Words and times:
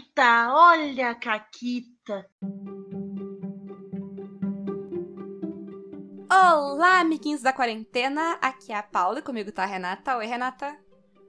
Caquita, 0.00 0.48
olha 0.54 1.10
a 1.10 1.14
Caquita. 1.14 2.26
Olá, 6.30 7.00
amiguinhos 7.00 7.42
da 7.42 7.52
quarentena. 7.52 8.38
Aqui 8.40 8.72
é 8.72 8.76
a 8.76 8.82
Paula 8.82 9.18
e 9.18 9.22
comigo 9.22 9.52
tá 9.52 9.64
a 9.64 9.66
Renata. 9.66 10.16
Oi, 10.16 10.26
Renata. 10.26 10.74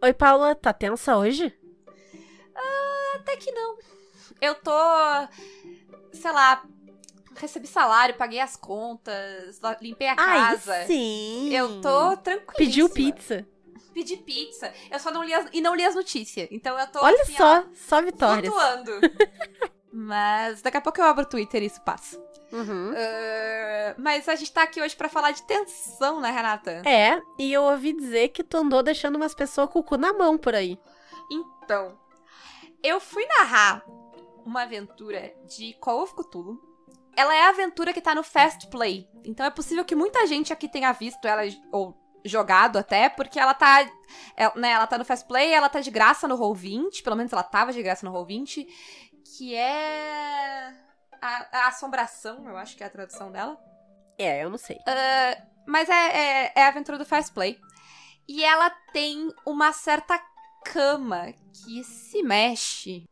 Oi, 0.02 0.14
Paula. 0.14 0.56
Tá 0.56 0.72
tensa 0.72 1.18
hoje? 1.18 1.54
Ah, 2.56 3.18
até 3.18 3.36
que 3.36 3.52
não. 3.52 3.78
Eu 4.40 4.56
tô. 4.56 4.72
Sei 6.14 6.32
lá. 6.32 6.64
Recebi 7.36 7.68
salário, 7.68 8.16
paguei 8.16 8.40
as 8.40 8.56
contas, 8.56 9.60
limpei 9.82 10.08
a 10.08 10.16
casa. 10.16 10.74
Ai, 10.74 10.86
sim. 10.86 11.54
Eu 11.54 11.82
tô 11.82 12.16
tranquila. 12.18 12.58
Pediu 12.58 12.90
pizza. 12.90 13.48
Pedi 13.94 14.18
pizza. 14.18 14.74
Eu 14.90 15.00
só 15.00 15.12
não 15.12 15.24
li 15.24 15.34
as, 15.34 15.48
e 15.52 15.62
não 15.62 15.76
li 15.76 15.84
as 15.84 15.96
notícias. 15.96 16.48
Então 16.52 16.78
eu 16.78 16.88
tô. 16.88 17.00
Olha 17.04 17.22
assim, 17.22 17.36
só, 17.36 17.60
ó, 17.60 17.64
só 17.74 18.02
vitórias. 18.02 18.54
flutuando. 18.54 18.92
Mas 19.92 20.62
daqui 20.62 20.78
a 20.78 20.82
pouco 20.82 21.02
eu 21.02 21.06
abro 21.06 21.24
o 21.24 21.28
Twitter 21.28 21.62
e 21.62 21.66
isso 21.66 21.82
passa. 21.82 22.18
Uhum. 22.52 22.94
Ah, 22.96 23.96
mas 23.98 24.28
a 24.28 24.36
gente 24.36 24.52
tá 24.52 24.64
aqui 24.64 24.82
hoje 24.82 24.96
pra 24.96 25.10
falar 25.10 25.32
de 25.32 25.44
tensão, 25.44 26.20
né, 26.20 26.30
Renata? 26.32 26.82
É, 26.86 27.22
e 27.40 27.52
eu 27.52 27.64
ouvi 27.64 27.94
dizer 27.94 28.30
que 28.30 28.44
tu 28.44 28.58
andou 28.58 28.84
deixando 28.84 29.16
umas 29.16 29.34
pessoas 29.34 29.70
com 29.70 29.80
o 29.80 29.84
cu 29.84 29.98
na 29.98 30.14
mão 30.14 30.38
por 30.38 30.54
aí. 30.54 30.78
Então, 31.32 31.98
eu 32.84 33.00
fui 33.00 33.26
narrar 33.26 33.84
uma 34.46 34.64
aventura 34.64 35.34
de 35.46 35.74
Call 35.80 36.04
of 36.04 36.14
Cthulhu. 36.14 36.60
Ela 37.16 37.36
é 37.36 37.44
a 37.44 37.50
aventura 37.50 37.94
que 37.94 38.02
tá 38.02 38.16
no 38.16 38.24
Fast 38.24 38.68
Play. 38.70 39.08
Então 39.24 39.46
é 39.46 39.50
possível 39.50 39.86
que 39.86 39.96
muita 39.96 40.26
gente 40.26 40.52
aqui 40.52 40.68
tenha 40.68 40.92
visto 40.92 41.26
ela 41.28 41.44
ou 41.72 41.96
jogado 42.24 42.78
até, 42.78 43.10
porque 43.10 43.40
ela 43.40 43.54
tá, 43.54 43.90
ela, 44.36 44.54
né, 44.56 44.72
ela 44.72 44.88
tá 44.88 44.98
no 44.98 45.06
Fast 45.06 45.28
Play, 45.28 45.52
ela 45.52 45.70
tá 45.70 45.80
de 45.80 45.92
graça 45.92 46.28
no 46.28 46.38
Roll20, 46.38 47.04
pelo 47.04 47.16
menos 47.16 47.32
ela 47.34 47.44
tava 47.44 47.74
de 47.74 47.82
graça 47.82 48.06
no 48.06 48.14
Roll20, 48.14 48.68
que 49.38 49.56
é 49.56 50.74
a, 51.22 51.60
a 51.60 51.68
assombração, 51.68 52.48
eu 52.48 52.58
acho 52.58 52.76
que 52.76 52.84
é 52.84 52.88
a 52.88 52.90
tradução 52.90 53.32
dela. 53.32 53.58
É, 54.18 54.44
eu 54.44 54.50
não 54.50 54.58
sei. 54.58 54.78
Mas 55.66 55.90
é, 55.90 55.94
é, 55.94 56.52
é 56.56 56.64
a 56.64 56.68
aventura 56.68 56.98
do 56.98 57.06
Fast 57.06 57.34
Play. 57.34 57.60
E 58.28 58.44
ela 58.44 58.70
tem 58.94 59.34
uma 59.46 59.74
certa 59.74 60.20
cama 60.66 61.34
que 61.54 61.84
se 61.84 62.22
mexe. 62.24 63.06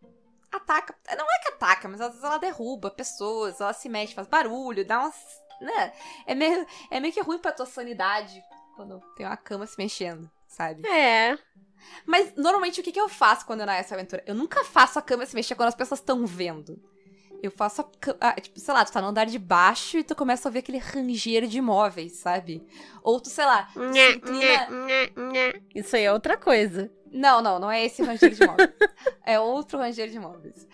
Ataca. 0.52 0.96
Não 1.16 1.26
é 1.26 1.40
que 1.40 1.54
ataca, 1.54 1.88
mas 1.88 2.02
às 2.02 2.10
vezes 2.10 2.24
ela 2.24 2.38
derruba 2.38 2.90
pessoas, 2.90 3.60
ela 3.60 3.74
se 3.74 3.88
mexe, 3.90 4.14
faz 4.14 4.28
barulho, 4.28 4.86
dá 4.86 5.00
umas. 5.00 5.16
Né? 5.62 5.94
É 6.26 6.34
meio, 6.34 6.66
é 6.90 7.00
meio 7.00 7.14
que 7.14 7.22
ruim 7.22 7.38
pra 7.38 7.52
tua 7.52 7.66
sanidade 7.66 8.42
quando 8.80 9.02
tem 9.14 9.26
uma 9.26 9.36
cama 9.36 9.66
se 9.66 9.78
mexendo, 9.78 10.32
sabe? 10.48 10.88
É. 10.88 11.38
Mas 12.06 12.34
normalmente 12.38 12.80
o 12.80 12.84
que, 12.84 12.94
que 12.94 13.00
eu 13.00 13.10
faço 13.10 13.46
quando 13.46 13.60
eu 13.60 13.66
narro 13.66 13.80
essa 13.80 13.94
aventura? 13.94 14.24
Eu 14.26 14.34
nunca 14.34 14.64
faço 14.64 14.98
a 14.98 15.02
cama 15.02 15.26
se 15.26 15.36
mexer 15.36 15.54
quando 15.56 15.68
as 15.68 15.76
pessoas 15.76 16.00
estão 16.00 16.26
vendo. 16.26 16.82
Eu 17.44 17.52
faço 17.52 17.82
a 17.82 17.84
cama. 18.00 18.34
tipo, 18.40 18.58
sei 18.58 18.74
lá, 18.74 18.86
tu 18.86 18.94
tá 18.94 19.02
no 19.02 19.10
andar 19.10 19.26
de 19.26 19.38
baixo 19.38 19.98
e 19.98 20.04
tu 20.04 20.16
começa 20.16 20.48
a 20.48 20.50
ouvir 20.50 20.60
aquele 20.60 20.78
ranger 20.78 21.46
de 21.46 21.60
móveis, 21.60 22.14
sabe? 22.14 22.66
Ou 23.04 23.20
tu, 23.20 23.28
sei 23.28 23.46
lá, 23.46 23.64
tu 23.74 23.82
se 23.92 24.16
inclina. 24.16 24.68
Isso 25.76 25.98
aí 25.98 26.04
é 26.04 26.14
outra 26.14 26.38
coisa. 26.38 26.90
Não, 27.12 27.42
não, 27.42 27.60
não 27.60 27.70
é 27.70 27.84
esse 27.84 28.02
ranger 28.02 28.30
de 28.30 28.48
móveis. 28.48 28.70
é 29.26 29.38
outro 29.38 29.78
ranger 29.78 30.10
de 30.10 30.20
móveis. 30.20 30.66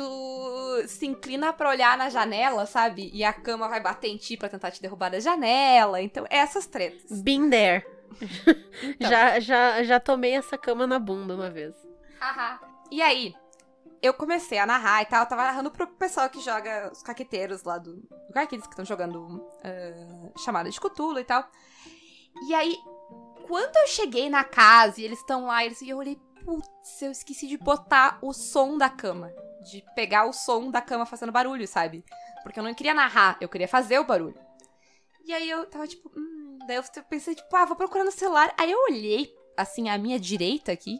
Tu 0.00 0.88
se 0.88 1.04
inclina 1.04 1.52
pra 1.52 1.68
olhar 1.68 1.98
na 1.98 2.08
janela, 2.08 2.64
sabe? 2.64 3.10
E 3.12 3.22
a 3.22 3.34
cama 3.34 3.68
vai 3.68 3.80
bater 3.80 4.08
em 4.08 4.16
ti 4.16 4.34
pra 4.34 4.48
tentar 4.48 4.70
te 4.70 4.80
derrubar 4.80 5.10
da 5.10 5.20
janela. 5.20 6.00
Então, 6.00 6.24
essas 6.30 6.66
tretas. 6.66 7.20
Been 7.20 7.50
there. 7.50 7.84
Então. 8.82 9.10
Já, 9.10 9.38
já, 9.38 9.82
já 9.82 10.00
tomei 10.00 10.32
essa 10.32 10.56
cama 10.56 10.86
na 10.86 10.98
bunda 10.98 11.34
uma 11.34 11.50
vez. 11.50 11.74
Haha. 12.18 12.60
E 12.90 13.02
aí, 13.02 13.34
eu 14.00 14.14
comecei 14.14 14.58
a 14.58 14.64
narrar 14.64 15.02
e 15.02 15.06
tal, 15.06 15.22
eu 15.22 15.28
tava 15.28 15.42
narrando 15.42 15.70
pro 15.70 15.86
pessoal 15.86 16.30
que 16.30 16.40
joga, 16.40 16.90
os 16.90 17.02
caqueteiros 17.02 17.62
lá 17.62 17.76
do. 17.76 17.96
do 17.96 18.46
que 18.48 18.56
estão 18.56 18.84
jogando 18.84 19.46
ah, 19.62 20.32
chamada 20.38 20.70
de 20.70 20.80
Cthulhu 20.80 21.18
e 21.18 21.24
tal. 21.24 21.46
E 22.48 22.54
aí, 22.54 22.74
quando 23.46 23.76
eu 23.76 23.86
cheguei 23.86 24.30
na 24.30 24.44
casa 24.44 25.00
e 25.00 25.04
eles 25.04 25.18
estão 25.18 25.44
lá, 25.44 25.62
eles, 25.64 25.82
e 25.82 25.90
eu 25.90 25.98
olhei, 25.98 26.18
putz, 26.42 27.02
eu 27.02 27.10
esqueci 27.10 27.46
de 27.46 27.58
botar 27.58 28.18
o 28.22 28.32
som 28.32 28.78
da 28.78 28.88
cama. 28.88 29.30
De 29.64 29.84
pegar 29.94 30.24
o 30.26 30.32
som 30.32 30.70
da 30.70 30.80
cama 30.80 31.04
fazendo 31.04 31.32
barulho, 31.32 31.66
sabe? 31.68 32.04
Porque 32.42 32.58
eu 32.58 32.64
não 32.64 32.72
queria 32.74 32.94
narrar, 32.94 33.36
eu 33.40 33.48
queria 33.48 33.68
fazer 33.68 33.98
o 33.98 34.04
barulho. 34.04 34.38
E 35.24 35.32
aí 35.34 35.48
eu 35.50 35.66
tava 35.66 35.86
tipo, 35.86 36.10
hum, 36.16 36.58
daí 36.66 36.76
eu 36.76 36.82
pensei, 37.08 37.34
tipo, 37.34 37.54
ah, 37.54 37.66
vou 37.66 37.76
procurar 37.76 38.04
no 38.04 38.10
celular. 38.10 38.54
Aí 38.58 38.70
eu 38.70 38.78
olhei, 38.84 39.34
assim, 39.56 39.88
à 39.90 39.98
minha 39.98 40.18
direita 40.18 40.72
aqui. 40.72 40.98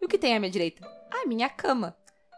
E 0.00 0.04
o 0.04 0.08
que 0.08 0.18
tem 0.18 0.36
à 0.36 0.40
minha 0.40 0.50
direita? 0.50 0.86
A 1.10 1.26
minha 1.26 1.48
cama. 1.48 1.96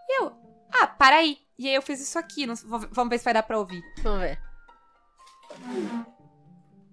E 0.08 0.22
eu, 0.22 0.32
ah, 0.80 0.86
para 0.86 1.16
aí. 1.16 1.38
E 1.58 1.68
aí 1.68 1.74
eu 1.74 1.82
fiz 1.82 2.00
isso 2.00 2.18
aqui, 2.18 2.46
não- 2.46 2.54
vou- 2.54 2.88
vamos 2.92 3.10
ver 3.10 3.18
se 3.18 3.24
vai 3.24 3.34
dar 3.34 3.42
pra 3.42 3.58
ouvir. 3.58 3.82
Vamos 4.02 4.20
ver. 4.20 4.40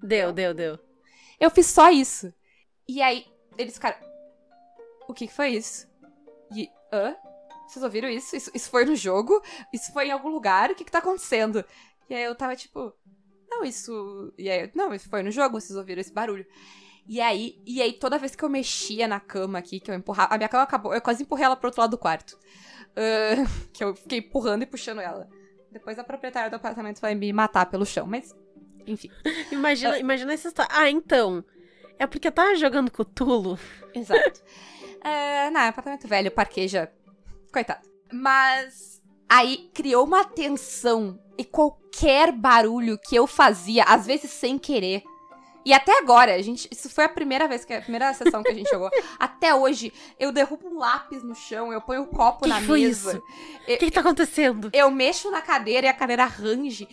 Deu, 0.02 0.32
deu, 0.34 0.54
deu. 0.54 0.80
Eu 1.40 1.50
fiz 1.50 1.68
só 1.68 1.90
isso. 1.90 2.34
E 2.88 3.02
aí, 3.02 3.26
eles 3.58 3.74
ficaram. 3.76 3.98
O 5.08 5.14
que, 5.14 5.28
que 5.28 5.34
foi 5.34 5.50
isso? 5.50 5.88
E. 6.54 6.70
Hã? 6.92 7.16
Vocês 7.68 7.84
ouviram 7.84 8.10
isso? 8.10 8.36
isso? 8.36 8.52
Isso 8.54 8.70
foi 8.70 8.86
no 8.86 8.96
jogo? 8.96 9.42
Isso 9.74 9.92
foi 9.92 10.08
em 10.08 10.12
algum 10.12 10.30
lugar? 10.30 10.72
O 10.72 10.76
que, 10.76 10.84
que 10.84 10.92
tá 10.92 11.00
acontecendo? 11.00 11.64
E 12.10 12.16
aí 12.16 12.24
eu 12.24 12.36
tava 12.36 12.56
tipo. 12.56 12.94
Não, 13.50 13.64
isso. 13.64 14.34
E 14.38 14.50
aí, 14.50 14.72
não, 14.76 14.94
isso 14.94 15.10
foi 15.10 15.24
no 15.24 15.32
jogo, 15.32 15.60
vocês 15.60 15.78
ouviram 15.78 16.02
esse 16.02 16.14
barulho. 16.14 16.46
E 17.08 17.22
aí, 17.22 17.62
e 17.66 17.82
aí, 17.82 17.94
toda 17.94 18.18
vez 18.18 18.36
que 18.36 18.44
eu 18.44 18.50
mexia 18.50 19.08
na 19.08 19.20
cama 19.20 19.60
aqui, 19.60 19.80
que 19.80 19.92
eu 19.92 19.96
empurrava. 19.96 20.34
A 20.34 20.38
minha 20.38 20.50
cama 20.50 20.64
acabou. 20.64 20.94
Eu 20.94 21.02
quase 21.02 21.24
empurrei 21.24 21.46
ela 21.46 21.56
pro 21.56 21.68
outro 21.68 21.82
lado 21.82 21.92
do 21.92 21.98
quarto. 21.98 22.38
Ahn, 22.96 23.46
que 23.72 23.84
eu 23.84 23.96
fiquei 23.96 24.20
empurrando 24.20 24.64
e 24.64 24.66
puxando 24.66 25.00
ela. 25.00 25.30
Depois 25.72 26.00
a 26.00 26.04
proprietária 26.04 26.50
do 26.50 26.56
apartamento 26.56 27.00
vai 27.02 27.14
me 27.14 27.32
matar 27.32 27.66
pelo 27.68 27.86
chão, 27.86 28.08
mas. 28.08 28.36
Enfim. 28.88 29.10
Imagina, 29.52 29.98
imagina 30.00 30.34
essa 30.34 30.48
história. 30.48 30.72
Ah, 30.74 30.90
então. 30.90 31.44
É 31.98 32.06
porque 32.06 32.28
eu 32.28 32.32
tava 32.32 32.56
jogando 32.56 32.92
Cthulhu. 32.92 33.58
Exato. 33.94 34.42
É, 35.04 35.50
não, 35.52 35.62
é 35.62 35.68
apartamento 35.68 36.08
velho, 36.08 36.32
parqueja. 36.32 36.92
Coitado. 37.56 37.88
Mas 38.12 39.02
aí 39.30 39.70
criou 39.74 40.04
uma 40.04 40.26
tensão 40.26 41.18
e 41.38 41.46
qualquer 41.46 42.34
barulho 42.34 42.98
que 42.98 43.16
eu 43.16 43.26
fazia, 43.26 43.86
às 43.86 44.06
vezes 44.06 44.30
sem 44.30 44.58
querer. 44.58 45.04
E 45.66 45.72
até 45.74 45.98
agora, 45.98 46.36
a 46.36 46.42
gente, 46.42 46.68
isso 46.70 46.90
foi 46.90 47.06
a 47.06 47.10
primeira 47.10 47.48
vez 47.48 47.64
que 47.64 47.74
a 47.74 47.82
primeira 47.82 48.14
sessão 48.14 48.44
que 48.44 48.52
a 48.52 48.54
gente 48.54 48.70
jogou. 48.70 48.90
Até 49.18 49.56
hoje, 49.56 49.92
eu 50.20 50.32
derrubo 50.34 50.68
um 50.68 50.78
lápis 50.78 51.24
no 51.24 51.34
chão, 51.34 51.72
eu 51.72 51.82
ponho 51.82 52.02
um 52.04 52.06
copo 52.06 52.44
Que 52.44 52.50
na 52.50 52.62
que 52.62 52.68
mesa. 52.68 53.24
Eu, 53.66 53.76
O 53.76 53.80
que, 53.80 53.86
que 53.86 53.92
tá 53.92 54.02
acontecendo? 54.02 54.70
eu 54.74 54.92
mexo 54.92 55.32
na 55.32 55.42
cadeira 55.42 55.88
e 55.88 55.90
a 55.90 55.94
cadeira 55.94 56.26
range. 56.26 56.88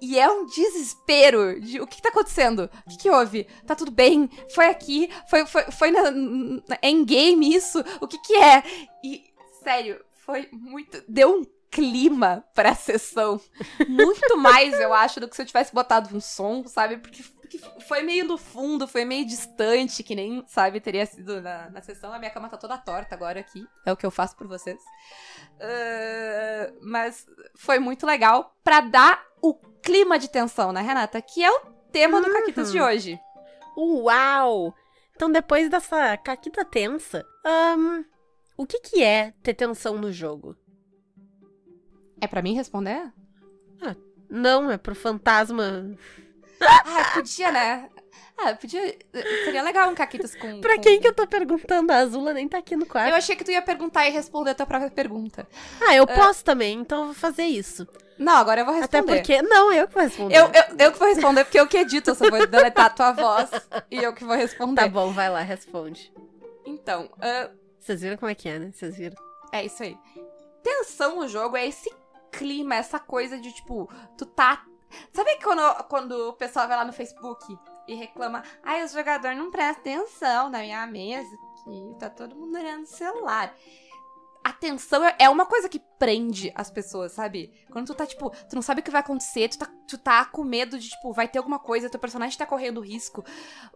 E 0.00 0.18
é 0.18 0.28
um 0.28 0.46
desespero 0.46 1.60
de 1.60 1.80
o 1.80 1.86
que, 1.86 1.96
que 1.96 2.02
tá 2.02 2.08
acontecendo? 2.08 2.68
O 2.84 2.90
que, 2.90 2.98
que 2.98 3.10
houve? 3.10 3.46
Tá 3.64 3.76
tudo 3.76 3.92
bem? 3.92 4.28
Foi 4.52 4.66
aqui? 4.66 5.08
Foi, 5.30 5.46
foi, 5.46 5.62
foi 5.70 5.90
na, 5.92 6.10
na 6.10 6.78
endgame 6.82 7.54
isso? 7.54 7.78
O 8.00 8.08
que 8.08 8.18
que 8.18 8.34
é? 8.34 8.64
E, 9.04 9.31
sério, 9.62 10.04
foi 10.12 10.48
muito. 10.52 11.02
Deu 11.08 11.40
um 11.40 11.44
clima 11.70 12.44
pra 12.54 12.74
sessão. 12.74 13.40
Muito 13.88 14.36
mais, 14.36 14.78
eu 14.78 14.92
acho, 14.92 15.18
do 15.18 15.28
que 15.28 15.34
se 15.34 15.42
eu 15.42 15.46
tivesse 15.46 15.74
botado 15.74 16.14
um 16.14 16.20
som, 16.20 16.66
sabe? 16.66 16.98
Porque, 16.98 17.22
porque 17.22 17.58
foi 17.86 18.02
meio 18.02 18.26
no 18.26 18.36
fundo, 18.36 18.86
foi 18.86 19.04
meio 19.04 19.24
distante, 19.24 20.02
que 20.02 20.14
nem, 20.14 20.44
sabe, 20.46 20.80
teria 20.80 21.06
sido 21.06 21.40
na, 21.40 21.70
na 21.70 21.80
sessão. 21.80 22.12
A 22.12 22.18
minha 22.18 22.30
cama 22.30 22.48
tá 22.48 22.58
toda 22.58 22.76
torta 22.76 23.14
agora 23.14 23.40
aqui. 23.40 23.66
É 23.86 23.92
o 23.92 23.96
que 23.96 24.04
eu 24.04 24.10
faço 24.10 24.36
por 24.36 24.46
vocês. 24.46 24.80
Ah, 25.58 26.72
mas 26.82 27.26
foi 27.56 27.78
muito 27.78 28.06
legal 28.06 28.54
pra 28.62 28.80
dar 28.80 29.24
o 29.40 29.54
clima 29.82 30.18
de 30.18 30.28
tensão, 30.28 30.72
né, 30.72 30.82
Renata? 30.82 31.20
Que 31.22 31.42
é 31.42 31.50
o 31.50 31.60
tema 31.90 32.20
do 32.20 32.30
Caquitas 32.30 32.70
de 32.70 32.80
hoje. 32.80 33.18
Uau! 33.76 34.74
Então, 35.14 35.30
depois 35.30 35.70
dessa 35.70 36.16
caquita 36.16 36.64
tensa, 36.64 37.24
ahn, 37.44 38.04
o 38.62 38.66
que 38.66 38.80
que 38.80 39.02
é 39.02 39.32
ter 39.42 39.54
tensão 39.54 39.96
no 39.98 40.12
jogo? 40.12 40.56
É 42.20 42.26
pra 42.26 42.42
mim 42.42 42.54
responder? 42.54 43.12
Não, 44.30 44.70
é 44.70 44.78
pro 44.78 44.94
fantasma. 44.94 45.94
Ah, 46.60 47.10
podia, 47.14 47.52
né? 47.52 47.90
Ah, 48.38 48.54
podia. 48.54 48.96
Seria 49.44 49.62
legal 49.62 49.90
um 49.90 49.94
Caquitas 49.94 50.34
com. 50.34 50.60
Pra 50.60 50.76
com- 50.76 50.80
quem 50.80 50.98
que 51.00 51.06
eu 51.06 51.12
tô 51.12 51.26
perguntando? 51.26 51.92
A 51.92 51.96
Azula 51.96 52.32
nem 52.32 52.48
tá 52.48 52.58
aqui 52.58 52.74
no 52.74 52.86
quarto. 52.86 53.10
Eu 53.10 53.16
achei 53.16 53.36
que 53.36 53.44
tu 53.44 53.50
ia 53.50 53.60
perguntar 53.60 54.06
e 54.08 54.10
responder 54.10 54.50
a 54.50 54.54
tua 54.54 54.64
própria 54.64 54.90
pergunta. 54.90 55.46
Ah, 55.86 55.94
eu 55.94 56.06
posso 56.06 56.42
também, 56.42 56.78
então 56.80 57.00
eu 57.00 57.04
vou 57.06 57.14
fazer 57.14 57.44
isso. 57.44 57.86
Não, 58.18 58.34
agora 58.36 58.62
eu 58.62 58.64
vou 58.64 58.74
responder. 58.74 58.98
Até 58.98 59.16
porque. 59.16 59.42
Não, 59.42 59.70
eu 59.72 59.86
que 59.86 59.94
vou 59.94 60.02
responder. 60.02 60.34
Eu, 60.36 60.44
eu, 60.46 60.76
eu 60.86 60.92
que 60.92 60.98
vou 60.98 61.08
responder, 61.08 61.44
porque 61.44 61.60
eu 61.60 61.66
que 61.66 61.76
edito, 61.76 62.10
eu 62.10 62.14
só 62.14 62.30
vou 62.30 62.46
deletar 62.46 62.86
a 62.86 62.90
tua 62.90 63.12
voz 63.12 63.50
e 63.90 63.96
eu 64.02 64.14
que 64.14 64.24
vou 64.24 64.36
responder. 64.36 64.80
Tá 64.80 64.88
bom, 64.88 65.12
vai 65.12 65.28
lá, 65.28 65.40
responde. 65.40 66.10
Então, 66.64 67.10
ah, 67.20 67.50
Vocês 67.82 68.00
viram 68.00 68.16
como 68.16 68.30
é 68.30 68.34
que 68.34 68.48
é, 68.48 68.58
né? 68.60 68.70
Vocês 68.72 68.96
viram? 68.96 69.16
É 69.50 69.64
isso 69.64 69.82
aí. 69.82 69.98
Tensão 70.62 71.16
no 71.16 71.28
jogo 71.28 71.56
é 71.56 71.66
esse 71.66 71.92
clima, 72.30 72.76
essa 72.76 73.00
coisa 73.00 73.38
de 73.38 73.52
tipo, 73.52 73.90
tu 74.16 74.24
tá. 74.24 74.64
Sabe 75.12 75.36
quando, 75.42 75.84
quando 75.84 76.12
o 76.28 76.32
pessoal 76.34 76.68
vai 76.68 76.76
lá 76.76 76.84
no 76.84 76.92
Facebook 76.92 77.58
e 77.88 77.94
reclama, 77.94 78.44
ai, 78.62 78.84
os 78.84 78.92
jogadores 78.92 79.36
não 79.36 79.50
prestam 79.50 79.80
atenção 79.80 80.48
na 80.48 80.60
minha 80.60 80.86
mesa, 80.86 81.36
que 81.64 81.96
tá 81.98 82.08
todo 82.08 82.36
mundo 82.36 82.56
olhando 82.56 82.84
o 82.84 82.86
celular. 82.86 83.52
A 84.44 84.52
tensão 84.52 85.04
é, 85.04 85.16
é 85.20 85.28
uma 85.28 85.46
coisa 85.46 85.68
que 85.68 85.80
prende 85.98 86.52
as 86.54 86.70
pessoas, 86.70 87.12
sabe? 87.12 87.52
Quando 87.70 87.86
tu 87.86 87.94
tá, 87.94 88.06
tipo, 88.06 88.30
tu 88.30 88.54
não 88.54 88.62
sabe 88.62 88.80
o 88.80 88.84
que 88.84 88.90
vai 88.90 89.00
acontecer, 89.00 89.48
tu 89.48 89.58
tá, 89.58 89.70
tu 89.88 89.98
tá 89.98 90.24
com 90.24 90.44
medo 90.44 90.78
de, 90.78 90.88
tipo, 90.88 91.12
vai 91.12 91.28
ter 91.28 91.38
alguma 91.38 91.58
coisa, 91.58 91.90
teu 91.90 92.00
personagem 92.00 92.38
tá 92.38 92.46
correndo 92.46 92.80
risco. 92.80 93.24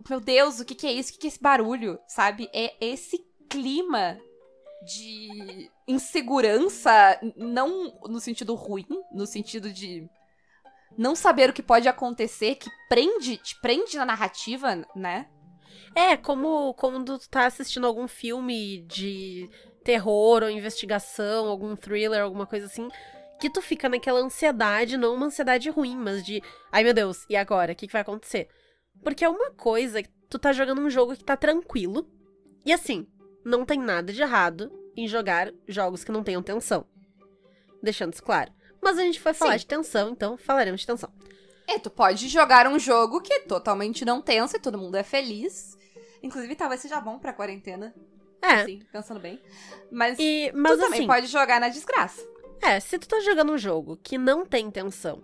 Meu 0.08 0.20
Deus, 0.20 0.60
o 0.60 0.64
que 0.64 0.74
que 0.74 0.86
é 0.86 0.92
isso? 0.92 1.10
O 1.10 1.12
que 1.14 1.20
que 1.20 1.26
é 1.26 1.30
esse 1.30 1.40
barulho? 1.40 1.98
Sabe? 2.08 2.48
É 2.52 2.74
esse 2.80 3.18
clima 3.56 4.20
de 4.84 5.70
insegurança, 5.88 7.18
não 7.34 7.98
no 8.06 8.20
sentido 8.20 8.54
ruim, 8.54 8.86
no 9.10 9.26
sentido 9.26 9.72
de 9.72 10.06
não 10.96 11.16
saber 11.16 11.48
o 11.48 11.52
que 11.54 11.62
pode 11.62 11.88
acontecer, 11.88 12.56
que 12.56 12.70
prende, 12.86 13.38
te 13.38 13.58
prende 13.60 13.96
na 13.96 14.04
narrativa, 14.04 14.86
né? 14.94 15.26
É, 15.94 16.18
como 16.18 16.74
quando 16.74 17.18
tu 17.18 17.28
tá 17.30 17.46
assistindo 17.46 17.86
algum 17.86 18.06
filme 18.06 18.82
de 18.82 19.48
terror 19.82 20.42
ou 20.42 20.50
investigação, 20.50 21.48
algum 21.48 21.74
thriller, 21.74 22.22
alguma 22.22 22.46
coisa 22.46 22.66
assim, 22.66 22.88
que 23.40 23.48
tu 23.48 23.62
fica 23.62 23.88
naquela 23.88 24.20
ansiedade, 24.20 24.98
não 24.98 25.14
uma 25.14 25.26
ansiedade 25.26 25.70
ruim, 25.70 25.96
mas 25.96 26.22
de, 26.24 26.42
ai 26.70 26.84
meu 26.84 26.92
Deus, 26.92 27.24
e 27.30 27.36
agora? 27.36 27.72
O 27.72 27.74
que, 27.74 27.86
que 27.86 27.92
vai 27.92 28.02
acontecer? 28.02 28.48
Porque 29.02 29.24
é 29.24 29.28
uma 29.28 29.50
coisa, 29.52 30.02
tu 30.28 30.38
tá 30.38 30.52
jogando 30.52 30.82
um 30.82 30.90
jogo 30.90 31.16
que 31.16 31.24
tá 31.24 31.36
tranquilo, 31.36 32.06
e 32.64 32.72
assim, 32.72 33.06
não 33.46 33.64
tem 33.64 33.78
nada 33.78 34.12
de 34.12 34.20
errado 34.20 34.72
em 34.96 35.06
jogar 35.06 35.52
jogos 35.68 36.02
que 36.02 36.10
não 36.10 36.24
tenham 36.24 36.42
tensão. 36.42 36.84
Deixando 37.80 38.12
isso 38.12 38.22
claro. 38.22 38.52
Mas 38.82 38.98
a 38.98 39.02
gente 39.02 39.20
foi 39.20 39.32
falar 39.32 39.52
Sim. 39.52 39.58
de 39.58 39.66
tensão, 39.66 40.10
então 40.10 40.36
falaremos 40.36 40.80
de 40.80 40.86
tensão. 40.86 41.08
É, 41.68 41.78
tu 41.78 41.88
pode 41.88 42.28
jogar 42.28 42.66
um 42.66 42.78
jogo 42.78 43.20
que 43.20 43.32
é 43.32 43.40
totalmente 43.40 44.04
não 44.04 44.20
tenso 44.20 44.56
e 44.56 44.60
todo 44.60 44.76
mundo 44.76 44.96
é 44.96 45.04
feliz. 45.04 45.78
Inclusive, 46.22 46.56
talvez 46.56 46.80
seja 46.80 47.00
bom 47.00 47.18
pra 47.18 47.32
quarentena. 47.32 47.94
É, 48.42 48.62
Assim, 48.62 48.82
pensando 48.92 49.20
bem. 49.20 49.40
Mas, 49.90 50.18
e, 50.18 50.50
mas 50.52 50.72
tu 50.72 50.80
também 50.80 50.98
assim, 51.00 51.06
pode 51.06 51.26
jogar 51.28 51.60
na 51.60 51.68
desgraça. 51.68 52.26
É, 52.60 52.80
se 52.80 52.98
tu 52.98 53.06
tá 53.06 53.20
jogando 53.20 53.52
um 53.52 53.58
jogo 53.58 53.96
que 54.02 54.18
não 54.18 54.44
tem 54.44 54.70
tensão 54.70 55.22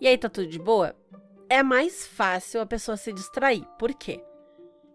e 0.00 0.08
aí 0.08 0.18
tá 0.18 0.28
tudo 0.28 0.48
de 0.48 0.58
boa, 0.58 0.96
é 1.48 1.62
mais 1.62 2.06
fácil 2.06 2.60
a 2.60 2.66
pessoa 2.66 2.96
se 2.96 3.12
distrair. 3.12 3.64
Por 3.78 3.94
quê? 3.94 4.22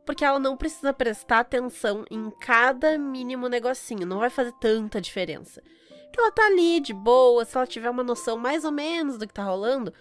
Porque 0.07 0.24
ela 0.24 0.39
não 0.39 0.56
precisa 0.56 0.94
prestar 0.94 1.39
atenção 1.39 2.06
em 2.09 2.31
cada 2.39 2.98
mínimo 2.98 3.50
negocinho, 3.50 4.07
não 4.07 4.19
vai 4.19 4.30
fazer 4.30 4.54
tanta 4.54 5.01
diferença. 5.01 5.62
Porque 6.06 6.19
ela 6.21 6.31
tá 6.31 6.45
ali 6.45 6.80
de 6.80 6.94
boa, 6.94 7.44
se 7.44 7.57
ela 7.57 7.68
tiver 7.68 7.89
uma 7.89 8.06
noção 8.06 8.38
mais 8.38 8.63
ou 8.63 8.71
menos 8.71 9.18
do 9.18 9.27
que 9.27 9.33
tá 9.33 9.44
rolando, 9.44 9.94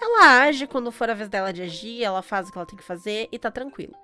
ela 0.00 0.44
age 0.44 0.66
quando 0.66 0.90
for 0.90 1.10
a 1.10 1.14
vez 1.14 1.28
dela 1.28 1.52
de 1.52 1.60
agir, 1.60 2.02
ela 2.02 2.22
faz 2.22 2.48
o 2.48 2.52
que 2.52 2.56
ela 2.56 2.66
tem 2.66 2.78
que 2.78 2.82
fazer 2.82 3.28
e 3.30 3.38
tá 3.38 3.50
tranquilo. 3.50 3.94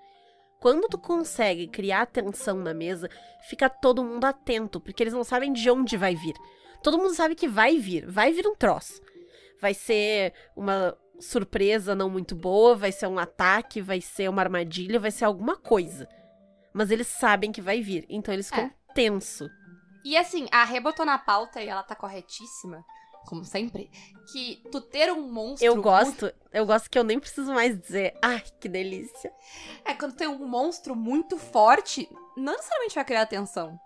Quando 0.61 0.88
tu 0.88 0.99
consegue 0.99 1.69
criar 1.69 2.05
tensão 2.05 2.58
na 2.58 2.75
mesa, 2.75 3.08
fica 3.49 3.70
todo 3.70 4.05
mundo 4.05 4.26
atento, 4.26 4.79
porque 4.79 5.03
eles 5.03 5.14
não 5.14 5.25
sabem 5.25 5.55
de 5.55 5.70
onde 5.70 5.97
vai 5.97 6.14
vir. 6.14 6.35
Todo 6.82 6.99
mundo 6.99 7.14
sabe 7.14 7.35
que 7.35 7.49
vai 7.49 7.79
vir, 7.79 8.06
vai 8.06 8.31
vir 8.31 8.47
um 8.47 8.55
troço. 8.55 9.00
Vai 9.58 9.73
ser 9.73 10.35
uma 10.55 10.94
surpresa 11.21 11.95
não 11.95 12.09
muito 12.11 12.35
boa, 12.35 12.75
vai 12.77 12.93
ser 12.93 13.07
um 13.07 13.19
ataque, 13.19 13.81
vai 13.81 14.01
ser 14.01 14.29
uma 14.29 14.43
armadilha, 14.43 14.99
vai 15.01 15.11
ser 15.11 15.25
alguma 15.25 15.57
coisa. 15.57 16.09
Mas 16.73 16.91
eles 16.91 17.07
sabem 17.07 17.51
que 17.53 17.61
vai 17.63 17.81
vir, 17.81 18.05
então 18.09 18.33
eles 18.35 18.49
ficam 18.49 18.65
É. 18.65 18.93
tenso. 18.95 19.49
E 20.05 20.17
assim, 20.17 20.47
a 20.53 20.65
Rê 20.65 20.79
botou 20.81 21.05
na 21.07 21.19
pauta 21.19 21.61
e 21.63 21.69
ela 21.69 21.83
tá 21.83 21.95
corretíssima, 21.97 22.85
como 23.27 23.45
sempre, 23.45 23.91
que 24.31 24.63
tu 24.71 24.81
ter 24.81 25.11
um 25.13 25.33
monstro. 25.33 25.67
Eu 25.67 25.73
muito- 25.75 25.85
gosto, 25.85 26.33
eu 26.53 26.65
gosto 26.67 26.89
que 26.91 26.99
eu 26.99 27.03
nem 27.03 27.19
preciso 27.19 27.53
mais 27.53 27.77
dizer. 27.81 28.17
Ai, 28.23 28.43
que 28.61 28.69
delícia. 28.69 29.33
É, 29.85 29.95
quando 29.95 30.15
tem 30.15 30.29
um 30.29 30.47
monstro 30.47 30.95
muito 30.95 31.37
forte, 31.39 32.09
não 32.37 32.53
necessariamente 32.53 32.95
vai 32.95 33.05
criar 33.05 33.23
atenção. 33.23 33.77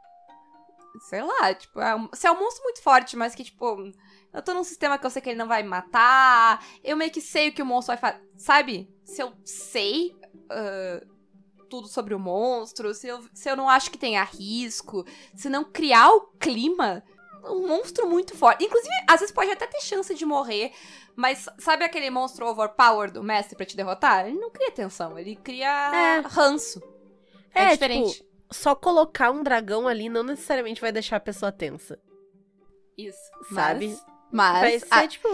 Sei 0.99 1.23
lá, 1.23 1.55
tipo, 1.55 1.81
é 1.81 1.95
um- 1.95 2.09
se 2.13 2.27
é 2.27 2.31
um 2.33 2.39
monstro 2.39 2.63
muito 2.65 2.83
forte, 2.83 3.17
mas 3.17 3.35
que, 3.35 3.45
tipo, 3.45 3.91
eu 4.33 4.43
tô 4.43 4.53
num 4.53 4.65
sistema 4.65 4.99
que 4.99 5.07
eu 5.07 5.11
sei 5.11 5.23
que 5.23 5.31
ele 5.31 5.39
não 5.39 5.49
vai 5.49 5.63
me 5.63 5.69
matar, 5.69 6.65
eu 6.85 6.97
meio 6.97 7.11
que 7.11 7.21
sei 7.21 7.49
o 7.49 7.53
que 7.53 7.63
o 7.63 7.67
monstro 7.67 7.97
vai 7.97 8.13
fazer. 8.13 8.25
Sabe? 8.37 8.89
Se 9.05 9.23
eu 9.23 9.33
sei 9.45 10.15
ah, 10.51 11.01
tudo 11.69 11.87
sobre 11.87 12.15
o 12.15 12.19
monstro, 12.19 12.93
se 12.93 13.07
eu, 13.07 13.25
se 13.33 13.49
eu 13.49 13.57
não 13.57 13.69
acho 13.69 13.91
que 13.91 13.99
tenha 13.99 14.25
risco, 14.25 15.05
se 15.37 15.49
não 15.49 15.63
criar 15.65 16.11
o 16.11 16.23
clima, 16.39 17.03
um 17.45 17.67
monstro 17.69 18.09
muito 18.09 18.37
forte. 18.37 18.65
Inclusive, 18.65 18.93
às 19.09 19.21
vezes 19.21 19.35
pode 19.35 19.51
até 19.51 19.67
ter 19.67 19.81
chance 19.81 20.13
de 20.15 20.27
morrer, 20.27 20.73
mas 21.17 21.49
sabe 21.59 21.85
aquele 21.85 22.11
monstro 22.11 22.47
overpower 22.47 23.11
do 23.13 23.23
mestre 23.23 23.57
pra 23.57 23.65
te 23.65 23.77
derrotar? 23.77 24.27
Ele 24.27 24.39
não 24.39 24.51
cria 24.51 24.71
tensão, 24.73 25.17
ele 25.19 25.37
cria 25.37 25.69
É. 25.95 26.21
ranço. 26.27 26.83
É, 27.55 27.65
É, 27.65 27.69
diferente. 27.73 28.15
tipo, 28.15 28.30
Só 28.53 28.75
colocar 28.75 29.31
um 29.31 29.43
dragão 29.43 29.87
ali 29.87 30.09
não 30.09 30.23
necessariamente 30.23 30.81
vai 30.81 30.91
deixar 30.93 31.17
a 31.17 31.21
pessoa 31.21 31.53
tensa. 31.53 31.99
Isso. 32.97 33.31
sabe? 33.55 33.97
Mas, 34.31 34.61
vai 34.61 34.73
mas 34.73 34.83
ser, 34.83 34.89
ah, 34.91 35.09
tipo, 35.09 35.29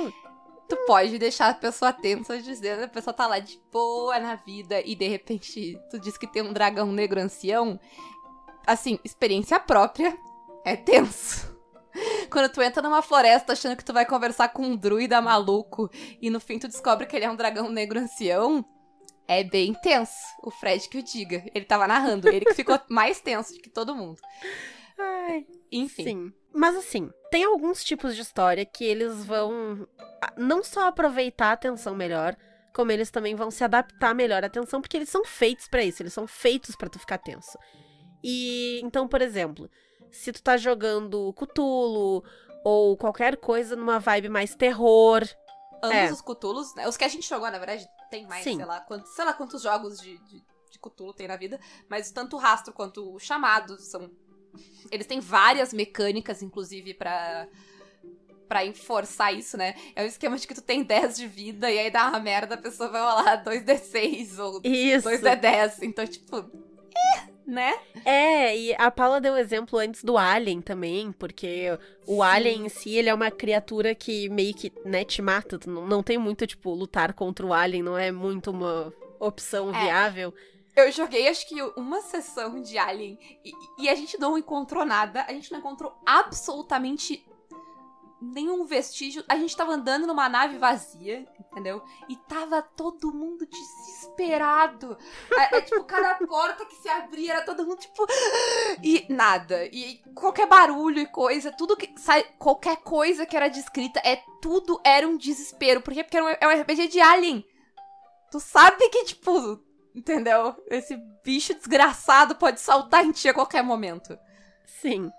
tu 0.68 0.76
pode 0.86 1.18
deixar 1.18 1.48
a 1.48 1.54
pessoa 1.54 1.92
tensa 1.92 2.40
dizendo 2.40 2.84
a 2.84 2.88
pessoa 2.88 3.14
tá 3.14 3.26
lá 3.26 3.38
de 3.38 3.60
boa 3.72 4.18
na 4.18 4.36
vida 4.36 4.80
e 4.80 4.94
de 4.94 5.06
repente 5.06 5.78
tu 5.90 5.98
diz 5.98 6.16
que 6.16 6.26
tem 6.26 6.42
um 6.42 6.52
dragão 6.52 6.92
negro 6.92 7.20
ancião. 7.20 7.78
Assim, 8.66 8.98
experiência 9.04 9.60
própria 9.60 10.16
é 10.64 10.76
tenso. 10.76 11.56
Quando 12.30 12.50
tu 12.52 12.60
entra 12.60 12.82
numa 12.82 13.02
floresta 13.02 13.52
achando 13.52 13.76
que 13.76 13.84
tu 13.84 13.92
vai 13.92 14.04
conversar 14.04 14.48
com 14.48 14.62
um 14.62 14.76
druida 14.76 15.20
maluco 15.20 15.90
e 16.20 16.28
no 16.30 16.40
fim 16.40 16.58
tu 16.58 16.68
descobre 16.68 17.06
que 17.06 17.16
ele 17.16 17.24
é 17.24 17.30
um 17.30 17.36
dragão 17.36 17.70
negro 17.70 17.98
ancião, 17.98 18.64
é 19.28 19.42
bem 19.44 19.74
tenso. 19.74 20.12
O 20.42 20.50
Fred 20.50 20.88
que 20.88 20.98
o 20.98 21.02
diga. 21.02 21.44
Ele 21.54 21.64
tava 21.64 21.86
narrando, 21.86 22.28
ele 22.28 22.44
que 22.44 22.54
ficou 22.54 22.78
mais 22.88 23.20
tenso 23.20 23.54
que 23.60 23.68
todo 23.70 23.94
mundo. 23.94 24.20
ai, 24.98 25.46
Enfim. 25.70 26.04
Sim. 26.04 26.32
Mas 26.54 26.74
assim, 26.76 27.10
tem 27.30 27.44
alguns 27.44 27.84
tipos 27.84 28.14
de 28.14 28.22
história 28.22 28.64
que 28.64 28.84
eles 28.84 29.24
vão 29.24 29.86
ah, 30.22 30.32
não 30.36 30.62
só 30.64 30.88
aproveitar 30.88 31.48
a 31.48 31.52
atenção 31.52 31.94
melhor, 31.94 32.34
como 32.74 32.90
eles 32.92 33.10
também 33.10 33.34
vão 33.34 33.50
se 33.50 33.62
adaptar 33.62 34.14
melhor 34.14 34.42
à 34.42 34.46
atenção, 34.46 34.80
porque 34.80 34.96
eles 34.96 35.08
são 35.10 35.24
feitos 35.24 35.68
pra 35.68 35.82
isso, 35.82 36.02
eles 36.02 36.12
são 36.14 36.26
feitos 36.26 36.74
pra 36.76 36.88
tu 36.88 36.98
ficar 36.98 37.18
tenso. 37.18 37.58
E 38.24 38.80
então, 38.82 39.06
por 39.06 39.20
exemplo, 39.20 39.70
se 40.10 40.32
tu 40.32 40.42
tá 40.42 40.56
jogando 40.56 41.32
Cthulhu 41.34 42.22
ou 42.64 42.96
qualquer 42.96 43.36
coisa 43.36 43.76
numa 43.76 43.98
vibe 43.98 44.28
mais 44.28 44.54
terror, 44.54 45.22
Ambos 45.82 45.94
É. 45.94 46.10
os 46.10 46.22
Cthulhus, 46.22 46.74
né? 46.74 46.88
Os 46.88 46.96
que 46.96 47.04
a 47.04 47.08
gente 47.08 47.28
jogou, 47.28 47.50
na 47.50 47.58
verdade, 47.58 47.86
tem 48.10 48.26
mais, 48.26 48.44
Sim. 48.44 48.56
sei 48.56 48.64
lá, 48.64 48.80
quantos, 48.80 49.10
sei 49.14 49.24
lá 49.24 49.32
quantos 49.32 49.62
jogos 49.62 49.98
de, 49.98 50.18
de, 50.18 50.42
de 50.70 50.78
Cthulhu 50.78 51.12
tem 51.12 51.28
na 51.28 51.36
vida, 51.36 51.60
mas 51.88 52.10
tanto 52.10 52.36
o 52.36 52.38
rastro 52.38 52.72
quanto 52.72 53.14
o 53.14 53.18
chamado 53.18 53.78
são. 53.78 54.10
Eles 54.90 55.06
têm 55.06 55.20
várias 55.20 55.72
mecânicas, 55.72 56.42
inclusive, 56.42 56.94
pra. 56.94 57.46
Pra 58.48 58.64
enforçar 58.64 59.34
isso, 59.34 59.56
né? 59.56 59.74
É 59.96 60.04
um 60.04 60.06
esquema 60.06 60.36
de 60.36 60.46
que 60.46 60.54
tu 60.54 60.62
tem 60.62 60.84
10 60.84 61.16
de 61.16 61.26
vida 61.26 61.68
e 61.68 61.80
aí 61.80 61.90
dá 61.90 62.08
uma 62.08 62.20
merda, 62.20 62.54
a 62.54 62.58
pessoa 62.58 62.88
vai 62.88 63.00
rolar 63.00 63.42
2d6 63.42 64.38
ou 64.38 64.60
isso. 64.62 65.08
2d10. 65.08 65.78
Então, 65.82 66.06
tipo. 66.06 66.36
É, 66.36 67.35
né? 67.46 67.78
É, 68.04 68.56
e 68.58 68.74
a 68.74 68.90
Paula 68.90 69.20
deu 69.20 69.36
exemplo 69.36 69.78
antes 69.78 70.02
do 70.02 70.18
Alien 70.18 70.60
também, 70.60 71.12
porque 71.12 71.66
o 72.06 72.16
Sim. 72.16 72.22
Alien 72.22 72.66
em 72.66 72.68
si, 72.68 72.94
ele 72.94 73.08
é 73.08 73.14
uma 73.14 73.30
criatura 73.30 73.94
que 73.94 74.28
meio 74.28 74.54
que, 74.54 74.72
né, 74.84 75.04
te 75.04 75.22
mata. 75.22 75.58
Não, 75.66 75.86
não 75.86 76.02
tem 76.02 76.18
muito, 76.18 76.46
tipo, 76.46 76.74
lutar 76.74 77.12
contra 77.12 77.46
o 77.46 77.52
Alien, 77.52 77.82
não 77.82 77.96
é 77.96 78.10
muito 78.10 78.50
uma 78.50 78.92
opção 79.20 79.74
É. 79.74 79.84
viável. 79.84 80.34
Eu 80.74 80.92
joguei 80.92 81.26
acho 81.28 81.48
que 81.48 81.62
uma 81.74 82.02
sessão 82.02 82.60
de 82.60 82.76
Alien 82.76 83.18
e, 83.42 83.52
e 83.84 83.88
a 83.88 83.94
gente 83.94 84.18
não 84.18 84.36
encontrou 84.36 84.84
nada, 84.84 85.24
a 85.26 85.32
gente 85.32 85.50
não 85.50 85.60
encontrou 85.60 85.96
absolutamente 86.04 87.24
nenhum 88.20 88.64
vestígio. 88.64 89.24
A 89.28 89.36
gente 89.36 89.56
tava 89.56 89.72
andando 89.72 90.06
numa 90.06 90.28
nave 90.28 90.58
vazia, 90.58 91.26
entendeu? 91.40 91.82
E 92.08 92.16
tava 92.16 92.62
todo 92.62 93.12
mundo 93.12 93.46
desesperado. 93.46 94.96
É, 95.32 95.56
é, 95.56 95.60
tipo, 95.60 95.84
cada 95.84 96.14
porta 96.14 96.64
que 96.64 96.76
se 96.76 96.88
abria 96.88 97.34
era 97.34 97.44
todo 97.44 97.66
mundo 97.66 97.78
tipo. 97.78 98.06
E 98.82 99.06
nada. 99.08 99.64
E 99.66 100.02
qualquer 100.14 100.46
barulho 100.46 100.98
e 100.98 101.06
coisa, 101.06 101.52
tudo 101.52 101.76
que. 101.76 101.92
Sai, 101.98 102.24
qualquer 102.38 102.76
coisa 102.78 103.26
que 103.26 103.36
era 103.36 103.48
descrita, 103.48 104.00
é 104.04 104.22
tudo 104.40 104.80
era 104.84 105.06
um 105.06 105.16
desespero. 105.16 105.80
Por 105.80 105.94
quê? 105.94 106.02
Porque 106.02 106.16
era 106.16 106.26
um, 106.26 106.28
é 106.28 106.46
um 106.46 106.60
RPG 106.62 106.88
de 106.88 107.00
Alien. 107.00 107.44
Tu 108.30 108.40
sabe 108.40 108.88
que, 108.88 109.04
tipo, 109.04 109.64
Entendeu? 109.96 110.54
Esse 110.66 110.94
bicho 111.24 111.54
desgraçado 111.54 112.34
pode 112.34 112.60
saltar 112.60 113.02
em 113.02 113.12
ti 113.12 113.30
a 113.30 113.34
qualquer 113.34 113.62
momento. 113.62 114.18
Sim. 114.66 115.10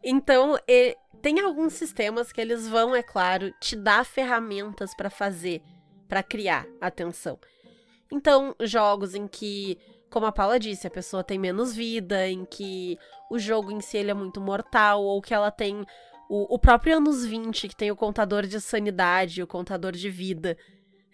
Então, 0.00 0.56
e- 0.68 0.96
tem 1.26 1.40
alguns 1.40 1.72
sistemas 1.72 2.30
que 2.30 2.40
eles 2.40 2.68
vão, 2.68 2.94
é 2.94 3.02
claro, 3.02 3.52
te 3.60 3.74
dar 3.74 4.06
ferramentas 4.06 4.94
pra 4.94 5.10
fazer, 5.10 5.60
pra 6.06 6.22
criar 6.22 6.64
atenção. 6.80 7.36
Então, 8.12 8.54
jogos 8.60 9.12
em 9.12 9.26
que, 9.26 9.76
como 10.08 10.26
a 10.26 10.30
Paula 10.30 10.56
disse, 10.56 10.86
a 10.86 10.90
pessoa 10.90 11.24
tem 11.24 11.36
menos 11.36 11.74
vida, 11.74 12.28
em 12.28 12.44
que 12.44 12.96
o 13.28 13.40
jogo 13.40 13.72
em 13.72 13.80
si 13.80 13.98
é 13.98 14.14
muito 14.14 14.40
mortal, 14.40 15.02
ou 15.02 15.20
que 15.20 15.34
ela 15.34 15.50
tem 15.50 15.84
o, 16.30 16.54
o 16.54 16.60
próprio 16.60 16.96
anos 16.96 17.26
20, 17.26 17.70
que 17.70 17.76
tem 17.76 17.90
o 17.90 17.96
contador 17.96 18.46
de 18.46 18.60
sanidade, 18.60 19.42
o 19.42 19.48
contador 19.48 19.90
de 19.90 20.08
vida, 20.08 20.56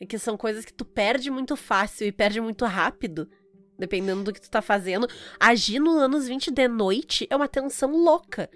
que 0.06 0.18
são 0.18 0.36
coisas 0.36 0.66
que 0.66 0.74
tu 0.74 0.84
perde 0.84 1.30
muito 1.30 1.56
fácil 1.56 2.06
e 2.06 2.12
perde 2.12 2.38
muito 2.38 2.66
rápido, 2.66 3.30
dependendo 3.78 4.24
do 4.24 4.32
que 4.34 4.42
tu 4.42 4.50
tá 4.50 4.60
fazendo. 4.60 5.08
Agir 5.40 5.80
no 5.80 5.92
anos 5.92 6.28
20 6.28 6.50
de 6.50 6.68
noite 6.68 7.26
é 7.30 7.34
uma 7.34 7.48
tensão 7.48 7.96
louca. 7.96 8.50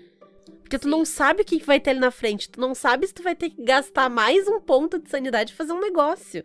Porque 0.67 0.81
tu 0.81 0.89
não 0.89 1.05
sabe 1.05 1.43
o 1.43 1.45
que 1.45 1.63
vai 1.63 1.79
ter 1.79 1.91
ali 1.91 2.01
na 2.01 2.11
frente. 2.11 2.51
Tu 2.51 2.59
não 2.61 2.75
sabe 2.75 3.07
se 3.07 3.15
tu 3.15 3.23
vai 3.23 3.37
ter 3.37 3.51
que 3.51 3.63
gastar 3.63 4.11
mais 4.11 4.49
um 4.49 4.61
ponto 4.61 4.99
de 4.99 5.09
sanidade 5.09 5.53
e 5.53 5.57
fazer 5.57 5.73
um 5.73 5.79
negócio. 5.81 6.45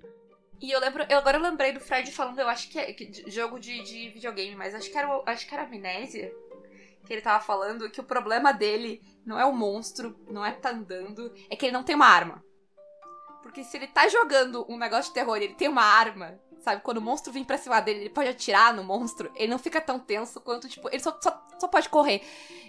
E 0.62 0.70
eu 0.70 0.80
lembro, 0.80 1.04
eu 1.10 1.18
agora 1.18 1.40
lembrei 1.40 1.72
do 1.72 1.80
Fred 1.80 2.12
falando, 2.12 2.38
eu 2.38 2.48
acho 2.48 2.70
que 2.70 2.78
é 2.78 2.92
de- 2.92 3.24
jogo 3.32 3.60
de, 3.60 3.82
de 3.82 4.10
videogame, 4.12 4.56
mas 4.56 4.76
acho 4.76 4.92
que 4.92 4.96
era 4.98 5.24
acho 5.26 5.48
que 5.48 5.56
era 5.56 5.64
Amnésia 5.64 6.32
que 7.04 7.12
ele 7.12 7.22
tava 7.24 7.44
falando 7.44 7.90
que 7.90 8.00
o 8.00 8.04
problema 8.04 8.52
dele 8.54 9.02
não 9.26 9.40
é 9.40 9.44
o 9.44 9.52
monstro, 9.52 10.16
não 10.30 10.46
é 10.46 10.52
tá 10.52 10.70
andando, 10.70 11.34
é 11.50 11.56
que 11.56 11.66
ele 11.66 11.74
não 11.74 11.84
tem 11.84 11.96
uma 11.96 12.06
arma. 12.06 12.46
Porque 13.42 13.64
se 13.64 13.76
ele 13.76 13.88
tá 13.88 14.08
jogando 14.08 14.64
um 14.70 14.78
negócio 14.78 15.10
de 15.10 15.16
terror 15.16 15.36
e 15.38 15.46
ele 15.46 15.56
tem 15.56 15.68
uma 15.68 15.82
arma, 15.84 16.40
sabe? 16.62 16.82
Quando 16.82 16.98
o 16.98 17.02
monstro 17.02 17.32
vem 17.34 17.44
pra 17.44 17.58
cima 17.58 17.80
dele, 17.82 18.02
ele 18.02 18.10
pode 18.10 18.30
atirar 18.30 18.74
no 18.74 18.84
monstro, 18.84 19.32
ele 19.36 19.52
não 19.52 19.60
fica 19.60 19.82
tão 19.82 20.00
tenso 20.00 20.40
quanto, 20.42 20.68
tipo, 20.70 20.88
ele 20.90 21.00
só, 21.02 21.18
só, 21.22 21.46
só 21.60 21.68
pode 21.68 21.90
correr. 21.90 22.22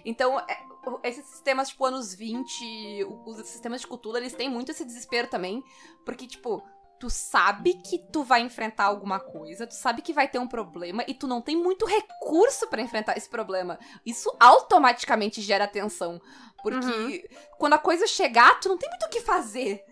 Então, 0.05 0.39
é, 0.39 0.57
esses 1.03 1.25
sistemas, 1.25 1.69
tipo, 1.69 1.85
anos 1.85 2.13
20, 2.13 3.03
o- 3.05 3.29
os 3.29 3.37
sistemas 3.47 3.81
de 3.81 3.87
cultura, 3.87 4.19
eles 4.19 4.33
têm 4.33 4.49
muito 4.49 4.71
esse 4.71 4.83
desespero 4.85 5.27
também. 5.27 5.63
Porque, 6.05 6.27
tipo, 6.27 6.61
tu 6.99 7.09
sabe 7.09 7.73
que 7.75 7.99
tu 8.11 8.23
vai 8.23 8.41
enfrentar 8.41 8.85
alguma 8.85 9.19
coisa, 9.19 9.67
tu 9.67 9.73
sabe 9.73 10.01
que 10.01 10.13
vai 10.13 10.27
ter 10.27 10.39
um 10.39 10.47
problema 10.47 11.03
e 11.07 11.13
tu 11.13 11.27
não 11.27 11.41
tem 11.41 11.55
muito 11.55 11.85
recurso 11.85 12.67
pra 12.67 12.81
enfrentar 12.81 13.17
esse 13.17 13.27
problema. 13.29 13.77
Isso 14.05 14.33
automaticamente 14.39 15.41
gera 15.41 15.67
tensão. 15.67 16.21
Porque 16.61 17.29
quando 17.57 17.73
a 17.73 17.77
coisa 17.77 18.07
chegar, 18.07 18.57
tu 18.61 18.69
não 18.69 18.77
tem 18.77 18.89
muito 18.89 19.05
o 19.05 19.09
que 19.09 19.19
fazer. 19.19 19.83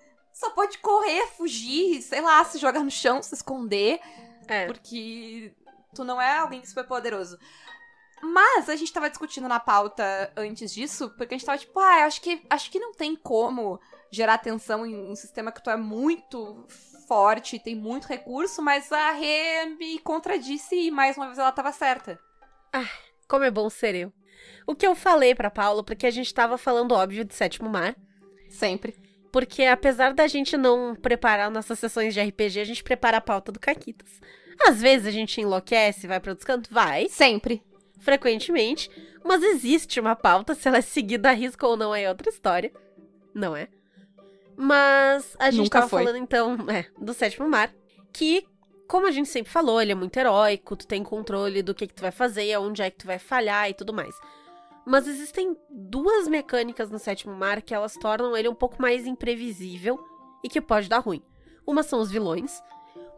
Só 0.41 0.49
pode 0.49 0.79
correr, 0.79 1.27
fugir, 1.37 2.01
sei 2.01 2.19
lá, 2.19 2.43
se 2.43 2.57
jogar 2.57 2.83
no 2.83 2.89
chão, 2.89 3.21
se 3.21 3.35
esconder. 3.35 3.99
É. 4.47 4.65
Porque 4.65 5.53
tu 5.93 6.03
não 6.03 6.19
é 6.19 6.39
alguém 6.39 6.65
super 6.65 6.83
poderoso. 6.83 7.37
Mas 8.23 8.67
a 8.67 8.75
gente 8.75 8.91
tava 8.91 9.07
discutindo 9.07 9.47
na 9.47 9.59
pauta 9.59 10.33
antes 10.35 10.73
disso, 10.73 11.11
porque 11.15 11.35
a 11.35 11.37
gente 11.37 11.45
tava 11.45 11.59
tipo, 11.59 11.79
ah, 11.79 12.05
acho 12.05 12.19
que, 12.21 12.43
acho 12.49 12.71
que 12.71 12.79
não 12.79 12.91
tem 12.91 13.15
como 13.15 13.79
gerar 14.09 14.39
tensão 14.39 14.83
em 14.83 15.11
um 15.11 15.15
sistema 15.15 15.51
que 15.51 15.63
tu 15.63 15.69
é 15.69 15.77
muito 15.77 16.65
forte, 17.07 17.59
tem 17.59 17.75
muito 17.75 18.07
recurso, 18.07 18.63
mas 18.63 18.91
a 18.91 19.11
Rê 19.11 19.67
me 19.77 19.99
contradisse 19.99 20.73
e 20.75 20.89
mais 20.89 21.17
uma 21.17 21.27
vez 21.27 21.37
ela 21.37 21.51
tava 21.51 21.71
certa. 21.71 22.19
Como 23.27 23.43
é 23.43 23.51
bom 23.51 23.69
ser 23.69 23.93
eu. 23.93 24.11
O 24.65 24.73
que 24.73 24.87
eu 24.87 24.95
falei 24.95 25.35
pra 25.35 25.51
Paula, 25.51 25.83
porque 25.83 26.07
a 26.07 26.11
gente 26.11 26.33
tava 26.33 26.57
falando, 26.57 26.93
óbvio, 26.93 27.23
de 27.23 27.35
Sétimo 27.35 27.69
Mar. 27.69 27.95
Sempre. 28.49 29.10
Porque 29.31 29.63
apesar 29.63 30.13
da 30.13 30.27
gente 30.27 30.57
não 30.57 30.95
preparar 30.95 31.49
nossas 31.49 31.79
sessões 31.79 32.13
de 32.13 32.21
RPG, 32.21 32.59
a 32.59 32.65
gente 32.65 32.83
prepara 32.83 33.17
a 33.17 33.21
pauta 33.21 33.51
do 33.51 33.59
Caquitas. 33.59 34.19
Às 34.67 34.81
vezes 34.81 35.07
a 35.07 35.11
gente 35.11 35.39
enlouquece, 35.39 36.07
vai 36.07 36.19
pra 36.19 36.31
outros 36.31 36.45
cantos, 36.45 36.71
vai, 36.71 37.07
Sempre. 37.07 37.63
frequentemente. 37.99 38.89
Mas 39.23 39.41
existe 39.43 39.99
uma 39.99 40.15
pauta, 40.15 40.53
se 40.53 40.67
ela 40.67 40.77
é 40.77 40.81
seguida 40.81 41.29
a 41.29 41.33
risco 41.33 41.65
ou 41.65 41.77
não 41.77 41.95
é 41.95 42.09
outra 42.09 42.29
história. 42.29 42.71
Não 43.33 43.55
é? 43.55 43.67
Mas 44.55 45.35
a 45.39 45.49
gente 45.49 45.63
Nunca 45.63 45.79
tava 45.79 45.89
foi. 45.89 46.03
falando 46.03 46.17
então, 46.17 46.57
é, 46.69 46.85
do 46.99 47.13
Sétimo 47.13 47.49
Mar, 47.49 47.73
que, 48.11 48.45
como 48.87 49.07
a 49.07 49.11
gente 49.11 49.29
sempre 49.29 49.51
falou, 49.51 49.81
ele 49.81 49.91
é 49.91 49.95
muito 49.95 50.17
heróico, 50.17 50.75
tu 50.75 50.85
tem 50.85 51.03
controle 51.03 51.63
do 51.63 51.73
que, 51.73 51.87
que 51.87 51.93
tu 51.93 52.01
vai 52.01 52.11
fazer, 52.11 52.51
aonde 52.53 52.81
é 52.81 52.91
que 52.91 52.97
tu 52.97 53.07
vai 53.07 53.17
falhar 53.17 53.69
e 53.69 53.73
tudo 53.73 53.93
mais. 53.93 54.15
Mas 54.85 55.07
existem 55.07 55.55
duas 55.69 56.27
mecânicas 56.27 56.89
no 56.89 56.97
Sétimo 56.97 57.35
Mar 57.35 57.61
que 57.61 57.73
elas 57.73 57.93
tornam 57.95 58.35
ele 58.35 58.49
um 58.49 58.55
pouco 58.55 58.81
mais 58.81 59.05
imprevisível 59.05 59.99
e 60.43 60.49
que 60.49 60.59
pode 60.59 60.89
dar 60.89 60.99
ruim. 60.99 61.21
Uma 61.65 61.83
são 61.83 61.99
os 61.99 62.09
vilões, 62.09 62.61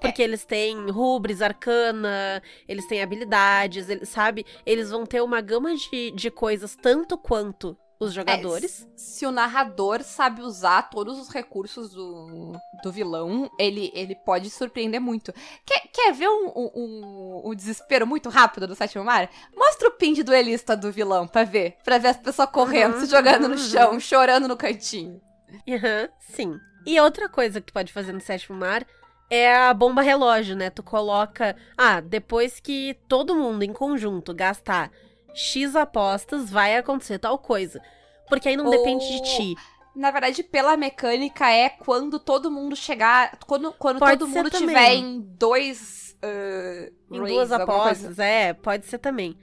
porque 0.01 0.22
eles 0.22 0.43
têm 0.46 0.89
rubres, 0.89 1.41
arcana, 1.41 2.43
eles 2.67 2.86
têm 2.88 3.01
habilidades, 3.01 3.89
eles, 3.89 4.10
sabe? 4.10 4.46
Eles 4.65 4.89
vão 4.89 5.05
ter 5.05 5.22
uma 5.22 5.39
gama 5.39 5.74
de, 5.75 6.12
de 6.12 6.29
coisas 6.29 6.75
tanto 6.75 7.17
quanto 7.17 7.77
os 8.10 8.13
jogadores. 8.13 8.83
É, 8.83 8.88
se 8.98 9.25
o 9.25 9.31
narrador 9.31 10.01
sabe 10.03 10.41
usar 10.41 10.89
todos 10.89 11.19
os 11.19 11.29
recursos 11.29 11.91
do, 11.91 12.53
do 12.83 12.91
vilão, 12.91 13.50
ele, 13.60 13.91
ele 13.93 14.15
pode 14.15 14.50
surpreender 14.50 15.00
muito. 15.01 15.33
Quer, 15.65 15.88
quer 15.91 16.13
ver 16.13 16.27
um, 16.29 16.51
um, 16.55 17.41
um- 17.45 17.55
desespero 17.55 18.05
muito 18.07 18.29
rápido 18.29 18.67
do 18.67 18.75
Sétimo 18.75 19.03
Mar? 19.03 19.29
Mostra 19.55 19.88
o 19.89 19.91
pin 19.91 20.13
de 20.13 20.24
duelista 20.24 20.75
do 20.75 20.91
vilão 20.91 21.27
pra 21.27 21.43
ver. 21.43 21.77
Pra 21.83 21.98
ver 21.98 22.10
as 22.10 22.17
pessoas 22.17 22.50
correndo, 22.50 22.95
Uhum, 22.95 23.00
se 23.01 23.05
jogando 23.07 23.48
no 23.48 23.55
uhum. 23.55 23.57
chão, 23.57 24.00
chorando 24.00 24.48
no 24.48 24.57
cantinho. 24.57 25.22
Aham, 25.69 26.10
sim. 26.19 26.60
E 26.86 27.00
outra 27.00 27.29
coisa 27.29 27.62
que 27.62 27.67
tu 27.67 27.74
pode 27.74 27.93
fazer 27.93 28.12
no 28.12 28.19
sétimo 28.19 28.57
mar 28.57 28.86
é 29.29 29.55
a 29.55 29.74
bomba 29.74 30.01
relógio, 30.01 30.55
né? 30.55 30.69
Tu 30.69 30.83
coloca. 30.83 31.55
Ah, 31.77 32.01
depois 32.01 32.60
que 32.60 32.98
todo 33.07 33.36
mundo 33.36 33.63
em 33.63 33.72
conjunto 33.72 34.33
gastar 34.33 34.91
X 35.33 35.75
apostas, 35.75 36.49
vai 36.49 36.75
acontecer 36.77 37.19
tal 37.19 37.37
coisa. 37.37 37.81
Porque 38.29 38.49
aí 38.49 38.57
não 38.57 38.65
Ou- 38.65 38.71
depende 38.71 39.05
de 39.07 39.21
ti. 39.23 39.55
Na 39.95 40.09
verdade, 40.09 40.41
pela 40.43 40.75
mecânica, 40.75 41.49
é 41.51 41.69
quando 41.69 42.19
todo 42.19 42.49
mundo 42.49 42.75
chegar. 42.75 43.37
Quando, 43.45 43.71
quando 43.73 43.99
Pode 43.99 44.17
todo 44.17 44.27
mundo 44.27 44.49
também. 44.49 44.67
tiver 44.75 44.93
em 44.95 45.19
dois. 45.21 46.15
ah, 46.23 46.89
Em 47.11 47.23
duas 47.23 47.51
apostas, 47.51 48.17
é, 48.17 48.53
pode 48.53 48.85
ser 48.87 48.97
também. 48.97 49.37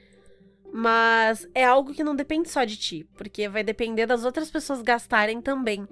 Mas 0.73 1.47
é 1.55 1.65
algo 1.65 1.93
que 1.93 2.03
não 2.05 2.15
depende 2.17 2.49
só 2.49 2.65
de 2.65 2.77
ti, 2.77 3.05
porque 3.17 3.49
vai 3.49 3.63
depender 3.63 4.07
das 4.07 4.25
outras 4.25 4.51
pessoas 4.51 4.83
gastarem 4.83 5.41
também. 5.41 5.87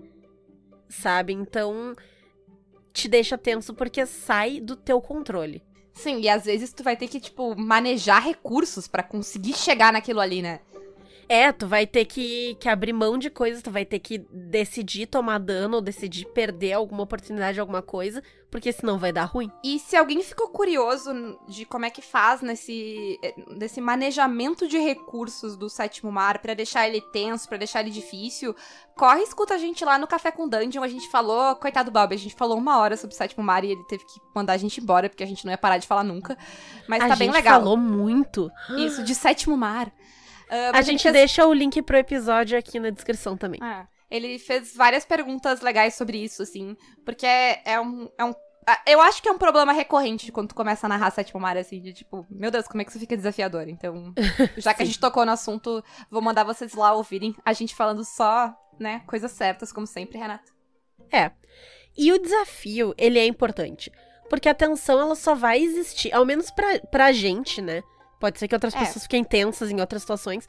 Sabe? 0.88 1.32
Então 1.32 1.94
te 2.92 3.08
deixa 3.08 3.38
tenso 3.38 3.74
porque 3.74 4.04
sai 4.06 4.60
do 4.60 4.74
teu 4.74 5.00
controle. 5.00 5.62
Sim, 5.98 6.20
e 6.20 6.28
às 6.28 6.44
vezes 6.44 6.72
tu 6.72 6.84
vai 6.84 6.96
ter 6.96 7.08
que, 7.08 7.18
tipo, 7.18 7.56
manejar 7.58 8.20
recursos 8.22 8.86
pra 8.86 9.02
conseguir 9.02 9.54
chegar 9.54 9.92
naquilo 9.92 10.20
ali, 10.20 10.40
né? 10.40 10.60
É, 11.28 11.52
tu 11.52 11.66
vai 11.66 11.86
ter 11.86 12.06
que, 12.06 12.56
que 12.58 12.68
abrir 12.68 12.92
mão 12.92 13.18
de 13.18 13.28
coisas, 13.28 13.62
tu 13.62 13.70
vai 13.70 13.84
ter 13.84 13.98
que 13.98 14.18
decidir 14.32 15.06
tomar 15.06 15.38
dano 15.38 15.76
ou 15.76 15.82
decidir 15.82 16.24
perder 16.26 16.72
alguma 16.72 17.02
oportunidade 17.02 17.54
de 17.54 17.60
alguma 17.60 17.82
coisa, 17.82 18.22
porque 18.50 18.72
senão 18.72 18.98
vai 18.98 19.12
dar 19.12 19.24
ruim. 19.24 19.50
E 19.62 19.78
se 19.78 19.94
alguém 19.94 20.22
ficou 20.22 20.48
curioso 20.48 21.38
de 21.46 21.66
como 21.66 21.84
é 21.84 21.90
que 21.90 22.00
faz 22.00 22.40
nesse, 22.40 23.18
eh, 23.22 23.34
nesse 23.50 23.78
manejamento 23.78 24.66
de 24.66 24.78
recursos 24.78 25.54
do 25.54 25.68
sétimo 25.68 26.10
mar 26.10 26.38
pra 26.38 26.54
deixar 26.54 26.88
ele 26.88 27.02
tenso, 27.12 27.46
pra 27.46 27.58
deixar 27.58 27.80
ele 27.80 27.90
difícil, 27.90 28.56
corre 28.96 29.20
e 29.20 29.24
escuta 29.24 29.54
a 29.54 29.58
gente 29.58 29.84
lá 29.84 29.98
no 29.98 30.06
Café 30.06 30.30
com 30.30 30.48
Dungeon. 30.48 30.82
A 30.82 30.88
gente 30.88 31.10
falou, 31.10 31.54
coitado 31.56 31.90
Bob, 31.90 32.14
a 32.14 32.18
gente 32.18 32.34
falou 32.34 32.56
uma 32.56 32.78
hora 32.78 32.96
sobre 32.96 33.14
o 33.14 33.18
sétimo 33.18 33.44
mar 33.44 33.64
e 33.64 33.72
ele 33.72 33.84
teve 33.84 34.04
que 34.04 34.18
mandar 34.34 34.54
a 34.54 34.58
gente 34.58 34.80
embora, 34.80 35.10
porque 35.10 35.22
a 35.22 35.26
gente 35.26 35.44
não 35.44 35.52
ia 35.52 35.58
parar 35.58 35.76
de 35.76 35.86
falar 35.86 36.04
nunca. 36.04 36.38
Mas 36.88 37.02
a 37.02 37.08
tá 37.08 37.14
gente 37.14 37.18
bem 37.18 37.30
legal. 37.30 37.60
falou 37.60 37.76
muito. 37.76 38.50
Isso, 38.78 39.04
de 39.04 39.14
sétimo 39.14 39.56
mar. 39.56 39.92
Ah, 40.50 40.70
A 40.78 40.82
gente 40.82 41.02
fez- 41.02 41.12
deixa 41.12 41.46
o 41.46 41.52
link 41.52 41.80
pro 41.82 41.96
episódio 41.96 42.58
aqui 42.58 42.78
na 42.80 42.90
descrição 42.90 43.36
também. 43.36 43.60
É, 43.62 43.86
ele 44.10 44.38
fez 44.38 44.74
várias 44.74 45.04
perguntas 45.04 45.60
legais 45.60 45.94
sobre 45.94 46.18
isso, 46.22 46.42
assim, 46.42 46.76
porque 47.04 47.26
é, 47.26 47.60
é 47.64 47.80
um. 47.80 48.08
É 48.18 48.24
um 48.24 48.34
ah, 48.70 48.82
eu 48.86 49.00
acho 49.00 49.22
que 49.22 49.28
é 49.28 49.32
um 49.32 49.38
problema 49.38 49.72
recorrente 49.72 50.30
quando 50.30 50.48
tu 50.50 50.54
começa 50.54 50.86
a 50.86 50.88
narrar 50.90 51.10
Sétimo 51.10 51.40
Mar, 51.40 51.56
assim, 51.56 51.80
de 51.80 51.92
tipo, 51.94 52.26
meu 52.28 52.50
Deus, 52.50 52.68
como 52.68 52.82
é 52.82 52.84
que 52.84 52.90
isso 52.90 53.00
fica 53.00 53.16
desafiador? 53.16 53.66
Então, 53.66 54.12
já 54.58 54.74
que 54.74 54.82
a 54.82 54.84
gente 54.86 55.00
tocou 55.00 55.24
no 55.24 55.32
assunto, 55.32 55.82
vou 56.10 56.20
mandar 56.20 56.44
vocês 56.44 56.74
lá 56.74 56.92
ouvirem 56.92 57.34
a 57.46 57.54
gente 57.54 57.74
falando 57.74 58.04
só, 58.04 58.54
né, 58.78 59.02
coisas 59.06 59.32
certas, 59.32 59.72
como 59.72 59.86
sempre, 59.86 60.18
Renata. 60.18 60.52
E 61.96 62.12
o 62.12 62.18
desafio, 62.18 62.94
ele 62.98 63.18
é 63.18 63.26
importante. 63.26 63.90
Porque 64.28 64.48
a 64.48 64.54
tensão, 64.54 65.00
ela 65.00 65.14
só 65.14 65.34
vai 65.34 65.58
existir, 65.60 66.12
ao 66.14 66.24
menos 66.26 66.50
pra, 66.50 66.78
pra 66.90 67.12
gente, 67.12 67.62
né? 67.62 67.82
Pode 68.18 68.38
ser 68.38 68.48
que 68.48 68.54
outras 68.54 68.74
É. 68.74 68.78
pessoas 68.80 69.02
fiquem 69.04 69.22
tensas 69.24 69.70
em 69.70 69.80
outras 69.80 70.02
situações. 70.02 70.46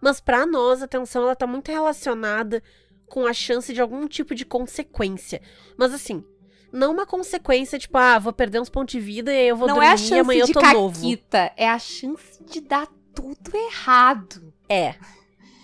Mas 0.00 0.20
pra 0.20 0.44
nós, 0.46 0.82
a 0.82 0.88
tensão, 0.88 1.22
ela 1.22 1.36
tá 1.36 1.46
muito 1.46 1.70
relacionada 1.70 2.62
com 3.06 3.26
a 3.26 3.32
chance 3.32 3.72
de 3.72 3.80
algum 3.80 4.06
tipo 4.06 4.34
de 4.34 4.44
consequência. 4.44 5.40
Mas 5.76 5.94
assim, 5.94 6.24
não 6.72 6.92
uma 6.92 7.06
consequência, 7.06 7.78
tipo, 7.78 7.96
ah, 7.96 8.18
vou 8.18 8.32
perder 8.32 8.60
uns 8.60 8.68
pontos 8.68 8.92
de 8.92 9.00
vida 9.00 9.32
e 9.32 9.48
eu 9.48 9.56
vou 9.56 9.68
Não 9.68 9.76
dormir 9.76 9.88
é 9.88 9.92
a 9.92 9.94
e 9.94 9.98
chance 9.98 10.18
amanhã 10.18 10.44
de 10.44 10.50
eu 10.52 10.60
tô 10.60 10.72
novo. 10.72 10.94
caquita, 11.00 11.52
é 11.56 11.68
a 11.68 11.78
chance 11.78 12.42
de 12.44 12.60
dar 12.60 12.88
tudo 13.14 13.56
errado. 13.56 14.52
É. 14.68 14.94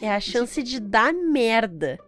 É 0.01 0.13
a 0.15 0.21
chance 0.21 0.63
de 0.63 0.81
dar 0.81 1.13
merda. 1.13 1.99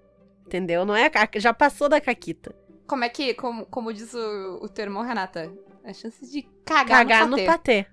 Entendeu? 0.47 0.85
Não 0.85 0.95
é 0.95 1.07
a 1.13 1.39
já 1.39 1.53
passou 1.53 1.89
da 1.89 2.01
caquita. 2.01 2.55
Como 2.87 3.03
é 3.03 3.09
que, 3.09 3.35
como, 3.35 3.67
como 3.67 3.93
diz 3.93 4.13
o, 4.15 4.59
o 4.63 4.69
teu 4.69 4.85
irmão, 4.85 5.03
Renata? 5.03 5.53
É 5.83 5.91
a 5.91 5.95
chance 5.95 6.31
de 6.31 6.43
cagar, 6.65 6.99
Cagar 7.07 7.29
no 7.29 7.37
no 7.37 7.45
patê. 7.45 7.87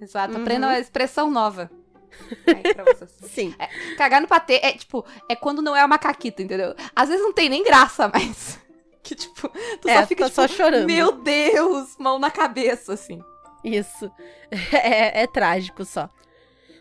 Exato, 0.00 0.34
Uhum. 0.34 0.42
aprenda 0.42 0.66
uma 0.68 0.78
expressão 0.78 1.30
nova. 1.30 1.70
Sim. 3.28 3.54
Cagar 3.96 4.20
no 4.20 4.28
patê 4.28 4.60
é, 4.62 4.72
tipo, 4.72 5.04
é 5.28 5.36
quando 5.36 5.60
não 5.62 5.76
é 5.76 5.84
uma 5.84 5.98
caquita, 5.98 6.42
entendeu? 6.42 6.74
Às 6.94 7.08
vezes 7.08 7.22
não 7.22 7.32
tem 7.32 7.48
nem 7.48 7.62
graça, 7.64 8.08
mas. 8.12 8.58
Que, 9.02 9.14
tipo, 9.14 9.48
tu 9.80 9.88
É, 9.88 10.00
só 10.00 10.06
fica 10.08 10.24
tá 10.24 10.30
tipo, 10.30 10.34
só 10.42 10.48
chorando. 10.48 10.84
meu 10.84 11.12
Deus, 11.12 11.96
mão 11.96 12.18
na 12.18 12.28
cabeça, 12.28 12.94
assim. 12.94 13.22
Isso. 13.62 14.10
É, 14.72 15.22
é 15.22 15.26
trágico 15.28 15.84
só. 15.84 16.10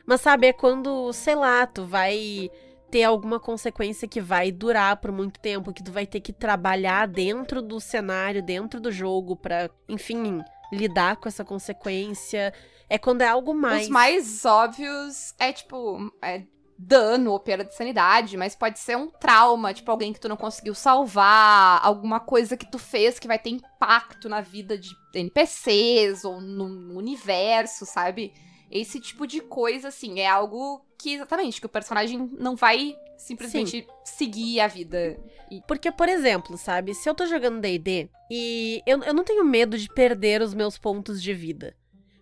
Mas 0.08 0.22
sabe, 0.22 0.48
é 0.48 0.54
quando, 0.54 1.14
sei 1.14 1.36
lá, 1.36 1.68
tu 1.68 1.86
vai 1.86 2.50
ter 2.90 3.04
alguma 3.04 3.40
consequência 3.40 4.08
que 4.08 4.20
vai 4.20 4.52
durar 4.52 4.98
por 4.98 5.12
muito 5.12 5.40
tempo, 5.40 5.72
que 5.72 5.84
tu 5.84 5.92
vai 5.92 6.08
ter 6.08 6.20
que 6.20 6.34
trabalhar 6.34 7.08
dentro 7.08 7.62
do 7.62 7.80
cenário, 7.80 8.42
dentro 8.42 8.80
do 8.82 8.92
jogo, 8.92 9.36
pra, 9.36 9.70
enfim, 9.88 10.42
lidar 10.74 11.18
com 11.18 11.28
essa 11.28 11.46
consequência. 11.46 12.52
É 12.90 12.98
quando 12.98 13.22
é 13.22 13.28
algo 13.28 13.54
mais. 13.54 13.84
Os 13.84 13.90
mais 13.90 14.46
óbvios 14.46 15.34
é, 15.40 15.52
tipo, 15.52 16.12
é 16.22 16.44
dano 16.78 17.32
ou 17.32 17.40
perda 17.40 17.64
de 17.64 17.74
sanidade, 17.74 18.36
mas 18.36 18.56
pode 18.56 18.80
ser 18.80 18.98
um 18.98 19.10
trauma, 19.10 19.74
tipo 19.74 19.90
alguém 19.90 20.12
que 20.12 20.20
tu 20.20 20.28
não 20.28 20.36
conseguiu 20.36 20.76
salvar, 20.76 21.80
alguma 21.84 22.20
coisa 22.20 22.58
que 22.58 22.70
tu 22.70 22.78
fez 22.78 23.18
que 23.18 23.28
vai 23.28 23.40
ter 23.40 23.52
impacto 23.52 24.28
na 24.28 24.42
vida 24.42 24.78
de 24.78 24.90
NPCs 25.14 26.26
ou 26.26 26.42
no 26.42 26.98
universo, 26.98 27.86
sabe? 27.86 28.34
Esse 28.70 29.00
tipo 29.00 29.26
de 29.26 29.40
coisa, 29.42 29.88
assim, 29.88 30.20
é 30.20 30.28
algo 30.28 30.86
que 30.98 31.14
exatamente 31.14 31.60
que 31.60 31.66
o 31.66 31.70
personagem 31.70 32.30
não 32.38 32.56
vai 32.56 32.96
simplesmente 33.18 33.82
Sim. 33.82 33.88
seguir 34.04 34.60
a 34.60 34.68
vida. 34.68 35.18
E... 35.50 35.62
Porque, 35.68 35.92
por 35.92 36.10
exemplo, 36.10 36.58
sabe, 36.58 36.94
se 36.94 37.08
eu 37.08 37.16
tô 37.16 37.26
jogando 37.26 37.62
DD 37.62 38.10
e 38.30 38.82
eu, 38.86 39.02
eu 39.04 39.14
não 39.14 39.24
tenho 39.24 39.46
medo 39.46 39.78
de 39.78 39.88
perder 39.88 40.42
os 40.42 40.54
meus 40.54 40.78
pontos 40.78 41.22
de 41.22 41.34
vida. 41.34 41.76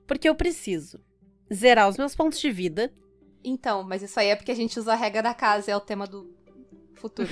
Porque 0.08 0.28
eu 0.28 0.36
preciso 0.36 1.00
zerar 1.54 1.88
os 1.88 1.98
meus 1.98 2.16
pontos 2.16 2.40
de 2.40 2.52
vida 2.52 2.92
então, 3.44 3.84
mas 3.84 4.02
isso 4.02 4.20
aí 4.20 4.30
é 4.30 4.36
porque 4.36 4.52
a 4.52 4.56
gente 4.56 4.80
usa 4.80 4.94
a 4.94 4.96
regra 4.96 5.22
da 5.22 5.34
casa, 5.34 5.72
é 5.72 5.76
o 5.76 5.82
tema 5.82 6.08
do 6.08 6.34
futuro. 6.96 7.30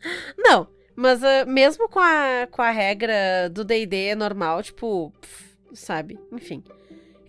Não, 0.36 0.68
mas 0.96 1.22
uh, 1.22 1.46
mesmo 1.46 1.88
com 1.88 2.00
a, 2.00 2.48
com 2.50 2.60
a 2.60 2.70
regra 2.70 3.48
do 3.48 3.64
D&D 3.64 4.14
normal, 4.16 4.62
tipo, 4.62 5.12
pff, 5.20 5.56
sabe? 5.74 6.18
Enfim, 6.32 6.64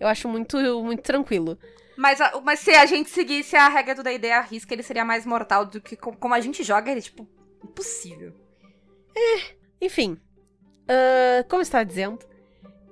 eu 0.00 0.08
acho 0.08 0.28
muito, 0.28 0.56
muito 0.82 1.02
tranquilo. 1.02 1.56
Mas, 1.96 2.18
mas 2.42 2.58
se 2.58 2.72
a 2.72 2.84
gente 2.86 3.08
seguisse 3.08 3.54
a 3.54 3.68
regra 3.68 3.94
do 3.94 4.02
D&D 4.02 4.32
a 4.32 4.40
risca, 4.40 4.74
ele 4.74 4.82
seria 4.82 5.04
mais 5.04 5.24
mortal 5.24 5.64
do 5.64 5.80
que 5.80 5.96
como 5.96 6.34
a 6.34 6.40
gente 6.40 6.64
joga, 6.64 6.90
ele 6.90 6.98
é, 6.98 7.02
tipo, 7.02 7.28
impossível. 7.62 8.34
É, 9.16 9.54
enfim. 9.80 10.18
Uh, 10.84 11.48
como 11.48 11.62
está 11.62 11.84
dizendo, 11.84 12.18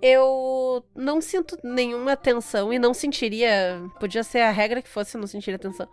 eu 0.02 0.84
não 0.96 1.20
sinto 1.20 1.56
nenhuma 1.62 2.16
tensão 2.16 2.72
e 2.72 2.78
não 2.78 2.92
sentiria. 2.92 3.80
Podia 4.00 4.24
ser 4.24 4.40
a 4.40 4.50
regra 4.50 4.82
que 4.82 4.88
fosse, 4.88 5.16
eu 5.16 5.20
não 5.20 5.28
sentiria 5.28 5.58
tensão. 5.58 5.88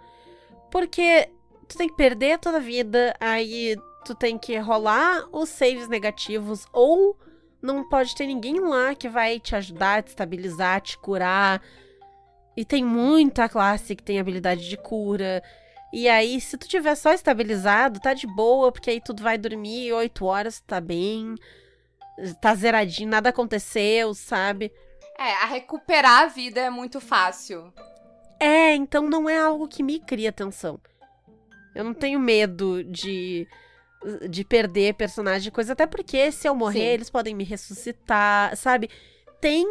Porque 0.72 1.30
tu 1.68 1.78
tem 1.78 1.88
que 1.88 1.96
perder 1.96 2.40
toda 2.40 2.58
a 2.58 2.62
vida, 2.62 3.16
aí 3.20 3.78
tu 4.04 4.16
tem 4.16 4.36
que 4.36 4.58
rolar 4.58 5.28
os 5.32 5.50
saves 5.50 5.88
negativos, 5.88 6.66
ou 6.74 7.16
não 7.62 7.88
pode 7.88 8.16
ter 8.16 8.26
ninguém 8.26 8.60
lá 8.60 8.96
que 8.96 9.08
vai 9.08 9.40
te 9.40 9.56
ajudar, 9.56 10.02
te 10.02 10.08
estabilizar, 10.08 10.82
te 10.82 10.98
curar. 10.98 11.62
E 12.58 12.66
tem 12.66 12.84
muita 12.84 13.48
classe 13.48 13.96
que 13.96 14.04
tem 14.04 14.20
habilidade 14.20 14.68
de 14.68 14.76
cura. 14.76 15.44
E 15.94 16.10
aí, 16.10 16.42
se 16.42 16.58
tu 16.58 16.68
tiver 16.68 16.96
só 16.96 17.14
estabilizado, 17.14 18.00
tá 18.00 18.14
de 18.16 18.26
boa, 18.26 18.72
porque 18.72 18.90
aí 18.90 19.02
tu 19.02 19.16
vai 19.22 19.38
dormir 19.38 19.94
8 19.94 20.26
horas, 20.26 20.60
tá 20.62 20.82
bem 20.82 21.36
tá 22.42 22.54
zeradinho, 22.56 23.10
nada 23.10 23.30
aconteceu, 23.30 24.14
sabe? 24.14 24.72
É, 25.18 25.34
a 25.44 25.46
recuperar 25.46 26.24
a 26.24 26.28
vida 26.28 26.62
é 26.62 26.70
muito 26.70 27.00
fácil. 27.02 27.74
É, 28.40 28.74
então 28.74 29.10
não 29.10 29.30
é 29.30 29.38
algo 29.38 29.68
que 29.68 29.84
me 29.84 30.00
cria 30.00 30.32
tensão. 30.32 30.80
Eu 31.76 31.84
não 31.84 31.94
tenho 31.94 32.20
medo 32.20 32.84
de 32.84 33.48
de 34.30 34.46
perder 34.46 34.94
personagem, 34.94 35.52
coisa 35.52 35.74
até 35.74 35.86
porque 35.86 36.32
se 36.32 36.48
eu 36.48 36.56
morrer, 36.56 36.80
Sim. 36.80 36.86
eles 36.86 37.10
podem 37.10 37.36
me 37.36 37.44
ressuscitar, 37.44 38.56
sabe? 38.56 38.90
Tem 39.42 39.66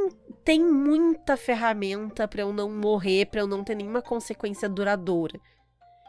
tem 0.44 0.62
muita 0.62 1.36
ferramenta 1.36 2.28
para 2.28 2.42
eu 2.42 2.52
não 2.52 2.70
morrer, 2.70 3.26
para 3.26 3.40
eu 3.40 3.46
não 3.46 3.64
ter 3.64 3.74
nenhuma 3.74 4.02
consequência 4.02 4.68
duradoura. 4.68 5.40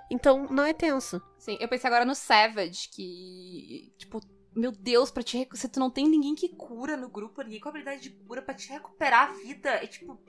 Então, 0.09 0.47
não 0.49 0.63
é 0.63 0.73
tenso. 0.73 1.21
Sim, 1.37 1.57
eu 1.59 1.67
pensei 1.67 1.87
agora 1.87 2.03
no 2.03 2.15
Savage, 2.15 2.89
que, 2.89 3.93
tipo, 3.97 4.19
meu 4.55 4.71
Deus, 4.71 5.11
pra 5.11 5.23
te 5.23 5.47
se 5.53 5.69
tu 5.69 5.79
não 5.79 5.89
tem 5.89 6.07
ninguém 6.07 6.35
que 6.35 6.49
cura 6.49 6.97
no 6.97 7.09
grupo, 7.09 7.41
ninguém 7.41 7.59
com 7.59 7.69
habilidade 7.69 8.01
de 8.01 8.09
cura 8.09 8.41
pra 8.41 8.53
te 8.53 8.69
recuperar 8.69 9.29
a 9.29 9.33
vida, 9.33 9.69
é 9.69 9.87
tipo 9.87 10.19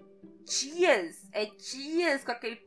dias, 0.44 1.28
é 1.32 1.46
dias 1.46 2.24
com 2.24 2.32
aquele 2.32 2.60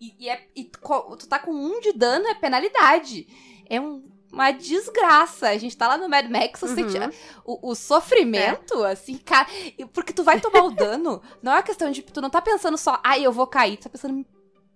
e, 0.00 0.14
e, 0.18 0.28
é, 0.28 0.46
e 0.54 0.64
tu, 0.64 1.28
tá 1.28 1.38
com 1.38 1.52
um 1.52 1.80
de 1.80 1.92
dano 1.92 2.26
é 2.28 2.34
penalidade. 2.34 3.26
É 3.68 3.80
um, 3.80 4.02
uma 4.30 4.50
desgraça. 4.50 5.48
A 5.48 5.58
gente 5.58 5.76
tá 5.76 5.88
lá 5.88 5.96
no 5.96 6.08
Mad 6.08 6.28
Max, 6.28 6.62
uhum. 6.62 6.74
sente, 6.74 6.98
o, 7.44 7.70
o, 7.70 7.74
sofrimento, 7.74 8.84
é. 8.84 8.92
assim, 8.92 9.16
cara. 9.16 9.46
Porque 9.92 10.12
tu 10.12 10.22
vai 10.22 10.40
tomar 10.40 10.64
o 10.64 10.70
dano. 10.70 11.22
Não 11.42 11.52
é 11.52 11.56
uma 11.56 11.62
questão 11.62 11.90
de. 11.90 12.02
Tu 12.02 12.20
não 12.20 12.30
tá 12.30 12.42
pensando 12.42 12.76
só, 12.76 13.00
ai, 13.02 13.24
eu 13.26 13.32
vou 13.32 13.46
cair. 13.46 13.76
Tu 13.78 13.84
tá 13.84 13.90
pensando, 13.90 14.24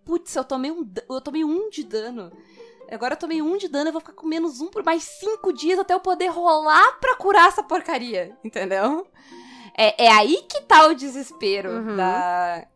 putz, 0.05 0.35
eu 0.35 0.45
tomei 0.45 0.71
um, 0.71 0.91
eu 1.09 1.21
tomei 1.21 1.45
um 1.45 1.69
de 1.69 1.85
dano. 1.85 2.33
Agora 2.91 3.15
eu 3.15 3.19
tomei 3.19 3.41
um 3.41 3.57
de 3.57 3.69
dano, 3.69 3.89
eu 3.89 3.93
vou 3.93 4.01
ficar 4.01 4.13
com 4.13 4.27
menos 4.27 4.61
um 4.61 4.69
por 4.69 4.85
mais 4.85 5.03
cinco 5.03 5.53
dias 5.53 5.79
até 5.79 5.95
eu 5.95 6.01
poder 6.01 6.29
rolar 6.29 6.99
pra 7.01 7.17
curar 7.17 7.49
essa 7.49 7.63
porcaria. 7.63 8.37
Entendeu? 8.45 9.07
É, 9.77 10.07
é 10.07 10.13
aí 10.13 10.45
que 10.49 10.63
tá 10.63 10.87
o 10.87 10.95
desespero 10.95 11.71
uhum. 11.71 11.97
da. 11.97 12.67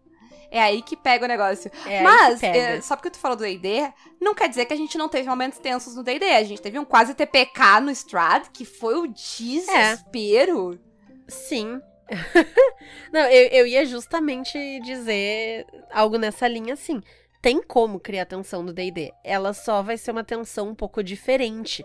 É 0.51 0.63
aí 0.63 0.83
que 0.83 0.97
pega 0.97 1.25
o 1.25 1.29
negócio. 1.29 1.71
É 1.85 2.01
Mas, 2.01 2.41
é, 2.43 2.81
só 2.81 2.95
porque 2.95 3.11
tu 3.11 3.19
falou 3.19 3.37
do 3.37 3.43
DD, 3.43 3.93
não 4.21 4.35
quer 4.35 4.49
dizer 4.49 4.67
que 4.67 4.73
a 4.73 4.77
gente 4.77 4.97
não 4.97 5.09
teve 5.09 5.29
momentos 5.29 5.59
tensos 5.59 5.97
no 5.97 6.05
DD. 6.05 6.25
A 6.27 6.45
gente 6.45 6.63
teve 6.63 6.79
um 6.79 6.85
quase 6.85 7.13
TPK 7.13 7.81
no 7.83 7.91
Strad, 7.91 8.47
que 8.53 8.65
foi 8.65 8.95
o 8.95 9.09
desespero. 9.09 10.75
É. 10.75 10.79
Sim. 11.27 11.81
não, 13.13 13.23
eu, 13.23 13.49
eu 13.49 13.67
ia 13.67 13.85
justamente 13.85 14.57
dizer 14.81 15.67
algo 15.91 16.19
nessa 16.19 16.47
linha 16.47 16.75
assim 16.75 17.03
tem 17.45 17.63
como 17.63 18.01
criar 18.01 18.25
tensão 18.25 18.63
no 18.63 18.73
D&D. 18.73 19.13
Ela 19.23 19.53
só 19.53 19.83
vai 19.83 19.99
ser 19.99 20.13
uma 20.13 20.25
tensão 20.25 20.71
um 20.71 20.75
pouco 20.75 21.05
diferente. 21.05 21.85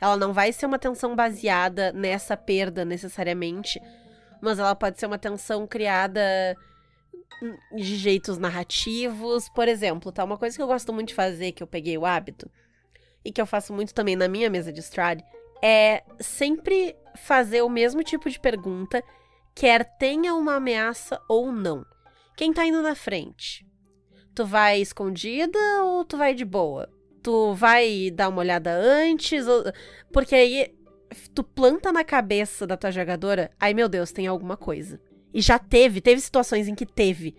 Ela 0.00 0.16
não 0.16 0.32
vai 0.32 0.52
ser 0.52 0.66
uma 0.66 0.78
tensão 0.78 1.16
baseada 1.16 1.92
nessa 1.92 2.36
perda 2.36 2.84
necessariamente, 2.84 3.82
mas 4.40 4.60
ela 4.60 4.72
pode 4.72 5.00
ser 5.00 5.06
uma 5.06 5.18
tensão 5.18 5.66
criada 5.66 6.22
de 7.74 7.96
jeitos 7.96 8.38
narrativos. 8.38 9.48
Por 9.48 9.66
exemplo, 9.66 10.12
tá 10.12 10.22
uma 10.22 10.38
coisa 10.38 10.54
que 10.54 10.62
eu 10.62 10.68
gosto 10.68 10.92
muito 10.92 11.08
de 11.08 11.14
fazer, 11.14 11.50
que 11.50 11.64
eu 11.64 11.66
peguei 11.66 11.98
o 11.98 12.06
hábito, 12.06 12.48
e 13.24 13.32
que 13.32 13.40
eu 13.40 13.46
faço 13.46 13.72
muito 13.72 13.92
também 13.92 14.14
na 14.14 14.28
minha 14.28 14.48
mesa 14.48 14.72
de 14.72 14.78
Strad, 14.78 15.22
é 15.60 16.04
sempre 16.20 16.94
fazer 17.16 17.62
o 17.62 17.68
mesmo 17.68 18.04
tipo 18.04 18.30
de 18.30 18.38
pergunta, 18.38 19.02
quer 19.56 19.96
tenha 19.98 20.36
uma 20.36 20.54
ameaça 20.54 21.20
ou 21.28 21.50
não. 21.50 21.84
Quem 22.36 22.52
tá 22.52 22.64
indo 22.64 22.80
na 22.80 22.94
frente? 22.94 23.66
Tu 24.34 24.44
vai 24.44 24.80
escondida 24.80 25.58
ou 25.82 26.04
tu 26.04 26.16
vai 26.16 26.34
de 26.34 26.44
boa? 26.44 26.88
Tu 27.22 27.54
vai 27.54 28.10
dar 28.10 28.28
uma 28.28 28.40
olhada 28.40 28.72
antes? 28.72 29.46
Ou... 29.46 29.64
Porque 30.12 30.34
aí 30.34 30.74
tu 31.34 31.44
planta 31.44 31.92
na 31.92 32.04
cabeça 32.04 32.66
da 32.66 32.76
tua 32.76 32.90
jogadora, 32.90 33.50
ai 33.58 33.72
meu 33.72 33.88
Deus, 33.88 34.12
tem 34.12 34.26
alguma 34.26 34.56
coisa. 34.56 35.00
E 35.32 35.40
já 35.40 35.58
teve, 35.58 36.00
teve 36.00 36.20
situações 36.20 36.68
em 36.68 36.74
que 36.74 36.86
teve. 36.86 37.36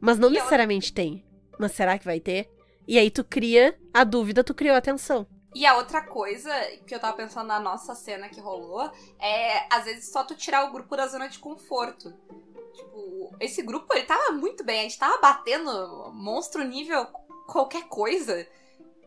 Mas 0.00 0.18
não 0.18 0.30
necessariamente 0.30 0.92
tem. 0.92 1.24
Mas 1.58 1.72
será 1.72 1.98
que 1.98 2.04
vai 2.04 2.20
ter? 2.20 2.50
E 2.86 2.98
aí 2.98 3.10
tu 3.10 3.24
cria 3.24 3.74
a 3.92 4.04
dúvida, 4.04 4.44
tu 4.44 4.54
criou 4.54 4.76
a 4.76 4.80
tensão. 4.80 5.26
E 5.54 5.64
a 5.64 5.76
outra 5.76 6.02
coisa 6.02 6.52
que 6.84 6.94
eu 6.94 6.98
tava 6.98 7.16
pensando 7.16 7.46
na 7.46 7.60
nossa 7.60 7.94
cena 7.94 8.28
que 8.28 8.40
rolou 8.40 8.90
é, 9.20 9.66
às 9.72 9.84
vezes, 9.84 10.10
só 10.10 10.24
tu 10.24 10.34
tirar 10.34 10.64
o 10.64 10.72
grupo 10.72 10.96
da 10.96 11.06
zona 11.06 11.28
de 11.28 11.38
conforto. 11.38 12.12
Tipo, 12.74 13.36
esse 13.38 13.62
grupo, 13.62 13.94
ele 13.94 14.04
tava 14.04 14.32
muito 14.32 14.64
bem. 14.64 14.80
A 14.80 14.82
gente 14.82 14.98
tava 14.98 15.20
batendo 15.20 16.10
monstro 16.12 16.64
nível 16.64 17.06
qualquer 17.46 17.84
coisa. 17.84 18.46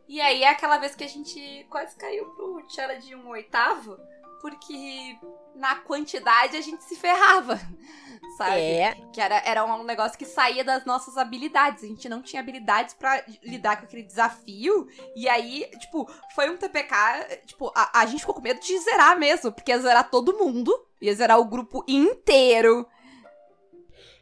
E 0.08 0.22
aí 0.22 0.44
é 0.44 0.50
aquela 0.50 0.78
vez 0.78 0.96
que 0.96 1.04
a 1.04 1.10
gente 1.10 1.68
quase 1.70 1.98
caiu 1.98 2.26
pro 2.28 2.64
Tchala 2.68 2.96
de 2.96 3.14
um 3.14 3.28
oitavo. 3.28 3.98
Porque 4.40 5.18
na 5.58 5.76
quantidade 5.76 6.56
a 6.56 6.62
gente 6.62 6.84
se 6.84 6.96
ferrava. 6.96 7.60
Sabe? 8.38 8.62
É. 8.62 8.96
Que 9.12 9.20
era, 9.20 9.41
era 9.46 9.65
um 9.65 9.84
negócio 9.84 10.17
que 10.17 10.26
saía 10.26 10.63
das 10.63 10.86
nossas 10.86 11.17
habilidades. 11.17 11.84
A 11.84 11.88
gente 11.88 12.08
não 12.08 12.22
tinha 12.22 12.39
habilidades 12.39 12.93
para 12.93 13.24
lidar 13.43 13.78
com 13.78 13.86
aquele 13.86 14.04
desafio. 14.04 14.88
E 15.15 15.28
aí, 15.28 15.67
tipo, 15.80 16.08
foi 16.36 16.50
um 16.50 16.58
TPK. 16.58 17.39
Tipo, 17.48 17.72
a, 17.76 18.02
a 18.02 18.06
gente 18.06 18.20
ficou 18.20 18.36
com 18.36 18.41
medo 18.41 18.60
de 18.60 18.78
zerar 18.80 19.17
mesmo. 19.17 19.52
Porque 19.52 19.72
ia 19.72 19.80
zerar 19.80 20.10
todo 20.12 20.38
mundo. 20.38 20.72
Ia 21.02 21.15
zerar 21.15 21.39
o 21.39 21.46
grupo 21.46 21.84
inteiro. 21.88 22.88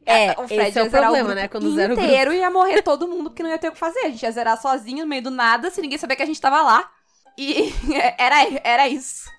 É, 0.05 0.31
o 0.39 0.47
Fred 0.47 0.69
esse 0.69 0.79
é 0.79 0.83
o 0.83 0.91
problema, 0.91 1.33
né? 1.33 1.47
Quando 1.47 1.73
zero 1.73 1.95
o 1.95 1.99
inteiro 1.99 2.31
ia 2.31 2.49
morrer 2.49 2.83
todo 2.83 3.07
mundo 3.07 3.31
porque 3.31 3.41
não 3.41 3.49
ia 3.49 3.57
ter 3.57 3.69
o 3.69 3.71
que 3.71 3.77
fazer. 3.77 3.99
A 4.01 4.09
gente 4.09 4.21
ia 4.21 4.31
zerar 4.31 4.61
sozinho 4.61 4.99
no 4.99 5.09
meio 5.09 5.23
do 5.23 5.31
nada, 5.31 5.71
sem 5.71 5.81
ninguém 5.81 5.97
saber 5.97 6.15
que 6.15 6.23
a 6.23 6.27
gente 6.27 6.39
tava 6.39 6.61
lá. 6.61 6.89
E 7.37 7.73
era, 8.17 8.35
era 8.63 8.87
isso. 8.87 9.29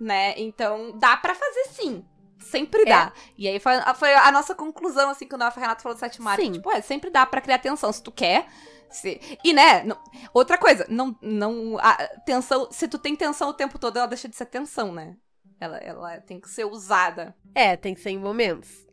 Né? 0.00 0.34
Então, 0.36 0.96
dá 0.98 1.16
para 1.16 1.34
fazer 1.34 1.64
sim. 1.70 2.04
Sempre 2.38 2.82
é. 2.82 2.84
dá. 2.84 3.12
É. 3.14 3.30
E 3.38 3.48
aí 3.48 3.58
foi, 3.58 3.72
foi, 3.96 4.14
a 4.14 4.30
nossa 4.30 4.54
conclusão, 4.54 5.10
assim, 5.10 5.26
quando 5.26 5.42
a 5.42 5.48
Renata 5.48 5.82
falou 5.82 5.96
do 5.96 6.00
Sete 6.00 6.20
Mares. 6.20 6.48
Tipo, 6.50 6.70
é, 6.70 6.80
sempre 6.80 7.10
dá 7.10 7.24
para 7.24 7.40
criar 7.40 7.58
tensão. 7.58 7.92
Se 7.92 8.02
tu 8.02 8.12
quer, 8.12 8.46
se... 8.90 9.20
E, 9.42 9.52
né, 9.52 9.82
não... 9.84 9.98
outra 10.32 10.58
coisa, 10.58 10.86
não, 10.88 11.16
não, 11.22 11.78
a 11.78 11.94
tensão, 12.24 12.68
se 12.70 12.86
tu 12.86 12.98
tem 12.98 13.16
tensão 13.16 13.48
o 13.48 13.54
tempo 13.54 13.78
todo, 13.78 13.96
ela 13.96 14.06
deixa 14.06 14.28
de 14.28 14.36
ser 14.36 14.46
tensão, 14.46 14.92
né? 14.92 15.16
Ela, 15.60 15.78
ela 15.78 16.20
tem 16.20 16.40
que 16.40 16.50
ser 16.50 16.64
usada. 16.64 17.34
É, 17.54 17.76
tem 17.76 17.94
que 17.94 18.00
ser 18.00 18.10
em 18.10 18.18
momentos. 18.18 18.86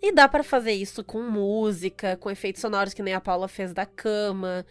E 0.00 0.12
dá 0.12 0.28
para 0.28 0.42
fazer 0.42 0.72
isso 0.72 1.02
com 1.02 1.22
música, 1.22 2.16
com 2.16 2.30
efeitos 2.30 2.60
sonoros 2.60 2.94
que 2.94 3.02
nem 3.02 3.14
a 3.14 3.20
Paula 3.20 3.48
fez 3.48 3.72
da 3.72 3.84
cama. 3.84 4.64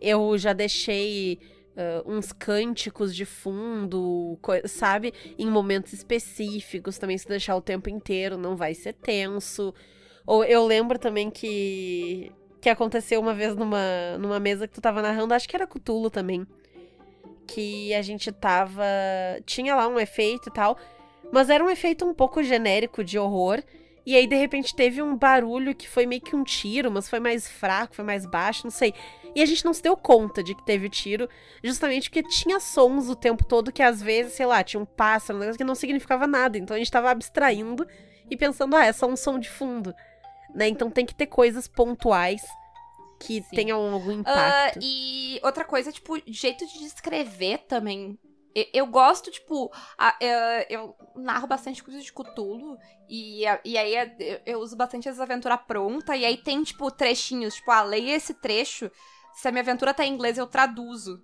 Eu 0.00 0.36
já 0.36 0.52
deixei 0.52 1.38
uh, 1.76 2.10
uns 2.10 2.32
cânticos 2.32 3.14
de 3.14 3.24
fundo, 3.24 4.38
sabe? 4.66 5.12
Em 5.38 5.48
momentos 5.50 5.92
específicos, 5.92 6.98
também 6.98 7.18
se 7.18 7.28
deixar 7.28 7.56
o 7.56 7.60
tempo 7.60 7.88
inteiro 7.88 8.36
não 8.36 8.56
vai 8.56 8.74
ser 8.74 8.94
tenso. 8.94 9.74
Ou 10.26 10.44
eu 10.44 10.66
lembro 10.66 10.98
também 10.98 11.30
que 11.30 12.32
que 12.64 12.70
aconteceu 12.70 13.20
uma 13.20 13.34
vez 13.34 13.54
numa, 13.54 14.16
numa 14.18 14.40
mesa 14.40 14.66
que 14.66 14.72
tu 14.72 14.80
tava 14.80 15.02
narrando, 15.02 15.34
acho 15.34 15.46
que 15.46 15.54
era 15.54 15.66
Cutulo 15.66 16.08
também. 16.08 16.46
Que 17.46 17.92
a 17.92 18.00
gente 18.00 18.32
tava. 18.32 18.82
Tinha 19.44 19.74
lá 19.74 19.86
um 19.86 20.00
efeito 20.00 20.48
e 20.48 20.52
tal. 20.52 20.78
Mas 21.30 21.50
era 21.50 21.62
um 21.62 21.68
efeito 21.68 22.06
um 22.06 22.14
pouco 22.14 22.42
genérico 22.42 23.04
de 23.04 23.18
horror. 23.18 23.62
E 24.06 24.14
aí, 24.14 24.26
de 24.26 24.36
repente, 24.36 24.74
teve 24.74 25.00
um 25.00 25.16
barulho 25.16 25.74
que 25.74 25.88
foi 25.88 26.04
meio 26.04 26.20
que 26.20 26.36
um 26.36 26.44
tiro, 26.44 26.90
mas 26.90 27.08
foi 27.08 27.18
mais 27.20 27.48
fraco, 27.48 27.94
foi 27.94 28.04
mais 28.04 28.26
baixo, 28.26 28.62
não 28.64 28.70
sei. 28.70 28.92
E 29.34 29.42
a 29.42 29.46
gente 29.46 29.64
não 29.64 29.72
se 29.72 29.82
deu 29.82 29.96
conta 29.96 30.42
de 30.42 30.54
que 30.54 30.64
teve 30.64 30.88
tiro, 30.88 31.28
justamente 31.62 32.08
porque 32.10 32.22
tinha 32.22 32.60
sons 32.60 33.08
o 33.08 33.16
tempo 33.16 33.44
todo 33.44 33.72
que 33.72 33.82
às 33.82 34.02
vezes, 34.02 34.34
sei 34.34 34.46
lá, 34.46 34.62
tinha 34.62 34.80
um 34.80 34.84
pássaro, 34.86 35.38
um 35.38 35.40
negócio 35.40 35.58
que 35.58 35.64
não 35.64 35.74
significava 35.74 36.26
nada. 36.26 36.58
Então 36.58 36.74
a 36.74 36.78
gente 36.78 36.90
tava 36.90 37.10
abstraindo 37.10 37.86
e 38.30 38.36
pensando, 38.36 38.76
ah, 38.76 38.84
é 38.84 38.92
só 38.92 39.06
um 39.06 39.16
som 39.16 39.38
de 39.38 39.48
fundo. 39.48 39.94
Né? 40.54 40.68
Então 40.68 40.90
tem 40.90 41.04
que 41.06 41.14
ter 41.14 41.26
coisas 41.26 41.66
pontuais 41.66 42.42
que 43.18 43.42
Sim. 43.42 43.56
tenham 43.56 43.92
algum 43.92 44.10
Ah, 44.26 44.68
impacto. 44.68 44.78
e 44.82 45.40
outra 45.42 45.64
coisa, 45.64 45.90
tipo, 45.90 46.14
jeito 46.26 46.66
de 46.66 46.78
descrever 46.80 47.58
também. 47.66 48.18
Eu, 48.72 48.86
gosto, 48.86 49.30
tipo, 49.32 49.72
a- 49.98 50.16
eu, 50.20 50.66
eu 50.70 50.96
narro 51.16 51.46
bastante 51.46 51.82
coisas 51.82 52.04
de 52.04 52.12
Cthulhu, 52.12 52.78
e, 53.08 53.44
a- 53.46 53.60
e 53.64 53.76
aí 53.76 53.96
a- 53.96 54.14
eu, 54.20 54.40
eu 54.46 54.60
uso 54.60 54.76
bastante 54.76 55.08
as 55.08 55.18
aventuras 55.18 55.58
pronta, 55.66 56.16
e 56.16 56.24
aí 56.24 56.36
tem, 56.36 56.62
tipo, 56.62 56.90
trechinhos, 56.90 57.56
tipo, 57.56 57.70
ah, 57.72 57.82
leia 57.82 58.14
esse 58.14 58.32
trecho, 58.34 58.90
se 59.34 59.48
a 59.48 59.50
minha 59.50 59.62
aventura 59.62 59.92
tá 59.92 60.04
em 60.04 60.12
inglês, 60.12 60.38
eu 60.38 60.46
traduzo. 60.46 61.20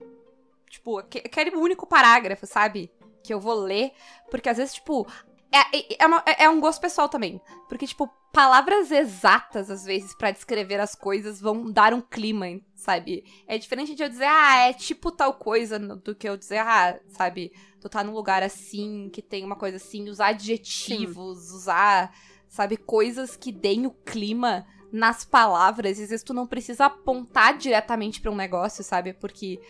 Tipo, 0.68 0.98
aque- 0.98 1.22
aquele 1.24 1.54
único 1.56 1.86
parágrafo, 1.86 2.46
sabe? 2.46 2.90
Que 3.22 3.32
eu 3.34 3.38
vou 3.40 3.54
ler, 3.54 3.92
porque 4.30 4.48
às 4.48 4.56
vezes, 4.56 4.74
tipo, 4.74 5.06
é, 5.52 5.76
é- 5.76 5.96
é, 6.00 6.06
uma- 6.06 6.22
é- 6.26 6.44
é 6.44 6.48
um 6.50 6.60
gosto 6.60 6.80
pessoal 6.80 7.08
também. 7.08 7.40
Porque, 7.68 7.86
tipo, 7.86 8.08
palavras 8.32 8.90
exatas, 8.90 9.70
às 9.70 9.84
vezes, 9.84 10.14
pra 10.14 10.30
descrever 10.30 10.78
as 10.80 10.94
coisas 10.94 11.40
vão 11.40 11.70
dar 11.70 11.92
um 11.92 12.00
clima, 12.00 12.46
sabe? 12.74 13.24
É 13.46 13.58
diferente 13.58 13.94
de 13.94 14.02
eu 14.02 14.08
dizer, 14.08 14.26
ah, 14.26 14.68
é 14.68 14.72
tipo 14.72 15.10
tal 15.10 15.34
coisa, 15.34 15.78
do 15.78 16.14
que 16.14 16.28
eu 16.28 16.36
dizer, 16.36 16.58
ah, 16.58 16.98
sabe, 17.08 17.52
tu 17.80 17.88
tá 17.88 18.04
num 18.04 18.12
lugar 18.12 18.42
assim, 18.42 19.10
que 19.12 19.20
tem 19.20 19.44
uma 19.44 19.56
coisa 19.56 19.76
assim, 19.78 20.08
usar 20.08 20.28
adjetivos, 20.28 21.50
usar, 21.50 22.14
sabe, 22.48 22.76
coisas 22.76 23.36
que 23.36 23.50
deem 23.50 23.86
o 23.86 23.90
clima 23.90 24.64
nas 24.92 25.24
palavras. 25.24 26.00
Às 26.00 26.10
vezes 26.10 26.22
tu 26.24 26.32
não 26.34 26.46
precisa 26.46 26.86
apontar 26.86 27.56
diretamente 27.58 28.20
pra 28.20 28.30
um 28.30 28.36
negócio, 28.36 28.82
sabe? 28.84 29.12
Porque 29.12 29.60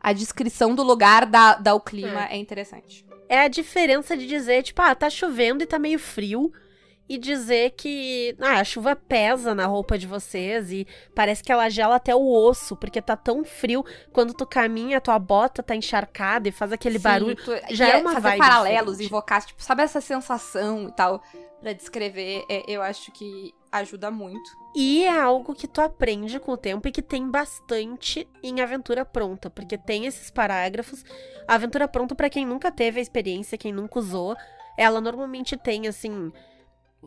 a 0.00 0.12
descrição 0.12 0.74
do 0.74 0.82
lugar 0.82 1.26
dá, 1.26 1.54
dá 1.54 1.74
o 1.74 1.80
clima, 1.80 2.26
é 2.30 2.36
interessante. 2.36 3.04
É 3.28 3.40
a 3.42 3.48
diferença 3.48 4.16
de 4.16 4.26
dizer, 4.26 4.62
tipo, 4.62 4.80
ah, 4.82 4.94
tá 4.94 5.08
chovendo 5.08 5.62
e 5.62 5.66
tá 5.66 5.78
meio 5.78 5.98
frio. 5.98 6.52
E 7.08 7.18
dizer 7.18 7.72
que 7.72 8.36
ah, 8.38 8.60
a 8.60 8.64
chuva 8.64 8.94
pesa 8.94 9.52
na 9.52 9.66
roupa 9.66 9.98
de 9.98 10.06
vocês 10.06 10.70
e 10.70 10.86
parece 11.12 11.42
que 11.42 11.50
ela 11.50 11.68
gela 11.68 11.96
até 11.96 12.14
o 12.14 12.22
osso, 12.32 12.76
porque 12.76 13.02
tá 13.02 13.16
tão 13.16 13.44
frio. 13.44 13.84
Quando 14.12 14.32
tu 14.32 14.46
caminha, 14.46 15.00
tua 15.00 15.18
bota 15.18 15.60
tá 15.60 15.74
encharcada 15.74 16.48
e 16.48 16.52
faz 16.52 16.72
aquele 16.72 16.98
Sim, 16.98 17.02
barulho. 17.02 17.34
tu- 17.34 17.50
já 17.70 17.88
e 17.88 17.90
é 17.90 17.96
uma 17.96 18.12
fazer 18.12 18.36
paralelos, 18.38 18.92
diferente. 18.92 19.06
invocar, 19.08 19.44
tipo, 19.44 19.60
sabe 19.60 19.82
essa 19.82 20.00
sensação 20.00 20.86
e 20.88 20.92
tal, 20.92 21.20
pra 21.60 21.72
descrever, 21.72 22.44
é- 22.48 22.62
eu 22.68 22.80
acho 22.80 23.10
que 23.10 23.52
ajuda 23.72 24.10
muito. 24.10 24.50
E 24.74 25.04
é 25.04 25.20
algo 25.20 25.54
que 25.54 25.68
tu 25.68 25.80
aprende 25.80 26.38
com 26.40 26.52
o 26.52 26.56
tempo 26.56 26.86
e 26.88 26.92
que 26.92 27.02
tem 27.02 27.28
bastante 27.30 28.28
em 28.42 28.60
Aventura 28.60 29.04
Pronta, 29.04 29.48
porque 29.50 29.76
tem 29.78 30.06
esses 30.06 30.30
parágrafos. 30.30 31.04
A 31.46 31.54
Aventura 31.54 31.86
Pronta, 31.88 32.14
pra 32.14 32.30
quem 32.30 32.46
nunca 32.46 32.70
teve 32.70 32.98
a 32.98 33.02
experiência, 33.02 33.58
quem 33.58 33.72
nunca 33.72 33.98
usou, 33.98 34.36
ela 34.76 35.00
normalmente 35.00 35.56
tem, 35.56 35.86
assim, 35.86 36.32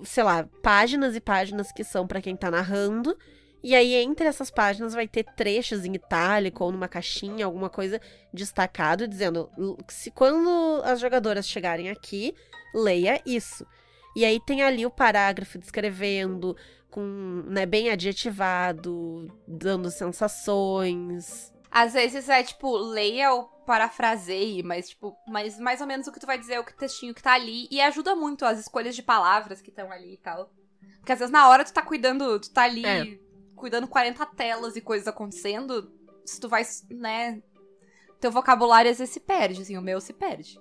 sei 0.04 0.24
lá, 0.24 0.48
páginas 0.62 1.16
e 1.16 1.22
páginas 1.22 1.72
que 1.72 1.84
são 1.84 2.08
pra 2.08 2.22
quem 2.22 2.36
tá 2.36 2.50
narrando. 2.52 3.18
E 3.64 3.74
aí, 3.76 3.94
entre 3.96 4.26
essas 4.28 4.52
páginas, 4.52 4.94
vai 4.94 5.08
ter 5.08 5.24
trechos 5.38 5.86
em 5.86 5.94
itálico 5.96 6.66
ou 6.66 6.72
numa 6.72 6.88
caixinha, 6.90 7.46
alguma 7.46 7.70
coisa 7.70 8.00
destacado, 8.34 9.08
dizendo 9.08 9.50
"L- 9.58 9.78
se 9.88 10.12
quando 10.12 10.82
as 10.84 11.00
jogadoras 11.00 11.48
chegarem 11.48 11.90
aqui, 11.90 12.36
leia 12.76 13.22
isso. 13.26 13.66
E 14.16 14.24
aí 14.26 14.40
tem 14.40 14.62
ali 14.64 14.86
o 14.86 14.92
parágrafo 14.92 15.58
descrevendo, 15.58 16.56
com, 16.90 17.02
né, 17.48 17.66
bem 17.66 17.90
adjetivado, 17.90 19.28
dando 19.48 19.90
sensações. 19.90 21.52
Às 21.72 21.94
vezes 21.94 22.30
é 22.30 22.44
tipo, 22.44 22.76
leia 22.78 23.34
ou 23.34 23.46
parafraseie, 23.66 24.62
mas 24.62 24.90
tipo, 24.90 25.16
mas 25.28 25.58
mais 25.60 25.82
ou 25.82 25.88
menos 25.88 26.06
o 26.08 26.12
que 26.12 26.20
tu 26.20 26.28
vai 26.28 26.38
dizer 26.38 26.54
é 26.56 26.60
o 26.60 26.64
que- 26.64 26.78
textinho 26.78 27.14
que 27.14 27.24
tá 27.24 27.34
ali. 27.34 27.68
E 27.72 27.82
ajuda 27.82 28.16
muito 28.16 28.46
as 28.46 28.60
escolhas 28.60 28.96
de 28.96 29.02
palavras 29.02 29.62
que 29.62 29.70
estão 29.70 29.92
ali 29.92 30.14
e 30.14 30.18
tal. 30.18 30.52
Porque 31.00 31.12
às 31.12 31.20
vezes 31.20 31.32
na 31.32 31.50
hora 31.50 31.64
tu 31.64 31.74
tá 31.74 31.82
cuidando, 31.82 32.40
tu 32.40 32.52
tá 32.52 32.64
ali 32.64 32.86
É. 32.86 33.18
cuidando 33.56 33.88
40 33.88 34.26
telas 34.26 34.76
e 34.76 34.82
coisas 34.82 35.08
acontecendo, 35.08 35.92
se 36.26 36.40
tu 36.40 36.48
vai, 36.48 36.64
né. 36.92 37.42
Teu 38.20 38.32
vocabulário 38.32 38.92
às 38.92 39.00
vezes 39.00 39.14
se 39.14 39.20
perde, 39.20 39.62
assim, 39.64 39.78
o 39.78 39.82
meu 39.82 40.00
se 40.00 40.14
perde. 40.14 40.60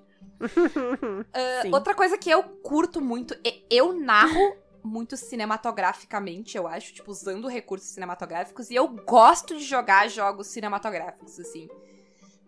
Sim. 1.62 1.72
Outra 1.72 1.94
coisa 1.94 2.16
que 2.18 2.30
eu 2.30 2.42
curto 2.42 3.00
muito, 3.00 3.34
e- 3.44 3.64
eu 3.70 3.92
narro 3.92 4.56
muito 4.82 5.16
cinematograficamente, 5.16 6.56
eu 6.56 6.66
acho, 6.66 6.92
tipo, 6.94 7.10
usando 7.10 7.46
recursos 7.48 7.88
cinematográficos, 7.90 8.70
e 8.70 8.74
eu 8.74 8.88
gosto 8.88 9.56
de 9.56 9.64
jogar 9.64 10.08
jogos 10.08 10.48
cinematográficos, 10.48 11.38
assim. 11.38 11.68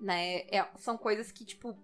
Né? 0.01 0.39
É- 0.51 0.67
são 0.79 0.97
coisas 0.99 1.31
que, 1.31 1.45
tipo. 1.45 1.77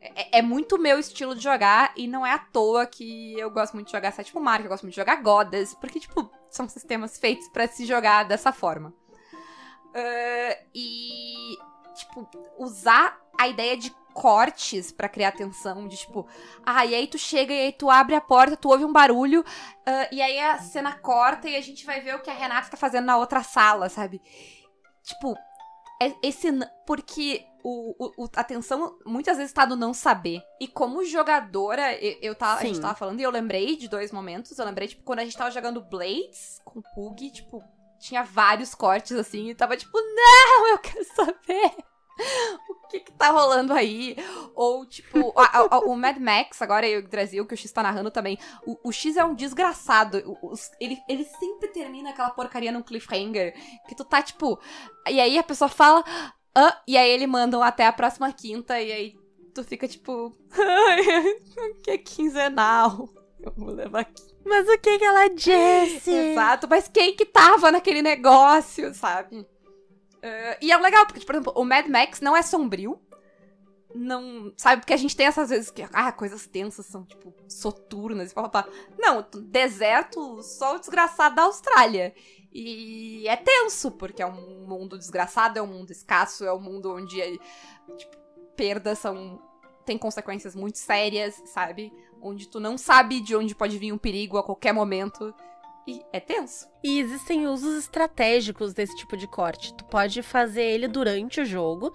É, 0.00 0.38
é 0.38 0.42
muito 0.42 0.78
meu 0.78 0.98
estilo 0.98 1.34
de 1.34 1.42
jogar, 1.42 1.92
e 1.96 2.06
não 2.06 2.24
é 2.24 2.32
à 2.32 2.38
toa 2.38 2.84
que 2.86 3.32
eu 3.38 3.50
gosto 3.50 3.72
muito 3.74 3.86
de 3.86 3.92
jogar 3.92 4.12
Sétimo 4.12 4.40
Mar, 4.40 4.58
que 4.60 4.66
eu 4.66 4.68
gosto 4.68 4.82
muito 4.82 4.92
de 4.92 5.00
jogar 5.00 5.16
Godas, 5.22 5.74
porque, 5.74 5.98
tipo, 5.98 6.30
são 6.50 6.68
sistemas 6.68 7.18
feitos 7.18 7.48
pra 7.48 7.66
se 7.66 7.86
jogar 7.86 8.24
dessa 8.24 8.52
forma. 8.52 8.92
Ah, 9.94 10.58
e, 10.74 11.56
tipo, 11.94 12.28
usar 12.58 13.18
a 13.38 13.48
ideia 13.48 13.76
de 13.76 13.90
cortes 14.16 14.90
pra 14.90 15.08
criar 15.10 15.32
tensão, 15.32 15.86
de 15.86 15.96
tipo, 15.98 16.26
ah, 16.64 16.86
e 16.86 16.94
aí 16.94 17.06
tu 17.06 17.18
chega 17.18 17.52
e 17.52 17.60
aí 17.66 17.72
tu 17.72 17.90
abre 17.90 18.14
a 18.14 18.20
porta, 18.20 18.56
tu 18.56 18.70
ouve 18.70 18.82
um 18.84 18.92
barulho, 18.92 19.44
ah, 19.84 20.08
e 20.10 20.22
aí 20.22 20.38
a 20.40 20.58
cena 20.58 20.92
corta 20.98 21.48
e 21.50 21.54
a 21.54 21.60
gente 21.60 21.84
vai 21.84 22.00
ver 22.00 22.14
o 22.14 22.20
que 22.22 22.30
a 22.30 22.34
Renata 22.34 22.70
tá 22.70 22.76
fazendo 22.78 23.04
na 23.04 23.18
outra 23.18 23.42
sala, 23.42 23.90
sabe? 23.90 24.22
Tipo, 25.02 25.36
é 26.02 26.14
esse. 26.22 26.48
Porque 26.86 27.44
o, 27.62 28.22
o- 28.24 28.28
a 28.36 28.42
tensão 28.44 28.98
muitas 29.04 29.36
vezes 29.36 29.52
tá 29.52 29.66
no 29.66 29.76
não 29.76 29.92
saber. 29.92 30.40
E 30.60 30.66
como 30.66 31.04
jogadora, 31.04 31.94
eu, 32.02 32.16
eu 32.22 32.34
tava, 32.34 32.60
a 32.60 32.64
gente 32.64 32.80
tava 32.80 32.94
falando 32.94 33.20
e 33.20 33.22
eu 33.22 33.30
lembrei 33.30 33.76
de 33.76 33.88
dois 33.88 34.10
momentos. 34.12 34.58
Eu 34.58 34.64
lembrei, 34.64 34.88
tipo, 34.88 35.02
quando 35.04 35.18
a 35.20 35.24
gente 35.24 35.36
tava 35.36 35.50
jogando 35.50 35.80
Blades 35.80 36.60
com 36.64 36.80
o 36.80 36.82
Pug, 36.94 37.30
tipo, 37.30 37.62
tinha 37.98 38.22
vários 38.22 38.74
cortes 38.74 39.12
assim, 39.16 39.48
e 39.50 39.54
tava 39.54 39.76
tipo, 39.76 39.98
não, 39.98 40.68
eu 40.68 40.78
quero 40.78 41.04
saber 41.14 41.72
o 42.70 42.88
que 42.88 43.00
que 43.00 43.12
tá 43.12 43.30
rolando 43.30 43.72
aí. 43.72 44.16
Ou, 44.54 44.86
tipo, 44.86 45.32
a- 45.38 45.44
a- 45.60 45.68
a- 45.76 45.78
o 45.80 45.94
Mad 45.96 46.16
Max, 46.18 46.60
agora 46.62 46.86
e 46.88 46.98
o 46.98 47.08
Brasil, 47.08 47.44
que 47.46 47.54
o 47.54 47.56
X 47.56 47.70
tá 47.72 47.82
narrando 47.82 48.10
também. 48.10 48.38
O, 48.66 48.88
o 48.88 48.92
X 48.92 49.16
é 49.16 49.24
um 49.24 49.34
desgraçado. 49.34 50.18
O- 50.42 50.54
ele, 50.80 50.98
ele 51.08 51.24
sempre 51.24 51.68
termina 51.68 52.10
aquela 52.10 52.30
porcaria 52.30 52.72
num 52.72 52.82
cliffhanger. 52.82 53.54
Que 53.88 53.94
tu 53.94 54.04
tá, 54.04 54.22
tipo. 54.22 54.58
E 55.08 55.20
aí 55.20 55.38
a 55.38 55.42
pessoa 55.42 55.68
fala. 55.68 56.04
"Ah", 56.54 56.80
e 56.88 56.96
aí 56.96 57.10
ele 57.10 57.26
mandam 57.26 57.62
até 57.62 57.86
a 57.86 57.92
próxima 57.92 58.32
quinta. 58.32 58.80
E 58.80 58.90
aí 58.92 59.14
tu 59.54 59.62
fica, 59.62 59.86
tipo. 59.86 60.32
Que 61.82 61.90
é 61.92 61.98
quinzenal. 61.98 63.08
Eu 63.40 63.52
vou 63.56 63.70
levar 63.70 64.00
aqui. 64.00 64.22
Mas 64.44 64.66
o 64.68 64.78
que 64.78 64.98
que 64.98 65.04
ela 65.04 65.28
disse? 65.28 66.10
Exato, 66.10 66.66
mas 66.68 66.88
quem 66.88 67.14
que 67.16 67.26
tava 67.26 67.70
naquele 67.72 68.00
negócio, 68.00 68.94
sabe? 68.94 69.44
Eh, 70.26 70.58
e 70.60 70.72
é 70.72 70.76
legal, 70.76 71.06
porque, 71.06 71.24
por 71.24 71.34
exemplo, 71.34 71.52
o 71.56 71.64
Mad 71.64 71.86
Max 71.86 72.20
não 72.20 72.36
é 72.36 72.42
sombrio. 72.42 73.00
Não. 73.94 74.52
Sabe, 74.56 74.82
porque 74.82 74.92
a 74.92 74.96
gente 74.96 75.16
tem 75.16 75.26
essas 75.26 75.50
vezes 75.50 75.70
que. 75.70 75.86
Ah, 75.92 76.10
coisas 76.12 76.46
tensas 76.46 76.86
são, 76.86 77.04
tipo, 77.04 77.32
soturnas 77.48 78.32
e 78.32 78.34
papapá. 78.34 78.68
Não, 78.98 79.24
deserto, 79.44 80.42
sol 80.42 80.78
desgraçado 80.78 81.36
da 81.36 81.42
Austrália. 81.42 82.12
E 82.52 83.28
é 83.28 83.36
tenso, 83.36 83.90
porque 83.92 84.22
é 84.22 84.26
um 84.26 84.66
mundo 84.66 84.98
desgraçado, 84.98 85.58
é 85.58 85.62
um 85.62 85.66
mundo 85.66 85.90
escasso, 85.90 86.44
é 86.44 86.52
um 86.52 86.60
mundo 86.60 86.94
onde, 86.94 87.20
tipo, 87.96 88.16
perdas 88.56 88.98
são. 88.98 89.40
tem 89.84 89.96
consequências 89.96 90.56
muito 90.56 90.78
sérias, 90.78 91.40
sabe? 91.46 91.92
Onde 92.20 92.48
tu 92.48 92.58
não 92.58 92.76
sabe 92.76 93.20
de 93.20 93.36
onde 93.36 93.54
pode 93.54 93.78
vir 93.78 93.92
um 93.92 93.98
perigo 93.98 94.38
a 94.38 94.42
qualquer 94.42 94.72
momento. 94.72 95.32
E 95.86 96.02
é 96.12 96.18
tenso. 96.18 96.68
E 96.82 96.98
existem 96.98 97.46
usos 97.46 97.78
estratégicos 97.78 98.74
desse 98.74 98.96
tipo 98.96 99.16
de 99.16 99.26
corte. 99.26 99.72
Tu 99.74 99.84
pode 99.84 100.20
fazer 100.22 100.64
ele 100.64 100.88
durante 100.88 101.40
o 101.40 101.44
jogo 101.44 101.92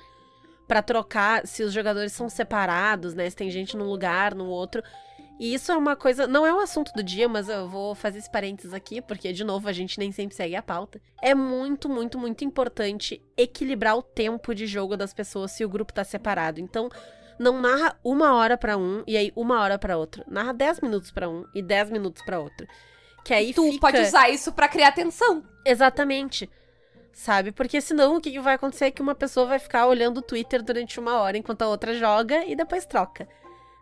pra 0.68 0.82
trocar 0.82 1.46
se 1.46 1.64
os 1.64 1.74
jogadores 1.74 2.14
são 2.14 2.30
separados, 2.30 3.14
né? 3.14 3.30
Se 3.30 3.36
tem 3.36 3.52
gente 3.52 3.76
num 3.76 3.90
lugar, 3.90 4.34
no 4.34 4.46
outro. 4.46 4.82
E 5.38 5.54
isso 5.56 5.72
é 5.72 5.76
uma 5.76 5.96
coisa, 5.96 6.28
não 6.28 6.46
é 6.46 6.54
um 6.54 6.60
assunto 6.60 6.94
do 6.94 7.02
dia, 7.02 7.28
mas 7.28 7.50
eu 7.50 7.68
vou 7.68 7.96
fazer 7.96 8.20
esse 8.20 8.32
parênteses 8.32 8.74
aqui, 8.74 9.02
porque 9.02 9.34
de 9.34 9.44
novo 9.44 9.68
a 9.68 9.74
gente 9.74 9.98
nem 9.98 10.12
sempre 10.12 10.36
segue 10.36 10.56
a 10.56 10.62
pauta. 10.62 11.02
É 11.20 11.34
muito, 11.34 11.90
muito, 11.90 12.18
muito 12.20 12.46
importante 12.46 13.22
equilibrar 13.36 13.98
o 13.98 14.04
tempo 14.04 14.54
de 14.54 14.68
jogo 14.68 14.96
das 14.96 15.16
pessoas 15.16 15.52
se 15.52 15.66
o 15.66 15.70
grupo 15.70 15.92
tá 15.92 16.04
separado. 16.04 16.62
Então, 16.62 16.90
não 17.40 17.60
narra 17.60 17.98
uma 18.04 18.36
hora 18.36 18.56
pra 18.56 18.78
um 18.78 19.04
e 19.08 19.18
aí 19.18 19.34
uma 19.36 19.60
hora 19.62 19.80
pra 19.80 19.98
outro. 19.98 20.24
Narra 20.28 20.54
10 20.54 20.80
minutos 20.80 21.10
pra 21.10 21.28
um 21.28 21.44
e 21.56 21.62
10 21.64 21.90
minutos 21.90 22.24
pra 22.24 22.40
outro. 22.40 22.68
Que 23.24 23.34
aí 23.34 23.54
tu 23.54 23.64
fica... 23.66 23.80
pode 23.80 24.00
usar 24.00 24.30
isso 24.30 24.52
pra 24.52 24.68
criar 24.68 24.92
tensão. 24.92 25.44
Exatamente. 25.66 26.50
Sabe? 27.14 27.52
Porque 27.52 27.82
senão 27.82 28.16
o 28.16 28.22
que 28.22 28.40
vai 28.40 28.56
acontecer 28.56 28.86
é 28.86 28.92
que 28.92 29.02
uma 29.02 29.14
pessoa 29.14 29.46
vai 29.46 29.60
ficar 29.60 29.86
olhando 29.86 30.20
o 30.20 30.22
Twitter 30.22 30.64
durante 30.64 31.00
uma 31.00 31.20
hora 31.20 31.38
enquanto 31.38 31.62
a 31.62 31.68
outra 31.68 31.94
joga 31.94 32.46
e 32.46 32.56
depois 32.56 32.86
troca. 32.86 33.28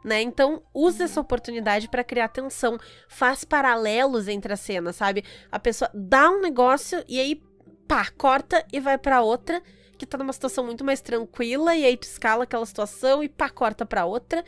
Né? 0.03 0.21
Então, 0.21 0.63
use 0.73 1.03
essa 1.03 1.19
oportunidade 1.19 1.89
pra 1.89 2.03
criar 2.03 2.29
tensão. 2.29 2.77
Faz 3.07 3.43
paralelos 3.43 4.27
entre 4.27 4.53
as 4.53 4.59
cenas, 4.59 4.95
sabe? 4.95 5.23
A 5.51 5.59
pessoa 5.59 5.89
dá 5.93 6.29
um 6.29 6.41
negócio 6.41 7.03
e 7.07 7.19
aí, 7.19 7.41
pá, 7.87 8.09
corta 8.17 8.65
e 8.71 8.79
vai 8.79 8.97
pra 8.97 9.21
outra, 9.21 9.61
que 9.97 10.05
tá 10.05 10.17
numa 10.17 10.33
situação 10.33 10.63
muito 10.63 10.85
mais 10.85 11.01
tranquila, 11.01 11.75
e 11.75 11.83
aí 11.83 11.97
tu 11.97 12.03
escala 12.03 12.45
aquela 12.45 12.65
situação 12.65 13.21
e 13.21 13.27
pá, 13.27 13.49
corta 13.49 13.85
pra 13.85 14.05
outra. 14.05 14.43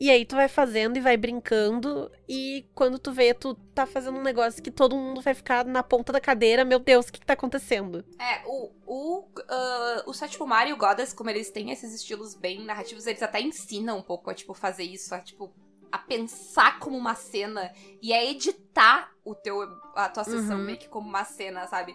E 0.00 0.10
aí 0.10 0.24
tu 0.24 0.34
vai 0.34 0.48
fazendo 0.48 0.96
e 0.96 1.00
vai 1.00 1.14
brincando, 1.18 2.10
e 2.26 2.66
quando 2.74 2.98
tu 2.98 3.12
vê, 3.12 3.34
tu 3.34 3.54
tá 3.74 3.84
fazendo 3.84 4.18
um 4.18 4.22
negócio 4.22 4.62
que 4.62 4.70
todo 4.70 4.96
mundo 4.96 5.20
vai 5.20 5.34
ficar 5.34 5.62
na 5.62 5.82
ponta 5.82 6.10
da 6.10 6.18
cadeira, 6.18 6.64
meu 6.64 6.78
Deus, 6.78 7.08
o 7.08 7.12
que, 7.12 7.20
que 7.20 7.26
tá 7.26 7.34
acontecendo? 7.34 8.02
É, 8.18 8.40
o, 8.46 8.70
o, 8.86 9.28
ah, 9.46 10.02
o 10.06 10.14
sétimo 10.14 10.46
Mario 10.46 10.70
e 10.70 10.72
o 10.72 10.76
Goddess, 10.78 11.12
como 11.12 11.28
eles 11.28 11.50
têm 11.50 11.70
esses 11.70 11.92
estilos 11.92 12.34
bem 12.34 12.64
narrativos, 12.64 13.06
eles 13.06 13.22
até 13.22 13.42
ensinam 13.42 13.98
um 13.98 14.02
pouco 14.02 14.30
a, 14.30 14.34
tipo, 14.34 14.54
fazer 14.54 14.84
isso, 14.84 15.14
a, 15.14 15.20
tipo, 15.20 15.52
a 15.92 15.98
pensar 15.98 16.78
como 16.78 16.96
uma 16.96 17.14
cena 17.14 17.70
e 18.00 18.14
a 18.14 18.24
editar 18.24 19.12
o 19.22 19.34
teu, 19.34 19.60
a 19.94 20.08
tua 20.08 20.24
sessão 20.24 20.56
Uhum. 20.56 20.64
meio 20.64 20.78
que 20.78 20.88
como 20.88 21.10
uma 21.10 21.24
cena, 21.24 21.66
sabe? 21.66 21.94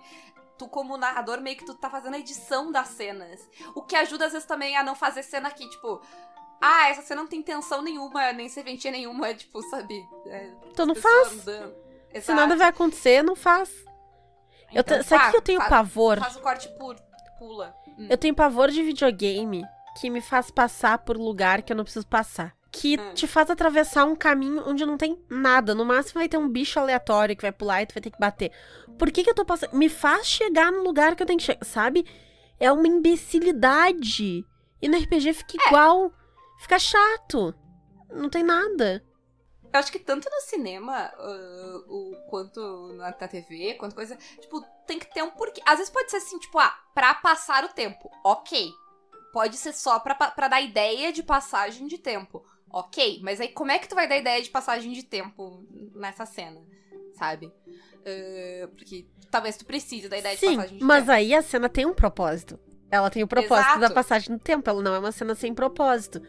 Tu, 0.60 0.68
como 0.68 0.96
narrador, 0.96 1.42
meio 1.42 1.58
que 1.58 1.66
tu 1.66 1.74
tá 1.74 1.90
fazendo 1.90 2.14
a 2.14 2.20
edição 2.20 2.72
das 2.72 2.90
cenas. 2.90 3.42
O 3.74 3.82
que 3.82 3.96
ajuda, 3.96 4.28
às 4.28 4.34
vezes, 4.34 4.48
também 4.48 4.78
a 4.78 4.84
não 4.84 4.94
fazer 4.94 5.24
cena 5.24 5.50
que, 5.50 5.68
tipo... 5.68 6.02
Ah, 6.62 6.90
essa 6.90 7.02
cena 7.02 7.22
não 7.22 7.28
tem 7.30 7.42
tensão 7.42 7.82
nenhuma, 7.82 8.32
nem 8.34 8.50
serventia 8.50 8.92
nenhuma, 8.92 9.34
tipo, 9.36 9.62
sabe? 9.70 10.04
É, 10.28 10.50
Então 10.72 10.86
não 10.86 10.96
faz. 10.96 11.46
Se 12.22 12.34
nada 12.34 12.56
vai 12.56 12.68
acontecer, 12.70 13.22
não 13.24 13.36
faz. 13.36 13.70
Eu 14.74 14.82
Então, 14.82 14.98
te- 15.00 15.04
Sabe 15.06 15.22
o 15.22 15.26
pá, 15.26 15.32
que 15.32 15.38
eu 15.38 15.42
tenho 15.42 15.62
fa- 15.62 15.70
pavor? 15.70 16.20
Faz 16.20 16.36
o 16.36 16.42
corte 16.42 16.68
por 16.78 16.96
pula. 17.38 17.76
Hum. 17.98 18.08
Eu 18.10 18.18
tenho 18.18 18.34
pavor 18.34 18.72
de 18.72 18.82
videogame 18.82 19.64
que 20.00 20.10
me 20.10 20.22
faz 20.22 20.50
passar 20.50 20.98
por 21.00 21.18
lugar 21.18 21.62
que 21.62 21.72
eu 21.72 21.78
não 21.78 21.84
preciso 21.84 22.08
passar. 22.08 22.54
Que 22.72 22.98
Hum. 23.00 23.14
te 23.14 23.26
faz 23.28 23.50
atravessar 23.50 24.04
um 24.06 24.16
caminho 24.16 24.64
onde 24.68 24.86
não 24.86 24.98
tem 24.98 25.18
nada. 25.30 25.74
No 25.76 25.86
máximo 25.86 26.20
vai 26.20 26.28
ter 26.28 26.38
um 26.38 26.50
bicho 26.50 26.80
aleatório 26.80 27.36
que 27.36 27.42
vai 27.44 27.52
pular 27.52 27.82
e 27.82 27.86
tu 27.86 27.94
vai 27.94 28.02
ter 28.02 28.12
que 28.12 28.20
bater. 28.20 28.52
Por 28.98 29.12
que, 29.12 29.24
que 29.24 29.30
eu 29.30 29.36
tô 29.36 29.46
passando? 29.46 29.74
Me 29.76 29.88
faz 29.88 30.26
chegar 30.28 30.72
no 30.72 30.84
lugar 30.84 31.16
que 31.16 31.24
eu 31.24 31.28
tenho 31.28 31.40
que 31.40 31.46
chegar, 31.46 31.64
sabe? 31.66 32.06
É 32.60 32.70
uma 32.72 32.88
imbecilidade. 32.88 34.46
E 34.82 34.88
no 34.88 34.98
RPG 34.98 35.34
fica 35.34 35.58
É. 35.64 35.68
igual. 35.68 36.12
Fica 36.66 36.80
chato. 36.80 37.54
Não 38.10 38.28
tem 38.28 38.42
nada. 38.42 39.06
Eu 39.72 39.80
acho 39.80 39.92
que 39.92 40.00
tanto 40.00 40.28
no 40.32 40.42
cinema, 40.42 41.14
ah, 41.16 41.84
o, 41.88 42.16
quanto 42.28 42.60
na, 42.94 43.12
na 43.12 43.28
TV, 43.28 43.76
quanto 43.76 43.94
coisa, 43.94 44.18
tipo, 44.42 44.66
tem 44.88 44.98
que 44.98 45.14
ter 45.14 45.22
um 45.22 45.30
porquê. 45.30 45.62
Às 45.64 45.78
vezes 45.78 45.94
pode 45.94 46.10
ser 46.10 46.18
assim, 46.18 46.40
tipo, 46.40 46.58
ah, 46.58 46.76
pra 46.96 47.14
passar 47.14 47.64
o 47.66 47.70
tempo. 47.70 48.10
Ok. 48.24 48.72
Pode 49.32 49.58
ser 49.58 49.74
só 49.74 50.00
pra, 50.00 50.16
pra 50.16 50.48
dar 50.48 50.60
ideia 50.60 51.14
de 51.14 51.22
passagem 51.22 51.86
de 51.86 52.00
tempo. 52.00 52.44
Ok. 52.68 53.20
Mas 53.22 53.40
aí 53.40 53.50
como 53.50 53.70
é 53.70 53.78
que 53.78 53.88
tu 53.88 53.94
vai 53.94 54.08
dar 54.10 54.18
ideia 54.18 54.42
de 54.42 54.50
passagem 54.50 54.92
de 54.92 55.04
tempo 55.04 55.64
nessa 55.94 56.26
cena? 56.26 56.60
Sabe? 57.14 57.54
Ah, 58.04 58.68
porque 58.76 59.06
talvez 59.30 59.56
tu 59.56 59.66
precise 59.68 60.10
da 60.10 60.18
ideia 60.18 60.34
de 60.34 60.40
Sim, 60.40 60.56
passagem 60.56 60.78
de 60.80 60.84
mas 60.84 61.02
tempo. 61.02 61.12
aí 61.12 61.36
a 61.36 61.44
cena 61.44 61.70
tem 61.70 61.86
um 61.86 61.94
propósito. 61.94 62.60
Ela 62.90 63.12
tem 63.12 63.22
o 63.22 63.28
propósito 63.28 63.68
Exato. 63.68 63.80
da 63.82 63.90
passagem 63.92 64.36
do 64.36 64.42
tempo. 64.42 64.68
Ela 64.68 64.82
não 64.82 64.96
é 64.96 65.00
uma 65.00 65.12
cena 65.12 65.36
sem 65.36 65.54
propósito. 65.54 66.24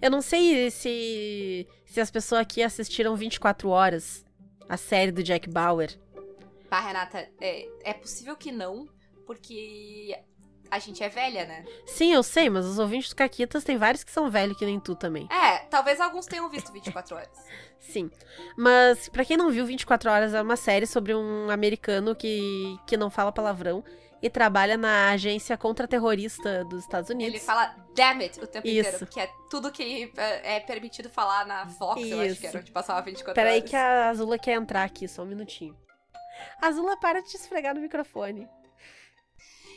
Eu 0.00 0.10
não 0.10 0.20
sei 0.20 0.70
se, 0.70 1.66
se 1.86 2.00
as 2.00 2.10
pessoas 2.10 2.42
aqui 2.42 2.62
assistiram 2.62 3.16
24 3.16 3.68
Horas, 3.68 4.24
a 4.68 4.76
série 4.76 5.12
do 5.12 5.22
Jack 5.22 5.48
Bauer. 5.48 5.98
Tá, 6.68 6.80
Renata, 6.80 7.28
é, 7.40 7.68
é 7.82 7.94
possível 7.94 8.36
que 8.36 8.52
não, 8.52 8.88
porque 9.26 10.16
a 10.70 10.78
gente 10.78 11.02
é 11.02 11.08
velha, 11.08 11.46
né? 11.46 11.64
Sim, 11.86 12.12
eu 12.12 12.22
sei, 12.22 12.50
mas 12.50 12.66
os 12.66 12.78
ouvintes 12.78 13.08
do 13.10 13.16
Caquitas 13.16 13.64
tem 13.64 13.76
vários 13.76 14.04
que 14.04 14.10
são 14.10 14.30
velhos 14.30 14.56
que 14.56 14.66
nem 14.66 14.78
tu 14.78 14.94
também. 14.94 15.26
É, 15.30 15.58
talvez 15.70 16.00
alguns 16.00 16.26
tenham 16.26 16.48
visto 16.48 16.72
24 16.72 17.16
horas. 17.16 17.28
Sim. 17.80 18.10
Mas, 18.56 19.08
pra 19.08 19.24
quem 19.24 19.36
não 19.36 19.50
viu, 19.50 19.64
24 19.64 20.10
Horas 20.10 20.34
é 20.34 20.42
uma 20.42 20.56
série 20.56 20.86
sobre 20.86 21.14
um 21.14 21.48
americano 21.48 22.14
que, 22.14 22.76
que 22.86 22.96
não 22.96 23.08
fala 23.08 23.32
palavrão 23.32 23.82
e 24.20 24.28
trabalha 24.28 24.76
na 24.76 25.10
agência 25.10 25.56
contra-terrorista 25.56 26.64
dos 26.64 26.80
Estados 26.82 27.08
Unidos. 27.10 27.34
Ele 27.34 27.42
fala 27.44 27.74
damn 27.94 28.20
it 28.22 28.40
o 28.40 28.46
tempo 28.46 28.66
Isso. 28.66 28.88
inteiro, 28.88 29.06
que 29.06 29.20
é 29.20 29.30
tudo 29.48 29.70
que 29.70 30.12
é, 30.16 30.56
é 30.56 30.60
permitido 30.60 31.08
falar 31.08 31.46
na 31.46 31.66
Fox, 31.68 32.02
eu 32.02 32.20
acho 32.20 32.30
Isso. 32.32 32.40
que 32.40 32.46
era 32.46 32.58
onde 32.58 32.72
passava 32.72 33.00
24 33.02 33.34
Peraí 33.34 33.58
horas. 33.58 33.70
que 33.70 33.76
a 33.76 34.08
Azula 34.08 34.38
quer 34.38 34.54
entrar 34.54 34.82
aqui, 34.84 35.06
só 35.06 35.22
um 35.22 35.26
minutinho. 35.26 35.76
Azula, 36.60 36.96
para 36.98 37.20
de 37.22 37.28
te 37.28 37.36
esfregar 37.36 37.74
no 37.74 37.80
microfone. 37.80 38.48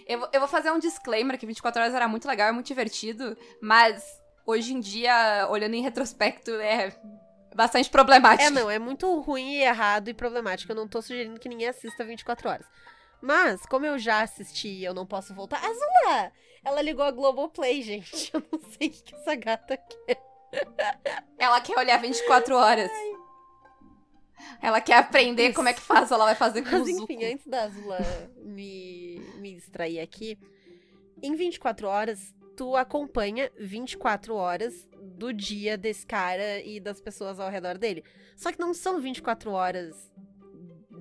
Eu, 0.08 0.20
vou- 0.20 0.30
eu 0.34 0.40
vou 0.40 0.50
fazer 0.50 0.72
um 0.72 0.80
disclaimer 0.80 1.38
que 1.38 1.46
24 1.46 1.82
horas 1.82 1.94
era 1.94 2.08
muito 2.08 2.28
legal, 2.28 2.48
é 2.50 2.52
muito 2.52 2.68
divertido, 2.68 3.38
mas 3.62 4.04
hoje 4.46 4.74
em 4.74 4.80
dia, 4.80 5.48
olhando 5.50 5.76
em 5.76 5.82
retrospecto, 5.82 6.52
é 6.56 6.92
bastante 7.56 7.90
problemático. 7.90 8.44
É, 8.48 8.50
não, 8.50 8.70
é 8.70 8.80
muito 8.80 9.20
ruim 9.22 9.54
e 9.58 9.64
errado 9.64 10.08
e 10.10 10.14
problemático. 10.14 10.72
Eu 10.72 10.76
não 10.76 10.88
tô 10.88 11.02
sugerindo 11.02 11.40
que 11.40 11.48
ninguém 11.50 11.68
assista 11.68 12.04
24 12.04 12.50
horas. 12.50 12.66
Mas, 13.22 13.66
como 13.66 13.86
eu 13.86 14.00
já 14.00 14.22
assisti 14.22 14.68
e 14.68 14.84
eu 14.84 14.94
não 14.94 15.06
posso 15.06 15.34
voltar. 15.34 15.58
Azula! 15.64 16.32
Ela 16.64 16.82
ligou 16.82 17.04
a 17.04 17.12
Globoplay, 17.12 17.82
gente. 17.82 18.32
Eu 18.34 18.44
não 18.52 18.60
sei 18.72 18.88
o 18.90 18.92
que 18.92 19.16
essa 19.16 19.36
gata 19.36 19.78
quer. 19.78 20.22
Ela 21.40 21.60
quer 21.60 21.78
olhar 21.78 21.98
24 21.98 22.56
horas. 22.56 22.92
Ela 24.62 24.80
quer 24.80 24.98
aprender 24.98 25.48
Isso. 25.48 25.56
como 25.56 25.70
é 25.70 25.74
que 25.74 25.82
faz, 25.82 26.12
ela 26.12 26.26
vai 26.26 26.36
fazer 26.36 26.64
com 26.64 26.72
Mas 26.72 26.88
enfim, 26.88 27.24
antes 27.24 27.48
da 27.48 27.64
Azula 27.64 28.00
me, 28.38 29.20
me 29.38 29.56
distrair 29.56 30.00
aqui, 30.00 30.38
em 31.22 31.36
24 31.36 31.88
horas, 31.88 32.34
tu 32.56 32.76
acompanha 32.76 33.52
24 33.60 34.36
horas 34.36 34.88
do 35.00 35.34
dia 35.34 35.78
desse 35.78 36.06
cara 36.06 36.60
e 36.62 36.80
das 36.80 37.02
pessoas 37.02 37.40
ao 37.40 37.50
redor 37.50 37.78
dele. 37.78 38.04
Só 38.36 38.52
que 38.52 38.60
não 38.60 38.74
são 38.74 39.00
24 39.00 39.52
horas, 39.52 40.12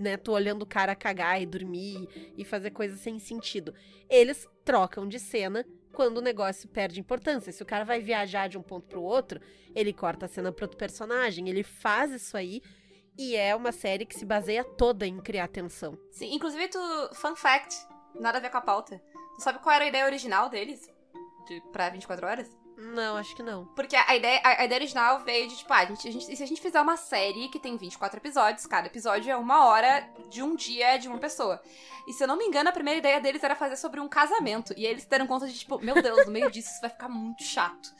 né, 0.01 0.17
tu 0.17 0.33
olhando 0.33 0.63
o 0.63 0.67
cara 0.67 0.95
cagar 0.95 1.41
e 1.41 1.47
dormir 1.47 2.09
e 2.37 2.45
fazer 2.45 2.71
coisas 2.71 3.01
sem 3.01 3.19
sentido. 3.19 3.75
Eles 4.09 4.49
trocam 4.65 5.07
de 5.07 5.19
cena 5.19 5.65
quando 5.93 6.19
o 6.19 6.23
negócio 6.23 6.69
perde 6.69 7.01
importância. 7.01 7.53
Se 7.53 7.63
o 7.63 7.67
cara 7.67 7.85
vai 7.85 8.01
viajar 8.01 8.49
de 8.49 8.57
um 8.57 8.63
ponto 8.63 8.87
pro 8.87 9.03
outro, 9.03 9.41
ele 9.75 9.93
corta 9.93 10.27
a 10.27 10.29
cena 10.29 10.53
pro 10.53 10.65
outro 10.65 10.79
personagem, 10.79 11.49
ele 11.49 11.63
faz 11.63 12.11
isso 12.13 12.37
aí. 12.37 12.63
E 13.19 13.37
é 13.37 13.55
uma 13.55 13.73
série 13.73 14.07
que 14.07 14.19
se 14.19 14.25
baseia 14.25 14.65
toda 14.65 15.07
em 15.07 15.21
criar 15.21 15.49
tensão. 15.49 15.99
Sim, 16.11 16.35
inclusive, 16.35 16.69
tu, 16.69 16.79
fun 17.15 17.37
fact, 17.37 17.75
nada 18.19 18.39
a 18.39 18.41
ver 18.41 18.51
com 18.51 18.57
a 18.57 18.63
pauta. 18.63 18.99
Tu 19.37 19.43
sabe 19.43 19.59
qual 19.59 19.75
era 19.75 19.85
a 19.85 19.89
ideia 19.89 20.07
original 20.07 20.49
deles? 20.49 20.89
De, 21.47 21.61
pra 21.73 21.91
24 21.91 22.27
horas? 22.27 22.60
Não, 22.83 23.17
acho 23.17 23.37
que 23.37 23.43
não. 23.43 23.67
Porque 23.67 23.95
a 23.95 24.17
ideia, 24.17 24.41
a, 24.43 24.65
ideia 24.65 24.79
original 24.81 25.21
veio 25.21 25.47
de, 25.49 25.57
tipo, 25.59 25.73
ah, 25.73 25.79
a 25.81 25.85
gente, 25.85 26.09
a 26.09 26.11
gente- 26.11 26.37
se 26.37 26.43
a 26.43 26.47
gente 26.47 26.61
fizer 26.61 26.81
uma 26.81 26.97
série 26.97 27.49
que 27.49 27.59
tem 27.59 27.77
24 27.77 28.19
episódios, 28.19 28.67
cada 28.67 28.87
episódio 28.87 29.31
é 29.31 29.37
uma 29.37 29.67
hora 29.67 30.09
de 30.31 30.43
um 30.43 30.57
dia 30.57 30.97
de 30.97 31.07
uma 31.07 31.19
pessoa. 31.19 31.61
E 32.09 32.13
se 32.13 32.25
eu 32.25 32.29
não 32.29 32.39
me 32.39 32.45
engano, 32.45 32.71
a 32.71 32.73
primeira 32.73 32.99
ideia 32.99 33.21
deles 33.21 33.45
era 33.45 33.55
fazer 33.55 33.77
sobre 33.77 34.01
um 34.01 34.09
casamento. 34.09 34.73
E 34.77 34.87
eles 34.87 35.05
deram 35.05 35.27
conta 35.27 35.47
de, 35.47 35.59
tipo, 35.59 35.79
meu 35.79 36.01
Deus, 36.01 36.25
no 36.27 36.33
meio 36.33 36.51
disso 36.51 36.71
isso 36.71 36.81
vai 36.81 36.91
ficar 36.91 37.09
muito 37.09 37.43
chato. 37.43 37.93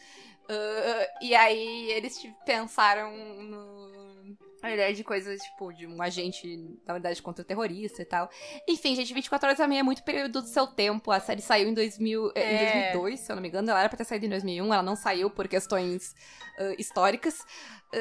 Ah, 0.49 1.09
e 1.21 1.35
aí 1.35 1.91
eles 1.93 2.19
tipo, 2.19 2.35
pensaram 2.45 3.13
no. 3.13 4.37
A 4.63 4.71
ideia 4.73 4.93
de 4.93 5.03
coisas, 5.03 5.41
tipo, 5.41 5.73
de 5.73 5.87
um 5.87 6.03
agente, 6.03 6.47
na 6.87 6.93
verdade, 6.95 7.23
contra 7.23 7.43
o 7.43 7.45
terrorista 7.45 8.03
e 8.03 8.05
tal. 8.05 8.29
Enfim, 8.69 8.95
gente, 8.95 9.13
24 9.15 9.47
horas 9.49 9.59
também 9.59 9.79
é 9.79 9.83
muito 9.83 10.03
período 10.03 10.43
do 10.43 10.47
seu 10.49 10.67
tempo. 10.67 11.11
A 11.11 11.19
série 11.21 11.41
saiu 11.41 11.69
em, 11.69 11.75
2000, 11.75 12.31
eh, 12.35 12.41
em 12.41 12.57
É. 12.57 12.73
2002, 12.93 13.21
se 13.21 13.33
eu 13.33 13.37
não 13.37 13.43
me 13.43 13.49
engano. 13.49 13.71
Ela 13.71 13.81
era 13.81 13.89
pra 13.89 13.97
ter 13.99 14.05
saído 14.05 14.27
em 14.27 14.31
2001, 14.31 14.73
ela 14.75 14.83
não 14.83 14.97
saiu 14.97 15.31
por 15.31 15.49
questões 15.49 16.15
ah, 16.59 16.75
históricas. 16.79 17.45
Ah, 17.93 17.97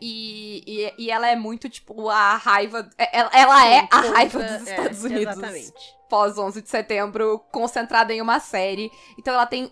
e, 0.00 0.62
e, 0.66 1.04
e 1.06 1.10
ela 1.10 1.28
é 1.30 1.36
muito, 1.36 1.68
tipo, 1.68 2.08
a 2.08 2.36
raiva. 2.36 2.88
é- 2.98 3.18
Ela, 3.18 3.30
ela 3.32 3.68
é 3.68 3.88
a 3.90 4.00
raiva 4.00 4.38
dos 4.42 4.66
é, 4.66 4.70
Estados 4.70 5.04
Unidos 5.04 5.36
Exatamente. 5.36 6.00
pós 6.08 6.36
11 6.36 6.60
de 6.60 6.68
setembro, 6.68 7.38
concentrada 7.52 8.12
em 8.12 8.20
uma 8.20 8.40
série. 8.40 8.90
Então 9.16 9.32
ela 9.32 9.46
tem 9.46 9.70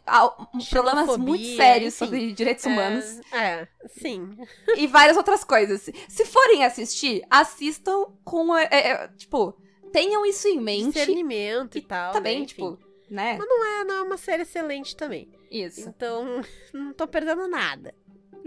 problemas 0.71 1.17
muito 1.17 1.45
sérios 1.57 1.95
sobre 1.95 2.33
direitos 2.33 2.65
humanos 2.65 3.21
É, 3.33 3.37
é, 3.63 3.69
sim. 3.89 4.37
e 4.77 4.87
várias 4.87 5.17
outras 5.17 5.43
coisas. 5.45 5.88
Se 6.09 6.25
forem 6.25 6.65
assistir, 6.65 7.23
assistam 7.31 8.07
com. 8.25 8.57
é, 8.57 8.69
é, 8.71 9.09
tipo, 9.17 9.55
tenham 9.93 10.25
isso 10.25 10.49
em 10.49 10.61
mente. 10.61 10.93
Discernimento 10.93 11.79
e 11.79 11.83
tal. 11.83 12.13
Também, 12.13 12.41
né, 12.41 12.47
tipo, 12.47 12.79
né? 13.11 13.39
É, 13.41 13.85
não, 13.85 13.95
é 13.97 14.03
uma 14.03 14.17
série 14.17 14.43
excelente 14.43 14.97
também. 14.97 15.29
Isso. 15.51 15.89
Então, 15.89 16.43
não 16.73 16.93
tô 16.93 17.07
perdendo 17.07 17.49
nada. 17.49 17.95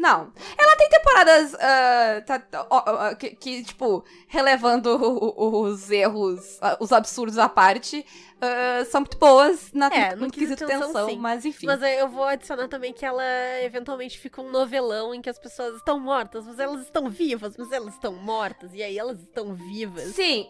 Não. 0.01 0.33
Ela 0.57 0.75
tem 0.77 0.89
temporadas 0.89 1.53
ah, 1.53 2.23
tá- 2.25 2.67
ó, 2.71 2.83
ó, 2.87 3.15
que, 3.15 3.35
que, 3.35 3.63
tipo, 3.63 4.03
relevando 4.27 4.97
os 5.37 5.91
erros, 5.91 6.57
ah, 6.59 6.75
os 6.79 6.91
absurdos 6.91 7.37
à 7.37 7.47
parte, 7.47 8.03
ah, 8.41 8.83
são 8.85 9.01
muito 9.01 9.19
boas 9.19 9.71
na, 9.71 9.87
É, 9.93 10.15
no 10.15 10.31
quesito 10.31 10.65
tensão, 10.65 10.87
tensão, 10.87 11.15
mas 11.17 11.45
enfim. 11.45 11.67
Mas 11.67 11.83
eu 11.83 12.09
vou 12.09 12.23
adicionar 12.23 12.67
também 12.67 12.91
que 12.91 13.05
ela 13.05 13.23
eventualmente 13.61 14.17
fica 14.17 14.41
um 14.41 14.49
novelão 14.49 15.13
em 15.13 15.21
que 15.21 15.29
as 15.29 15.37
pessoas 15.37 15.75
estão 15.75 15.99
mortas, 15.99 16.47
mas 16.47 16.57
elas 16.57 16.81
estão 16.81 17.07
vivas, 17.07 17.55
mas 17.55 17.71
elas 17.71 17.93
estão 17.93 18.13
mortas, 18.13 18.73
e 18.73 18.81
aí 18.81 18.97
elas 18.97 19.19
estão 19.19 19.53
vivas. 19.53 20.15
Sim. 20.15 20.49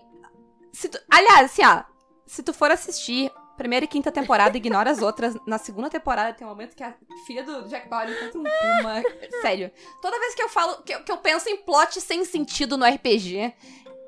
Tu- 0.90 0.98
aliás, 1.12 1.52
assim, 1.52 1.66
ó. 1.66 1.84
se 2.26 2.42
tu 2.42 2.54
for 2.54 2.72
assistir 2.72 3.30
primeira 3.58 3.86
e 3.86 3.88
quinta 3.88 4.12
temporada, 4.12 4.58
ignora 4.58 4.90
as 4.90 5.02
outras. 5.02 5.36
Na 5.46 5.58
segunda 5.58 5.90
temporada 5.90 6.34
tem 6.34 6.46
um 6.46 6.50
momento 6.50 6.76
que 6.76 6.84
a 6.84 6.96
filha 7.26 7.44
do 7.44 7.68
Jack 7.68 7.88
Bauer 7.88 8.10
encontra 8.10 8.40
um 8.40 8.44
puma. 8.44 9.04
Sério. 9.42 9.72
Toda 10.02 10.20
vez 10.20 10.36
que 10.36 10.42
eu 10.42 10.50
falo, 10.50 10.82
que 10.84 10.94
eu, 10.94 11.04
que 11.04 11.12
eu 11.12 11.18
penso 11.18 11.50
em 11.50 11.58
plot 11.58 12.00
sem 12.02 12.24
sentido 12.26 12.78
no 12.78 12.86
RPG, 12.86 13.54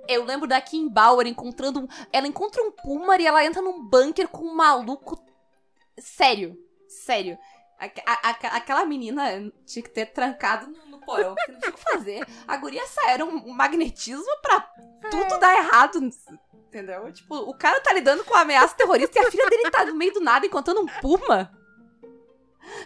eu 0.08 0.23
lembro 0.25 0.47
da 0.47 0.60
Kim 0.60 0.89
Bauer 0.89 1.27
encontrando 1.27 1.82
um. 1.82 1.88
Ela 2.12 2.27
encontra 2.27 2.62
um 2.63 2.71
puma 2.71 3.15
e 3.17 3.25
ela 3.25 3.45
entra 3.45 3.62
num 3.62 3.84
bunker 3.88 4.27
com 4.27 4.45
um 4.45 4.56
maluco. 4.56 5.23
Sério. 5.97 6.58
Sério. 6.88 7.38
A, 7.79 7.86
a, 7.86 8.29
a, 8.29 8.58
aquela 8.58 8.86
menina 8.86 9.51
tinha 9.65 9.84
que 9.84 9.89
ter 9.89 10.06
trancado 10.08 10.67
no, 10.67 10.92
porão, 11.05 11.35
porque 11.35 11.51
não 11.51 11.59
tinha 11.59 11.71
o 11.71 11.73
que 11.73 11.83
fazer. 11.83 12.27
A 12.47 12.57
guria 12.57 12.83
era 13.07 13.25
um, 13.25 13.53
magnetismo 13.53 14.25
pra 14.41 14.61
tudo 15.09 15.39
dar 15.39 15.57
errado 15.57 15.99
Entendeu? 16.67 17.11
Tipo, 17.13 17.35
o 17.35 17.53
cara 17.55 17.79
tá 17.79 17.93
lidando 17.93 18.23
com 18.23 18.33
uma 18.33 18.41
ameaça 18.41 18.75
terrorista 18.75 19.19
e 19.19 19.25
a 19.25 19.29
filha 19.29 19.47
dele 19.47 19.69
tá 19.69 19.85
no 19.85 19.93
meio 19.93 20.13
do 20.13 20.21
nada 20.21 20.45
encontrando 20.45 20.81
um 20.81 20.87
puma. 21.01 21.51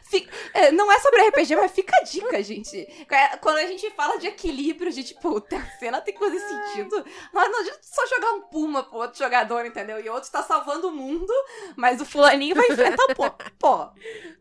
Fica, 0.04 0.32
é, 0.54 0.72
não 0.72 0.92
é 0.92 1.00
sobre 1.00 1.22
RPG, 1.28 1.56
mas 1.56 1.72
fica 1.72 1.96
a 1.98 2.04
dica, 2.04 2.42
gente. 2.44 2.78
É, 3.10 3.38
quando 3.38 3.58
a 3.58 3.66
gente 3.66 3.90
fala 3.92 4.18
de 4.18 4.28
equilíbrio, 4.28 4.92
de 4.92 5.04
tipo, 5.04 5.38
a 5.38 5.80
cena 5.80 6.02
tem 6.02 6.18
fazer 6.18 6.40
sentido. 6.40 7.06
Não, 7.34 7.50
não 7.50 7.60
adianta 7.60 7.80
só 7.82 8.06
jogar 8.08 8.34
um 8.34 8.42
puma 8.42 8.84
pro 8.84 8.98
outro 8.98 9.20
jogador, 9.20 9.66
entendeu? 9.66 10.00
E 10.00 10.10
o 10.10 10.14
outro 10.14 10.32
tá 10.32 10.44
salvando 10.44 10.88
o 10.88 10.92
mundo, 10.92 11.32
mas 11.76 12.02
o 12.02 12.06
fulaninho 12.06 12.56
vai 12.56 12.66
enfrentar 12.70 13.04
o 13.06 13.16
pô. 13.16 13.30
Pô. 13.60 13.90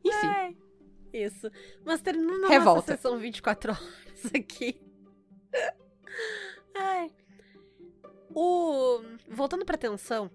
Enfim. 0.04 0.56
Isso. 1.12 1.50
Mas 1.84 2.00
terminando 2.00 2.44
a 2.44 2.48
Revolta. 2.48 2.80
nossa 2.80 2.96
sessão 2.96 3.18
24 3.18 3.72
horas 3.72 4.34
aqui. 4.34 4.80
Ai. 6.74 7.10
O... 8.34 9.00
Voltando 9.28 9.64
pra 9.64 9.78
tensão, 9.78 10.30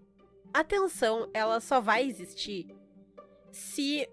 a 0.54 0.64
tensão, 0.64 1.30
ela 1.34 1.60
só 1.60 1.80
vai 1.80 2.04
existir 2.06 2.76
se 3.52 4.10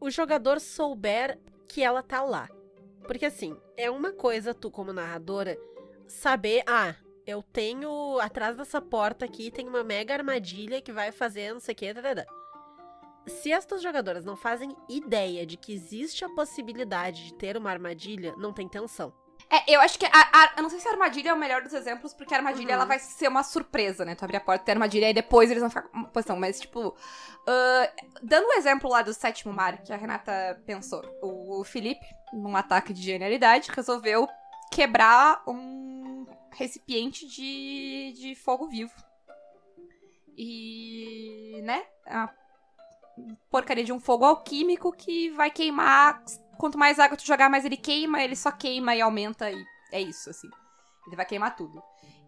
o 0.00 0.10
jogador 0.10 0.60
souber 0.60 1.38
que 1.68 1.82
ela 1.82 2.02
tá 2.02 2.22
lá. 2.22 2.48
Porque 3.06 3.26
assim, 3.26 3.56
é 3.76 3.90
uma 3.90 4.12
coisa 4.12 4.54
tu 4.54 4.70
como 4.70 4.92
narradora 4.92 5.58
saber, 6.06 6.62
ah, 6.66 6.94
eu 7.26 7.42
tenho 7.42 8.18
atrás 8.20 8.56
dessa 8.56 8.80
porta 8.80 9.24
aqui 9.24 9.50
tem 9.50 9.66
uma 9.68 9.82
mega 9.82 10.14
armadilha 10.14 10.80
que 10.80 10.92
vai 10.92 11.10
fazer 11.10 11.52
não 11.52 11.60
sei 11.60 11.72
o 11.72 11.76
que, 11.76 11.94
tadadá. 11.94 12.24
Se 13.26 13.52
as 13.52 13.64
tuas 13.64 13.82
jogadoras 13.82 14.24
não 14.24 14.36
fazem 14.36 14.76
ideia 14.88 15.46
de 15.46 15.56
que 15.56 15.72
existe 15.72 16.24
a 16.24 16.28
possibilidade 16.28 17.24
de 17.26 17.34
ter 17.34 17.56
uma 17.56 17.70
armadilha, 17.70 18.34
não 18.36 18.52
tem 18.52 18.68
tensão. 18.68 19.12
É, 19.50 19.74
eu 19.74 19.80
acho 19.80 19.98
que 19.98 20.06
a, 20.06 20.10
a, 20.12 20.52
eu 20.56 20.62
não 20.62 20.70
sei 20.70 20.80
se 20.80 20.88
a 20.88 20.92
armadilha 20.92 21.30
é 21.30 21.32
o 21.32 21.36
melhor 21.38 21.62
dos 21.62 21.72
exemplos, 21.74 22.14
porque 22.14 22.32
a 22.34 22.38
armadilha 22.38 22.68
Uhum. 22.68 22.74
ela 22.74 22.84
vai 22.86 22.98
ser 22.98 23.28
uma 23.28 23.42
surpresa, 23.42 24.04
né? 24.04 24.14
Tu 24.14 24.24
abrir 24.24 24.36
a 24.38 24.40
porta, 24.40 24.64
tem 24.64 24.72
a 24.72 24.76
armadilha 24.76 25.10
e 25.10 25.14
depois 25.14 25.50
eles 25.50 25.60
vão 25.60 25.68
ficar 25.70 25.82
com 25.82 25.96
uma 25.98 26.08
posição. 26.08 26.36
Mas, 26.36 26.58
tipo, 26.60 26.94
ah, 27.46 27.90
dando 28.22 28.46
o 28.48 28.52
exemplo 28.54 28.88
lá 28.88 29.02
do 29.02 29.12
sétimo 29.12 29.52
mar 29.52 29.82
que 29.82 29.92
a 29.92 29.96
Renata 29.96 30.60
pensou, 30.66 31.02
o, 31.22 31.60
o 31.60 31.64
Felipe, 31.64 32.06
num 32.32 32.56
ataque 32.56 32.92
de 32.92 33.02
genialidade, 33.02 33.70
resolveu 33.70 34.26
quebrar 34.72 35.42
um 35.46 36.26
recipiente 36.50 37.26
de, 37.26 38.12
de 38.16 38.34
fogo 38.34 38.66
vivo. 38.68 38.92
E, 40.36 41.60
né? 41.62 41.84
A 42.06 42.28
porcaria 43.50 43.84
de 43.84 43.92
um 43.92 44.00
fogo 44.00 44.24
alquímico 44.24 44.92
que 44.92 45.30
vai 45.30 45.50
queimar 45.50 46.22
quanto 46.58 46.78
mais 46.78 46.98
água 46.98 47.16
tu 47.16 47.26
jogar, 47.26 47.50
mais 47.50 47.64
ele 47.64 47.76
queima, 47.76 48.22
ele 48.22 48.36
só 48.36 48.50
queima 48.50 48.94
e 48.94 49.00
aumenta 49.00 49.50
e 49.50 49.64
é 49.92 50.00
isso, 50.00 50.28
assim. 50.30 50.50
Ele 51.06 51.16
vai 51.16 51.24
queimar 51.24 51.54
tudo. 51.54 51.82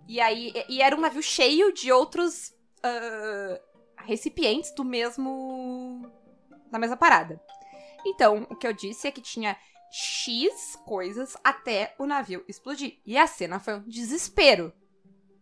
E 0.07 0.21
aí, 0.21 0.53
e 0.69 0.81
era 0.81 0.95
um 0.95 1.01
navio 1.01 1.23
cheio 1.23 1.73
de 1.73 1.91
outros 1.91 2.55
ah, 2.83 3.61
recipientes 4.05 4.73
do 4.73 4.85
mesmo. 4.85 6.09
da 6.71 6.79
mesma 6.79 6.97
parada. 6.97 7.41
Então, 8.05 8.47
o 8.49 8.55
que 8.55 8.67
eu 8.67 8.73
disse 8.73 9.09
é 9.09 9.11
que 9.11 9.21
tinha 9.21 9.57
X 9.91 10.77
coisas 10.85 11.37
até 11.43 11.95
o 11.99 12.07
navio 12.07 12.45
explodir. 12.47 13.01
E 13.05 13.19
a 13.19 13.27
cena 13.27 13.59
foi 13.59 13.75
um 13.75 13.83
desespero. 13.83 14.73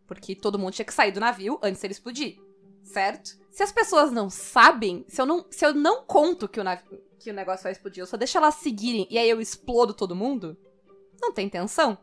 Porque 0.07 0.35
todo 0.35 0.59
mundo 0.59 0.73
tinha 0.73 0.87
que 0.87 0.95
sair 0.95 1.13
do 1.13 1.21
navio 1.21 1.59
antes 1.63 1.81
dele 1.83 1.93
explodir. 1.93 2.39
Certo? 2.85 3.37
Se 3.51 3.63
as 3.63 3.73
pessoas 3.73 4.13
não 4.13 4.29
sabem, 4.29 5.05
se 5.09 5.21
eu 5.21 5.27
não, 5.27 5.47
se 5.51 5.65
eu 5.65 5.75
não 5.75 6.05
conto 6.05 6.49
que 6.49 6.61
o, 6.61 6.65
que 7.19 7.31
o 7.31 7.35
negócio 7.35 7.63
vai 7.65 7.73
explodir, 7.73 8.03
eu 8.03 8.07
só 8.07 8.17
deixo 8.17 8.37
elas 8.37 8.57
seguirem 8.57 9.07
e 9.11 9.19
aí 9.19 9.29
eu 9.29 9.41
explodo 9.41 9.95
todo 9.95 10.15
mundo, 10.15 10.57
não 11.21 11.33
tem 11.33 11.49
tensão. 11.49 11.97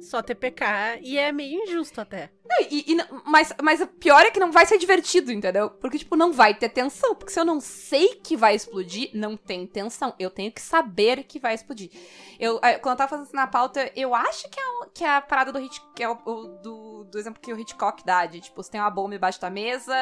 Só 0.00 0.22
TPK 0.22 0.98
e 1.02 1.18
é 1.18 1.32
meio 1.32 1.62
injusto 1.62 2.00
até. 2.00 2.30
Não, 2.44 2.58
e- 2.70 2.84
e 2.92 2.96
mas, 3.24 3.52
mas 3.62 3.80
o 3.80 3.86
pior 3.86 4.20
é 4.24 4.30
que 4.30 4.38
não 4.38 4.52
vai 4.52 4.64
ser 4.66 4.78
divertido, 4.78 5.32
entendeu? 5.32 5.68
Porque, 5.70 5.98
tipo, 5.98 6.14
não 6.16 6.32
vai 6.32 6.54
ter 6.54 6.68
tensão. 6.68 7.14
Porque 7.14 7.32
se 7.32 7.40
eu 7.40 7.44
não 7.44 7.60
sei 7.60 8.14
que 8.16 8.36
vai 8.36 8.54
explodir, 8.54 9.10
não 9.14 9.36
tem 9.36 9.66
tensão. 9.66 10.14
Eu 10.18 10.30
tenho 10.30 10.52
que 10.52 10.60
saber 10.60 11.24
que 11.24 11.40
vai 11.40 11.54
explodir. 11.54 11.90
Eu, 12.38 12.60
eh, 12.62 12.78
quando 12.78 12.92
eu 12.92 12.98
tava 12.98 13.10
fazendo 13.10 13.26
isso 13.26 13.34
na 13.36 13.46
pauta, 13.46 13.90
eu 13.96 14.14
acho 14.14 14.48
que 14.48 14.60
é, 14.60 14.62
que 14.94 15.04
é 15.04 15.08
a 15.16 15.20
parada 15.20 15.52
do 15.52 15.58
Hitchcock, 15.60 15.92
que 15.94 16.02
é 16.02 16.08
o, 16.08 16.18
o- 16.24 16.46
do, 16.62 17.04
do 17.04 17.18
exemplo 17.18 17.40
que 17.40 17.52
o 17.52 17.58
Hitchcock 17.58 18.04
dá, 18.04 18.26
de, 18.26 18.40
tipo, 18.40 18.62
você 18.62 18.70
tem 18.70 18.80
uma 18.80 18.90
bomba 18.90 19.14
embaixo 19.16 19.40
da 19.40 19.50
mesa, 19.50 19.94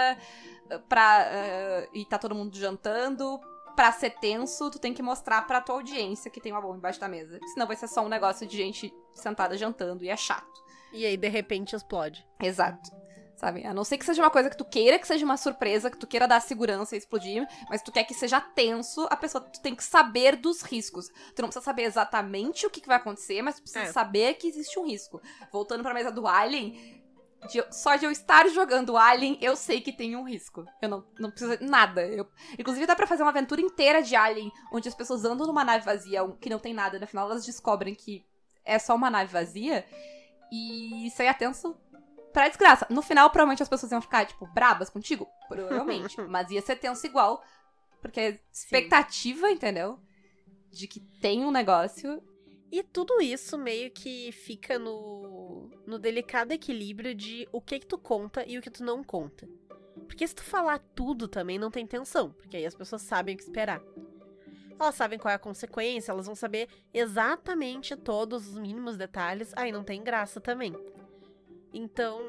eh, 0.71 0.79
pra, 0.89 1.27
eh, 1.31 1.89
e 1.95 2.05
tá 2.05 2.19
todo 2.19 2.35
mundo 2.35 2.55
jantando. 2.57 3.41
Pra 3.77 3.91
ser 3.91 4.11
tenso, 4.11 4.71
tu 4.71 4.79
tem 4.79 4.95
que 4.95 5.03
mostrar 5.03 5.43
pra 5.49 5.61
tua 5.61 5.75
audiência 5.75 6.31
que 6.31 6.41
tem 6.41 6.53
uma 6.53 6.61
bomba 6.61 6.77
embaixo 6.77 7.01
da 7.01 7.09
mesa. 7.09 7.41
Senão 7.53 7.67
vai 7.67 7.75
ser 7.75 7.89
só 7.89 8.03
um 8.05 8.09
negócio 8.09 8.47
de 8.47 8.57
gente 8.57 8.95
sentada 9.15 9.57
jantando 9.57 10.05
e 10.05 10.09
é 10.09 10.17
chato. 10.17 10.63
E 10.93 11.05
aí, 11.05 11.17
de 11.17 11.29
repente, 11.29 11.75
explode. 11.75 12.25
Exato. 12.41 12.91
Sabe? 13.37 13.67
A 13.67 13.75
não 13.75 13.83
ser 13.85 13.99
que 13.99 14.05
seja 14.05 14.23
uma 14.23 14.31
coisa 14.31 14.49
que 14.49 14.57
tu 14.57 14.65
queira 14.65 14.97
que 14.99 15.07
seja 15.07 15.25
uma 15.25 15.37
surpresa, 15.37 15.91
que 15.91 15.99
tu 15.99 16.07
queira 16.07 16.27
dar 16.29 16.41
segurança 16.41 16.95
e 16.95 16.99
explodir, 16.99 17.47
mas 17.69 17.83
tu 17.83 17.91
quer 17.91 18.05
que 18.05 18.15
seja 18.15 18.41
tenso, 18.41 19.07
a 19.11 19.17
pessoa 19.17 19.43
tu 19.43 19.61
tem 19.61 19.75
que 19.75 19.83
saber 19.83 20.37
dos 20.37 20.63
riscos. 20.63 21.09
Tu 21.35 21.43
não 21.43 21.49
precisa 21.49 21.65
saber 21.65 21.83
exatamente 21.83 22.65
o 22.65 22.71
que, 22.71 22.81
que 22.81 22.87
vai 22.87 22.97
acontecer, 22.97 23.43
mas 23.43 23.57
tu 23.57 23.63
precisa 23.63 23.85
É. 23.87 23.93
saber 23.93 24.35
que 24.35 24.47
existe 24.47 24.79
um 24.79 24.87
risco. 24.87 25.21
Voltando 25.53 25.83
pra 25.83 25.93
mesa 25.93 26.13
do 26.13 26.29
Alien, 26.29 27.03
de 27.51 27.59
eu- 27.59 27.67
só 27.73 27.97
de 27.97 28.07
eu 28.07 28.11
estar 28.13 28.49
jogando 28.49 28.97
Alien, 28.97 29.37
eu 29.43 29.57
sei 29.57 29.81
que 29.81 29.93
tem 29.93 30.15
um 30.17 30.23
risco. 30.23 30.65
Eu 30.81 30.89
não, 30.89 31.05
não 31.19 31.31
preciso 31.31 31.59
de 31.59 31.65
nada. 31.67 32.07
Eu- 32.07 32.29
inclusive, 32.57 32.87
dá 32.87 32.95
pra 32.95 33.07
fazer 33.07 33.25
uma 33.25 33.31
aventura 33.31 33.61
inteira 33.61 34.01
de 34.01 34.15
Alien, 34.15 34.51
onde 34.73 34.89
as 34.89 34.95
pessoas 34.95 35.25
andam 35.25 35.47
numa 35.47 35.65
nave 35.65 35.85
vazia, 35.85 36.21
que 36.41 36.49
não 36.49 36.61
tem 36.61 36.73
nada, 36.73 37.01
no 37.01 37.07
final 37.07 37.29
elas 37.29 37.45
descobrem 37.45 37.95
que 37.97 38.25
é 38.65 38.79
só 38.79 38.95
uma 38.95 39.11
nave 39.11 39.33
vazia, 39.33 39.85
e 40.51 41.11
sair 41.11 41.29
é 41.29 41.35
tenso 41.35 41.77
pra 42.33 42.49
desgraça. 42.49 42.87
No 42.91 43.03
final, 43.03 43.31
provavelmente 43.31 43.63
as 43.63 43.69
pessoas 43.69 43.91
iam 43.93 44.01
ficar, 44.01 44.27
tipo, 44.27 44.47
brabas 44.47 44.91
contigo. 44.91 45.29
Provavelmente. 45.49 46.21
mas 46.29 46.51
ia 46.51 46.63
ser 46.63 46.77
tenso 46.77 47.07
igual. 47.07 47.43
Porque 48.01 48.21
é 48.21 48.41
expectativa, 48.53 49.51
entendeu? 49.51 49.99
De 50.71 50.87
que 50.87 51.01
tem 51.01 51.45
um 51.45 51.51
negócio. 51.51 52.23
E 52.71 52.83
tudo 52.83 53.21
isso 53.21 53.57
meio 53.57 53.91
que 53.93 54.33
fica 54.33 54.79
no, 54.79 55.71
no 55.87 55.99
delicado 55.99 56.53
equilíbrio 56.53 57.15
de 57.15 57.49
o 57.53 57.61
que 57.61 57.79
que 57.79 57.87
tu 57.87 57.97
conta 57.97 58.45
e 58.47 58.59
o 58.59 58.63
que 58.63 58.71
tu 58.71 58.85
não 58.85 59.03
conta. 59.03 59.49
Porque 60.07 60.27
se 60.27 60.35
tu 60.35 60.43
falar 60.43 60.81
tudo 60.95 61.29
também 61.29 61.59
não 61.59 61.71
tem 61.71 61.87
tensão, 61.87 62.33
porque 62.33 62.57
aí 62.57 62.67
as 62.67 62.75
pessoas 62.75 63.03
sabem 63.03 63.35
o 63.35 63.39
que 63.39 63.45
esperar. 63.45 63.81
Elas 64.79 64.95
sabem 64.95 65.19
qual 65.19 65.31
é 65.33 65.35
a 65.35 65.39
consequência, 65.39 66.11
elas 66.11 66.27
vão 66.27 66.35
saber 66.35 66.69
exatamente 66.93 67.97
todos 67.97 68.49
os 68.49 68.59
mínimos 68.59 68.97
detalhes, 68.97 69.53
aí 69.57 69.71
não 69.71 69.85
tem 69.85 70.03
graça 70.03 70.41
também. 70.41 70.75
Então, 71.73 72.21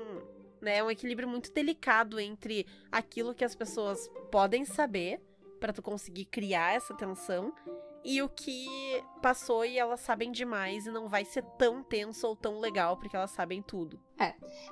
né, 0.62 0.77
é 0.77 0.84
um 0.84 0.91
equilíbrio 0.91 1.27
muito 1.27 1.51
delicado 1.51 2.19
entre 2.19 2.65
aquilo 2.91 3.34
que 3.34 3.45
as 3.45 3.55
pessoas 3.55 4.10
podem 4.31 4.65
saber 4.65 5.19
pra 5.60 5.73
tu 5.73 5.81
conseguir 5.81 6.25
criar 6.25 6.73
essa 6.75 6.93
tensão 6.93 7.53
e 8.05 8.21
o 8.21 8.29
que 8.29 9.03
passou 9.19 9.65
e 9.65 9.79
elas 9.79 9.99
sabem 9.99 10.31
demais 10.31 10.85
e 10.85 10.91
não 10.91 11.09
vai 11.09 11.25
ser 11.25 11.43
tão 11.57 11.81
tenso 11.81 12.27
ou 12.27 12.35
tão 12.35 12.59
legal 12.59 12.95
porque 12.97 13.15
elas 13.15 13.31
sabem 13.31 13.63
tudo. 13.63 13.99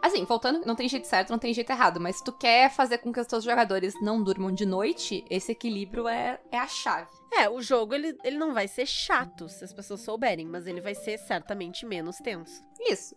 Assim, 0.02 0.24
voltando, 0.24 0.64
não 0.66 0.76
tem 0.76 0.88
jeito 0.88 1.08
certo, 1.08 1.32
não 1.32 1.40
tem 1.40 1.54
jeito 1.54 1.72
errado. 1.72 2.00
Mas 2.00 2.18
se 2.18 2.24
tu 2.24 2.32
quer 2.32 2.70
fazer 2.70 3.00
com 3.00 3.12
que 3.12 3.20
os 3.20 3.26
teus 3.26 3.44
jogadores 3.44 4.00
não 4.00 4.24
durmam 4.24 4.52
de 4.52 4.66
noite, 4.66 5.26
esse 5.30 5.52
equilíbrio 5.52 6.08
é, 6.08 6.40
é 6.52 6.60
a 6.60 6.68
chave. 6.68 7.10
É, 7.34 7.50
o 7.50 7.60
jogo 7.60 7.96
ele, 7.96 8.16
ele 8.24 8.38
não 8.38 8.54
vai 8.54 8.68
ser 8.68 8.86
chato 8.86 9.50
se 9.50 9.64
as 9.64 9.74
pessoas 9.74 10.02
souberem, 10.02 10.46
mas 10.46 10.68
ele 10.68 10.80
vai 10.80 10.94
ser 10.94 11.18
certamente 11.18 11.88
menos 11.88 12.18
tenso. 12.18 12.64
Isso. 12.80 13.16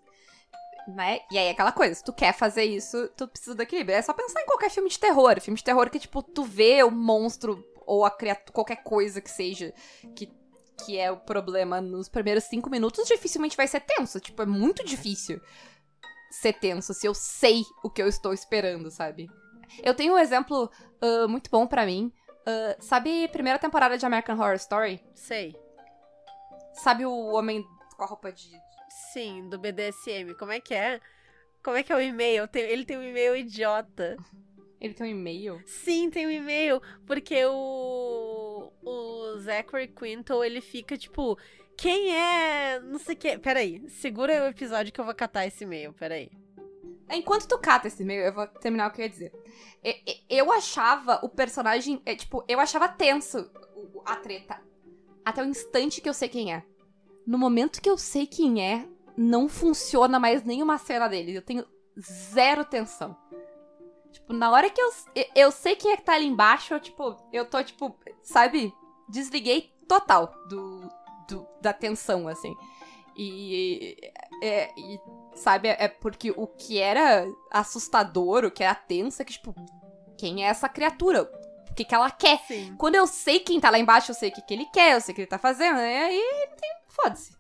Né? 0.88 1.20
E 1.30 1.36
aí, 1.36 1.50
aquela 1.50 1.72
coisa, 1.72 1.94
se 1.94 2.04
tu 2.04 2.12
quer 2.12 2.32
fazer 2.32 2.64
isso, 2.64 3.08
tu 3.16 3.28
precisa 3.28 3.54
do 3.54 3.62
equilíbrio. 3.62 3.96
É 3.96 4.02
só 4.02 4.14
pensar 4.14 4.40
em 4.40 4.46
qualquer 4.46 4.70
filme 4.70 4.88
de 4.88 4.98
terror. 4.98 5.38
Filme 5.40 5.58
de 5.58 5.64
terror 5.64 5.90
que, 5.90 5.98
tipo, 5.98 6.22
tu 6.22 6.44
vê 6.44 6.82
o 6.84 6.90
monstro 6.90 7.62
ou 7.86 8.04
a 8.04 8.10
criatura, 8.10 8.52
qualquer 8.52 8.82
coisa 8.82 9.20
que 9.20 9.30
seja, 9.30 9.72
que, 10.14 10.30
que 10.84 10.98
é 10.98 11.10
o 11.10 11.16
problema 11.16 11.80
nos 11.80 12.08
primeiros 12.08 12.44
cinco 12.44 12.68
minutos, 12.68 13.06
dificilmente 13.06 13.56
vai 13.56 13.68
ser 13.68 13.80
tenso. 13.80 14.20
Tipo, 14.20 14.42
é 14.42 14.46
muito 14.46 14.84
difícil 14.84 15.40
ser 16.30 16.52
tenso 16.54 16.92
se 16.92 17.06
eu 17.06 17.14
sei 17.14 17.62
o 17.82 17.88
que 17.88 18.02
eu 18.02 18.08
estou 18.08 18.34
esperando, 18.34 18.90
sabe? 18.90 19.30
Eu 19.82 19.94
tenho 19.94 20.14
um 20.14 20.18
exemplo 20.18 20.70
ah, 21.00 21.28
muito 21.28 21.50
bom 21.50 21.66
pra 21.66 21.86
mim. 21.86 22.12
Ah, 22.46 22.76
sabe, 22.80 23.28
primeira 23.28 23.58
temporada 23.58 23.96
de 23.96 24.06
American 24.06 24.36
Horror 24.36 24.56
Story? 24.56 25.00
Sei. 25.14 25.56
Sabe 26.74 27.06
o 27.06 27.32
homem 27.32 27.64
com 27.96 28.04
a 28.04 28.06
roupa 28.06 28.30
de. 28.32 28.50
Sim, 28.88 29.48
do 29.48 29.58
BDSM. 29.58 30.34
Como 30.38 30.52
é 30.52 30.60
que 30.60 30.74
é? 30.74 31.00
Como 31.62 31.76
é 31.76 31.82
que 31.82 31.92
é 31.92 31.96
o 31.96 32.00
e-mail? 32.00 32.48
Ele 32.54 32.84
tem 32.84 32.96
um 32.96 33.02
e-mail 33.02 33.36
idiota. 33.36 34.16
Ele 34.80 34.92
tem 34.94 35.06
um 35.06 35.18
e-mail? 35.18 35.60
Sim, 35.64 36.10
tem 36.10 36.26
um 36.26 36.30
e-mail, 36.30 36.80
porque 37.06 37.44
o. 37.46 38.72
O 38.82 39.38
Zachary 39.38 39.88
Quinto, 39.88 40.42
ele 40.44 40.60
fica 40.60 40.96
tipo. 40.96 41.38
Quem 41.76 42.14
é. 42.14 42.80
Não 42.80 42.98
sei 42.98 43.14
o 43.14 43.18
que. 43.18 43.38
Peraí, 43.38 43.88
segura 43.88 44.44
o 44.44 44.48
episódio 44.48 44.92
que 44.92 45.00
eu 45.00 45.04
vou 45.04 45.14
catar 45.14 45.46
esse 45.46 45.64
e-mail, 45.64 45.92
peraí. 45.92 46.30
Enquanto 47.10 47.46
tu 47.46 47.58
cata 47.58 47.86
esse 47.88 48.02
e-mail, 48.02 48.22
eu 48.24 48.32
vou 48.34 48.46
terminar 48.46 48.88
o 48.88 48.92
que 48.92 49.00
eu 49.00 49.04
ia 49.04 49.08
dizer. 49.10 49.32
Eu 50.28 50.50
achava 50.52 51.20
o 51.22 51.28
personagem. 51.28 52.02
é, 52.04 52.14
Tipo, 52.16 52.44
eu 52.48 52.58
achava 52.58 52.88
tenso 52.88 53.50
o- 53.94 54.02
a 54.04 54.16
treta. 54.16 54.60
Até 55.24 55.42
o 55.42 55.46
instante 55.46 56.00
que 56.00 56.08
eu 56.08 56.14
sei 56.14 56.28
quem 56.28 56.52
é. 56.52 56.64
No 57.26 57.38
momento 57.38 57.80
que 57.80 57.88
eu 57.90 57.96
sei 57.98 58.26
quem 58.26 58.64
é, 58.64 58.86
não 59.16 59.48
funciona 59.48 60.18
mais 60.18 60.44
nenhuma 60.44 60.78
cena 60.78 61.08
dele. 61.08 61.34
Eu 61.36 61.42
tenho 61.42 61.64
zero 62.00 62.64
tensão. 62.64 63.16
Tipo, 64.16 64.32
na 64.32 64.50
hora 64.50 64.70
que 64.70 64.80
eu, 64.80 64.90
eu- 65.34 65.50
sei 65.52 65.76
quem 65.76 65.92
é 65.92 65.96
que 65.96 66.02
tá 66.02 66.14
ali 66.14 66.26
embaixo, 66.26 66.72
eu, 66.74 66.80
tipo, 66.80 67.16
eu 67.32 67.44
tô, 67.44 67.62
tipo, 67.62 67.94
sabe? 68.22 68.72
Desliguei 69.08 69.72
total 69.86 70.32
do, 70.48 70.90
do- 71.28 71.46
da 71.60 71.72
tensão, 71.72 72.26
assim. 72.26 72.54
E, 73.14 73.96
é, 74.42 74.70
e, 74.76 74.98
sabe, 75.34 75.68
é 75.68 75.88
porque 75.88 76.30
o 76.36 76.46
que 76.46 76.78
era 76.78 77.26
assustador, 77.50 78.44
o 78.44 78.50
que 78.50 78.62
era 78.64 78.74
tenso, 78.74 79.20
é 79.20 79.24
que, 79.24 79.32
tipo, 79.32 79.54
quem 80.18 80.44
é 80.44 80.48
essa 80.48 80.68
criatura? 80.68 81.22
O 81.70 81.74
que, 81.74 81.84
que 81.84 81.94
ela 81.94 82.10
quer? 82.10 82.38
Sim. 82.46 82.74
Quando 82.78 82.94
eu 82.94 83.06
sei 83.06 83.38
quem 83.40 83.60
tá 83.60 83.68
lá 83.70 83.78
embaixo, 83.78 84.10
eu 84.10 84.14
sei 84.14 84.30
o 84.30 84.32
que, 84.32 84.40
que 84.42 84.54
ele 84.54 84.64
quer, 84.72 84.94
eu 84.94 85.00
sei 85.00 85.12
o 85.12 85.14
que 85.14 85.20
ele 85.22 85.28
tá 85.28 85.38
fazendo, 85.38 85.78
e 85.78 85.82
aí. 85.82 86.22
Foda-se. 86.88 87.35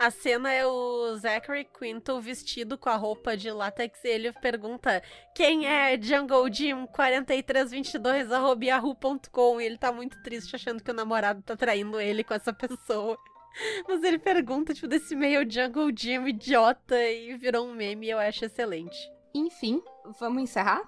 A 0.00 0.10
cena 0.10 0.50
é 0.50 0.66
o 0.66 1.14
Zachary 1.18 1.68
Quinto 1.78 2.18
vestido 2.22 2.78
com 2.78 2.88
a 2.88 2.96
roupa 2.96 3.36
de 3.36 3.50
látex 3.50 4.02
e 4.02 4.08
ele 4.08 4.32
pergunta 4.32 5.02
quem 5.34 5.66
é 5.66 6.00
Jungle 6.00 6.50
Jim 6.50 6.86
4322 6.86 8.32
arroba 8.32 8.64
yahoo.com 8.64 9.60
e 9.60 9.66
ele 9.66 9.76
tá 9.76 9.92
muito 9.92 10.16
triste 10.22 10.56
achando 10.56 10.82
que 10.82 10.90
o 10.90 10.94
namorado 10.94 11.42
tá 11.42 11.54
traindo 11.54 12.00
ele 12.00 12.24
com 12.24 12.32
essa 12.32 12.50
pessoa. 12.50 13.18
Mas 13.86 14.02
ele 14.02 14.18
pergunta, 14.18 14.72
tipo, 14.72 14.88
desse 14.88 15.14
meio 15.14 15.44
Jungle 15.46 15.90
Jim 15.94 16.28
idiota 16.28 16.98
e 16.98 17.36
virou 17.36 17.66
um 17.66 17.74
meme 17.74 18.06
e 18.06 18.10
eu 18.10 18.18
acho 18.18 18.46
excelente. 18.46 18.96
Enfim, 19.34 19.82
vamos 20.18 20.42
encerrar? 20.42 20.80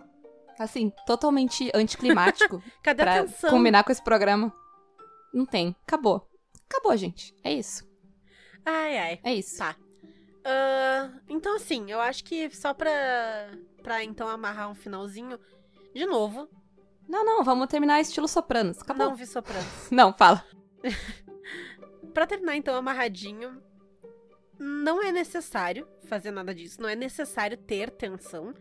Assim, 0.59 0.91
totalmente 1.07 1.71
anticlimático 1.75 2.63
Cadê 2.83 3.03
a 3.03 3.05
pra 3.05 3.21
atenção? 3.21 3.51
combinar 3.51 3.85
com 3.85 3.93
esse 3.93 4.03
programa. 4.03 4.51
Não 5.35 5.45
tem. 5.45 5.77
Acabou. 5.87 6.27
Acabou, 6.67 6.97
gente. 6.97 7.35
É 7.45 7.53
isso. 7.53 7.92
Ai, 8.65 8.99
ai. 8.99 9.21
É 9.25 9.35
isso. 9.35 9.59
Tá. 9.59 9.77
Ah, 10.45 11.11
então, 11.29 11.57
assim, 11.57 11.91
eu 11.91 12.01
acho 12.01 12.25
que 12.25 12.51
só 12.55 12.75
pra, 12.75 12.91
pra 13.83 14.03
então 14.05 14.29
amarrar 14.29 14.71
um 14.71 14.75
finalzinho, 14.75 15.39
de 15.95 16.05
novo, 16.07 16.49
Não, 17.09 17.25
não, 17.25 17.45
vamos 17.45 17.67
terminar 17.69 18.01
estilo 18.01 18.27
sopranos. 18.29 18.81
Acabou. 18.81 19.07
não 19.11 19.15
vi 19.17 19.27
sopranos. 19.27 19.67
Não, 19.91 20.13
fala. 20.13 20.45
Pra 22.15 22.27
terminar, 22.27 22.57
então, 22.57 22.75
amarradinho, 22.75 23.63
não 24.59 25.03
é 25.03 25.11
necessário 25.11 25.89
fazer 26.05 26.31
nada 26.31 26.55
disso, 26.55 26.81
não 26.81 26.89
é 26.89 26.95
necessário 26.95 27.57
ter 27.57 27.91
tensão, 27.91 28.53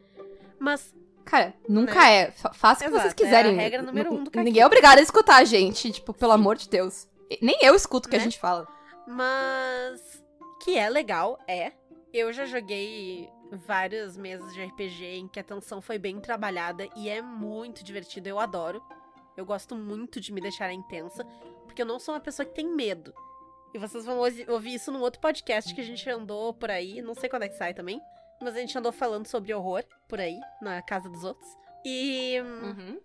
mas 0.57 0.93
Cara, 1.25 1.53
nunca 1.67 2.07
é. 2.09 2.31
Fa- 2.31 2.53
Faça 2.53 2.83
o 2.83 2.87
que 2.87 2.97
vocês 2.99 3.13
quiserem. 3.13 3.55
é 3.55 3.59
a 3.59 3.61
regra 3.61 3.81
número 3.81 4.13
um 4.13 4.23
do 4.23 4.31
Ninguém 4.41 4.61
é 4.63 4.65
obrigado 4.65 4.99
a 4.99 5.01
escutar 5.01 5.35
a 5.37 5.43
gente, 5.43 5.91
tipo, 5.91 6.13
pelo 6.13 6.31
Sim. 6.31 6.39
amor 6.39 6.55
de 6.55 6.67
Deus. 6.69 7.07
Nem 7.41 7.57
eu 7.61 7.75
escuto 7.75 8.07
o 8.07 8.09
que 8.09 8.15
a 8.15 8.19
Né? 8.19 8.23
gente 8.25 8.39
fala. 8.39 8.67
Mas 9.07 10.23
que 10.63 10.77
é 10.77 10.89
legal, 10.89 11.39
é. 11.47 11.73
Eu 12.13 12.31
já 12.33 12.45
joguei 12.45 13.29
várias 13.51 14.17
mesas 14.17 14.53
de 14.53 14.61
RPG 14.63 15.05
em 15.05 15.27
que 15.27 15.39
a 15.39 15.43
tensão 15.43 15.81
foi 15.81 15.97
bem 15.97 16.19
trabalhada 16.19 16.87
e 16.95 17.09
é 17.09 17.21
muito 17.21 17.83
divertido, 17.83 18.27
eu 18.29 18.39
adoro. 18.39 18.81
Eu 19.37 19.45
gosto 19.45 19.75
muito 19.75 20.19
de 20.19 20.31
me 20.33 20.41
deixar 20.41 20.71
intensa, 20.73 21.23
porque 21.65 21.81
eu 21.81 21.85
não 21.85 21.99
sou 21.99 22.13
uma 22.13 22.19
pessoa 22.19 22.45
que 22.45 22.53
tem 22.53 22.67
medo. 22.67 23.13
E 23.73 23.77
vocês 23.79 24.05
vão 24.05 24.19
ouvi- 24.19 24.45
ouvir 24.49 24.73
isso 24.73 24.91
num 24.91 24.99
outro 25.01 25.21
podcast 25.21 25.73
que 25.73 25.79
a 25.79 25.83
gente 25.83 26.07
andou 26.09 26.53
por 26.53 26.69
aí, 26.69 27.01
não 27.01 27.15
sei 27.15 27.29
quando 27.29 27.43
é 27.43 27.49
que 27.49 27.55
sai 27.55 27.73
também, 27.73 28.01
mas 28.41 28.55
a 28.55 28.59
gente 28.59 28.77
andou 28.77 28.91
falando 28.91 29.25
sobre 29.27 29.53
horror 29.53 29.83
por 30.09 30.19
aí, 30.19 30.37
na 30.61 30.81
casa 30.81 31.07
dos 31.09 31.23
outros. 31.23 31.47
E 31.85 32.39
Uhum. 32.41 32.99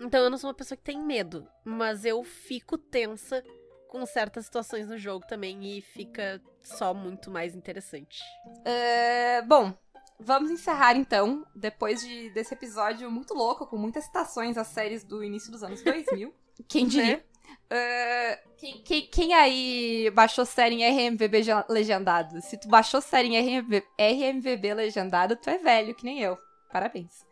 então 0.00 0.24
eu 0.24 0.30
não 0.30 0.38
sou 0.38 0.48
uma 0.48 0.54
pessoa 0.56 0.76
que 0.78 0.82
tem 0.82 0.98
medo, 0.98 1.46
mas 1.62 2.06
eu 2.06 2.24
fico 2.24 2.78
tensa 2.78 3.44
com 3.90 4.06
certas 4.06 4.44
situações 4.44 4.86
no 4.88 4.96
jogo 4.96 5.26
também 5.26 5.76
e 5.78 5.82
fica 5.82 6.40
só 6.62 6.94
muito 6.94 7.28
mais 7.30 7.54
interessante. 7.56 8.20
É, 8.64 9.42
bom, 9.42 9.74
vamos 10.18 10.48
encerrar 10.50 10.96
então, 10.96 11.44
depois 11.54 12.00
de, 12.00 12.30
desse 12.30 12.54
episódio 12.54 13.10
muito 13.10 13.34
louco, 13.34 13.66
com 13.66 13.76
muitas 13.76 14.04
citações 14.04 14.56
às 14.56 14.68
séries 14.68 15.02
do 15.02 15.24
início 15.24 15.50
dos 15.50 15.62
anos 15.64 15.82
2000. 15.82 16.32
Quem 16.68 16.86
diria? 16.86 17.16
Né? 17.16 17.22
É, 17.68 18.42
quem, 18.56 18.82
quem- 18.82 19.06
quem 19.06 19.34
aí 19.34 20.10
baixou 20.12 20.44
série 20.44 20.74
em 20.76 20.84
RMVB 20.84 21.42
ge- 21.42 21.64
legendado? 21.68 22.40
Se 22.42 22.56
tu 22.58 22.68
baixou 22.68 23.00
série 23.00 23.28
em 23.28 23.38
RMV, 23.38 23.82
RMVB 23.98 24.74
legendado, 24.74 25.34
tu 25.36 25.48
é 25.50 25.58
velho, 25.58 25.94
que 25.94 26.04
nem 26.04 26.20
eu. 26.20 26.36
Parabéns. 26.72 27.24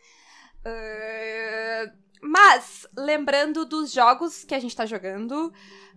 É, 0.65 1.93
mas, 2.21 2.87
lembrando 2.97 3.65
dos 3.65 3.93
jogos 3.93 4.45
que 4.45 4.55
a 4.55 4.59
gente 4.59 4.75
tá 4.75 4.87
jogando, 4.87 5.53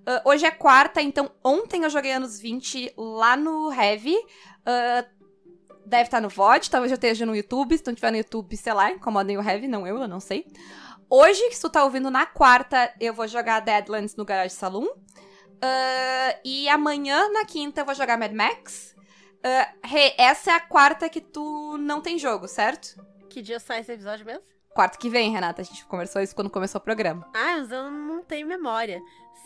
ah, 0.06 0.22
hoje 0.26 0.46
é 0.46 0.52
quarta, 0.52 1.02
então 1.02 1.32
ontem 1.44 1.84
eu 1.84 1.90
joguei 1.90 2.12
anos 2.12 2.40
20 2.40 2.94
lá 2.98 3.36
no 3.36 3.72
Heavy. 3.72 4.16
Ah, 4.66 5.06
deve 5.86 6.04
estar 6.04 6.22
no 6.22 6.30
VOD, 6.30 6.70
talvez 6.70 6.92
eu 6.92 6.96
esteja 6.96 7.26
no 7.26 7.36
YouTube. 7.36 7.78
Se 7.78 7.86
não 7.86 7.94
tiver 7.94 8.12
no 8.12 8.18
YouTube, 8.18 8.56
sei 8.58 8.74
lá, 8.74 8.92
incomodem 8.92 9.38
o 9.38 9.42
Heavy, 9.42 9.68
não 9.68 9.86
eu, 9.86 9.98
eu 9.98 10.08
não 10.08 10.20
sei. 10.20 10.46
Hoje, 11.10 11.50
que 11.50 11.60
tu 11.60 11.70
tá 11.70 11.84
ouvindo 11.84 12.10
na 12.10 12.26
quarta, 12.26 12.94
eu 13.00 13.14
vou 13.14 13.28
jogar 13.28 13.60
Deadlands 13.60 14.16
no 14.16 14.26
Garage 14.26 14.56
Saloon. 14.56 14.88
Ah, 15.62 16.40
e 16.44 16.70
amanhã, 16.70 17.30
na 17.30 17.46
quinta, 17.46 17.82
eu 17.82 17.86
vou 17.86 17.96
jogar 17.96 18.18
Mad 18.18 18.32
Max. 18.34 18.96
Rê, 19.84 20.14
essa 20.18 20.52
é 20.52 20.54
a 20.54 20.60
quarta 20.60 21.10
que 21.10 21.20
tu 21.20 21.78
não 21.80 22.00
tem 22.00 22.18
jogo, 22.18 22.48
certo? 22.48 23.04
Que 23.28 23.42
dia 23.42 23.60
sai 23.60 23.80
esse 23.80 23.92
episódio 23.92 24.26
mesmo? 24.26 24.44
Quarta 24.74 24.98
que 24.98 25.10
vem, 25.10 25.32
Renata. 25.32 25.62
A 25.62 25.66
gente 25.66 25.86
conversou 25.86 26.22
isso 26.22 26.36
quando 26.36 26.50
começou 26.50 26.80
o 26.80 26.84
programa. 26.84 27.28
Ah, 27.34 27.58
mas 27.58 27.72
eu 27.72 27.92
não 27.92 28.24
tenho 28.24 28.48
memória. 28.48 29.02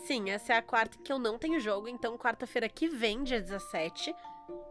Sim, 0.06 0.30
essa 0.30 0.54
é 0.54 0.58
a 0.58 0.62
quarta 0.62 0.98
que 1.04 1.12
eu 1.12 1.18
não 1.18 1.38
tenho 1.38 1.60
jogo, 1.60 1.88
então 1.88 2.18
quarta-feira 2.18 2.70
que 2.70 2.88
vem, 2.88 3.24
dia 3.24 3.42
17, 3.42 4.14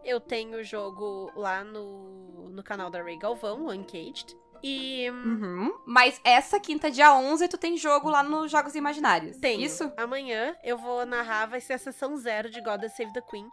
eu 0.04 0.20
tenho 0.20 0.62
jogo 0.62 1.32
lá 1.34 1.64
no, 1.64 2.50
no 2.50 2.62
canal 2.62 2.90
da 2.90 3.02
Ray 3.02 3.18
Galvão, 3.18 3.68
Uncaged. 3.68 4.36
E 4.62 5.10
Uhum. 5.10 5.74
Mas 5.84 6.20
essa 6.24 6.58
quinta, 6.58 6.90
dia 6.90 7.14
11, 7.14 7.48
tu 7.48 7.58
tem 7.58 7.76
jogo 7.76 8.08
lá 8.08 8.22
nos 8.22 8.50
Jogos 8.50 8.74
Imaginários. 8.74 9.36
Tenho. 9.36 9.60
Isso? 9.60 9.92
Amanhã 9.96 10.56
eu 10.62 10.78
vou 10.78 11.04
narrar, 11.04 11.46
vai 11.46 11.60
ser 11.60 11.74
a 11.74 11.78
sessão 11.78 12.16
zero 12.16 12.48
de 12.48 12.60
God 12.60 12.82
Save 12.84 13.12
the 13.12 13.20
Queen, 13.20 13.46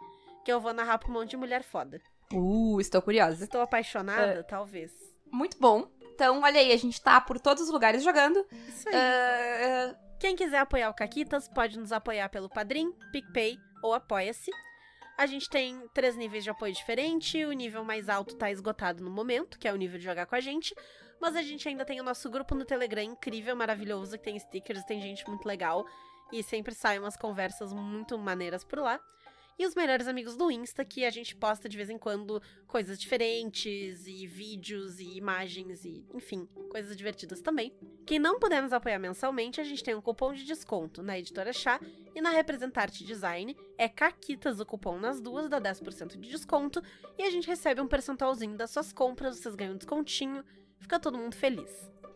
que 0.44 0.52
eu 0.52 0.60
vou 0.60 0.72
narrar 0.72 0.98
pra 0.98 1.10
um 1.10 1.12
monte 1.12 1.30
de 1.30 1.36
mulher 1.36 1.62
foda. 1.62 2.00
Uh, 2.32 2.80
estou 2.80 3.02
curiosa. 3.02 3.44
Estou 3.44 3.60
apaixonada? 3.60 4.42
Talvez. 4.44 4.90
Muito 5.30 5.58
bom. 5.58 5.86
Então, 6.14 6.42
olha 6.42 6.60
aí, 6.60 6.72
a 6.72 6.76
gente 6.76 7.00
tá 7.00 7.20
por 7.20 7.40
todos 7.40 7.62
os 7.62 7.70
lugares 7.70 8.02
jogando. 8.02 8.44
Isso 8.68 8.88
aí. 8.88 8.94
Ah, 8.94 9.96
Quem 10.18 10.36
quiser 10.36 10.58
apoiar 10.58 10.90
o 10.90 10.94
Caquitas, 10.94 11.48
pode 11.48 11.78
nos 11.78 11.92
apoiar 11.92 12.28
pelo 12.28 12.48
Padrim, 12.48 12.92
PicPay 13.10 13.58
ou 13.82 13.94
Apoia-se. 13.94 14.50
A 15.18 15.26
gente 15.26 15.48
tem 15.48 15.86
três 15.92 16.16
níveis 16.16 16.44
de 16.44 16.50
apoio 16.50 16.72
diferente. 16.72 17.44
O 17.44 17.52
nível 17.52 17.84
mais 17.84 18.08
alto 18.08 18.36
tá 18.36 18.50
esgotado 18.50 19.02
no 19.02 19.10
momento, 19.10 19.58
que 19.58 19.68
é 19.68 19.72
o 19.72 19.76
nível 19.76 19.98
de 19.98 20.04
jogar 20.04 20.26
com 20.26 20.34
a 20.34 20.40
gente. 20.40 20.74
Mas 21.20 21.36
a 21.36 21.42
gente 21.42 21.68
ainda 21.68 21.84
tem 21.84 22.00
o 22.00 22.04
nosso 22.04 22.28
grupo 22.30 22.54
no 22.54 22.64
Telegram 22.64 23.02
incrível, 23.02 23.54
maravilhoso, 23.54 24.18
que 24.18 24.24
tem 24.24 24.38
stickers, 24.38 24.84
tem 24.84 25.00
gente 25.00 25.26
muito 25.28 25.46
legal. 25.46 25.86
E 26.32 26.42
sempre 26.42 26.74
saem 26.74 26.98
umas 26.98 27.16
conversas 27.16 27.72
muito 27.72 28.18
maneiras 28.18 28.64
por 28.64 28.78
lá. 28.80 28.98
E 29.58 29.66
os 29.66 29.74
melhores 29.74 30.08
amigos 30.08 30.36
do 30.36 30.50
Insta, 30.50 30.84
que 30.84 31.04
a 31.04 31.10
gente 31.10 31.36
posta 31.36 31.68
de 31.68 31.76
vez 31.76 31.90
em 31.90 31.98
quando 31.98 32.42
coisas 32.66 32.98
diferentes, 32.98 34.06
e 34.06 34.26
vídeos, 34.26 34.98
e 34.98 35.16
imagens, 35.16 35.84
e 35.84 36.04
enfim, 36.12 36.48
coisas 36.70 36.96
divertidas 36.96 37.40
também. 37.40 37.72
Quem 38.06 38.18
não 38.18 38.38
puder 38.38 38.62
nos 38.62 38.72
apoiar 38.72 38.98
mensalmente, 38.98 39.60
a 39.60 39.64
gente 39.64 39.84
tem 39.84 39.94
um 39.94 40.00
cupom 40.00 40.32
de 40.32 40.44
desconto 40.44 41.02
na 41.02 41.18
Editora 41.18 41.52
Chá 41.52 41.80
e 42.14 42.20
na 42.20 42.30
Representarte 42.30 43.04
Design. 43.04 43.56
É 43.78 43.88
Caquitas 43.88 44.58
o 44.58 44.66
cupom 44.66 44.98
nas 44.98 45.20
duas, 45.20 45.48
dá 45.48 45.60
10% 45.60 46.18
de 46.18 46.30
desconto. 46.30 46.82
E 47.18 47.22
a 47.22 47.30
gente 47.30 47.46
recebe 47.46 47.80
um 47.80 47.86
percentualzinho 47.86 48.56
das 48.56 48.70
suas 48.70 48.92
compras, 48.92 49.36
vocês 49.36 49.54
ganham 49.54 49.74
um 49.74 49.78
descontinho. 49.78 50.44
Fica 50.82 50.98
todo 51.00 51.16
mundo 51.18 51.34
feliz. 51.34 51.70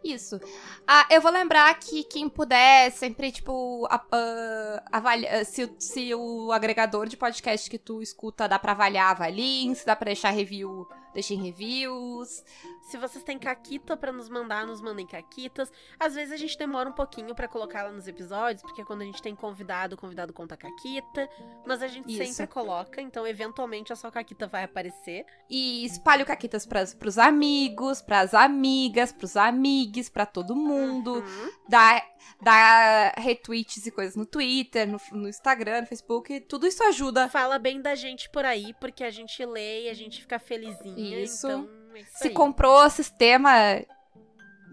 Isso. 0.04 0.38
Ah, 0.86 1.06
eu 1.10 1.20
vou 1.20 1.32
lembrar 1.32 1.72
que 1.80 2.04
quem 2.04 2.28
puder 2.28 2.92
sempre, 2.92 3.32
tipo, 3.32 3.86
a- 3.90 4.04
ah, 4.12 4.82
avalia- 4.92 5.44
se, 5.44 5.64
o- 5.64 5.74
se 5.80 6.14
o 6.14 6.52
agregador 6.52 7.08
de 7.08 7.16
podcast 7.16 7.68
que 7.68 7.78
tu 7.78 8.00
escuta 8.02 8.46
dá 8.48 8.56
pra 8.58 8.70
avaliar, 8.72 9.10
avaliem. 9.10 9.74
Se 9.74 9.84
dá 9.84 9.96
pra 9.96 10.06
deixar 10.06 10.30
review, 10.30 10.86
deixem 11.12 11.42
reviews. 11.42 12.44
Se 12.86 12.96
vocês 12.96 13.24
têm 13.24 13.36
caquita 13.36 13.96
pra 13.96 14.12
nos 14.12 14.28
mandar, 14.28 14.64
nos 14.64 14.80
mandem 14.80 15.04
caquitas. 15.04 15.72
Às 15.98 16.14
vezes 16.14 16.32
a 16.32 16.36
gente 16.36 16.56
demora 16.56 16.88
um 16.88 16.92
pouquinho 16.92 17.34
pra 17.34 17.48
colocar 17.48 17.80
ela 17.80 17.90
nos 17.90 18.06
episódios, 18.06 18.62
porque 18.62 18.84
quando 18.84 19.02
a 19.02 19.04
gente 19.04 19.20
tem 19.20 19.34
convidado, 19.34 19.96
o 19.96 19.98
convidado 19.98 20.32
conta 20.32 20.56
caquita. 20.56 21.28
Mas 21.66 21.82
a 21.82 21.88
gente 21.88 22.12
Isso. 22.12 22.32
sempre 22.32 22.46
coloca, 22.46 23.00
então 23.00 23.26
eventualmente 23.26 23.92
a 23.92 23.96
sua 23.96 24.12
caquita 24.12 24.46
vai 24.46 24.62
aparecer. 24.62 25.26
E 25.50 25.84
espalhe 25.84 26.22
o 26.22 26.26
Caquitas 26.26 26.64
pras, 26.64 26.94
pros 26.94 27.18
amigos, 27.18 28.00
pras 28.00 28.32
amigas, 28.32 29.12
pros 29.12 29.36
amigues, 29.36 30.08
pra 30.08 30.24
todo 30.24 30.54
mundo. 30.54 31.14
Uhum. 31.14 31.50
Dá, 31.68 32.00
dá 32.40 33.14
retweets 33.16 33.84
e 33.84 33.90
coisas 33.90 34.14
no 34.14 34.24
Twitter, 34.24 34.86
no, 34.86 35.00
no 35.10 35.28
Instagram, 35.28 35.80
no 35.80 35.86
Facebook. 35.88 36.38
Tudo 36.42 36.68
isso 36.68 36.84
ajuda. 36.84 37.28
Fala 37.28 37.58
bem 37.58 37.82
da 37.82 37.96
gente 37.96 38.30
por 38.30 38.44
aí, 38.44 38.72
porque 38.80 39.02
a 39.02 39.10
gente 39.10 39.44
lê 39.44 39.86
e 39.86 39.88
a 39.88 39.94
gente 39.94 40.20
fica 40.20 40.38
felizinha. 40.38 41.20
Isso. 41.20 41.48
Então, 41.48 41.85
Se 42.04 42.30
comprou 42.30 42.84
o 42.84 42.90
sistema, 42.90 43.50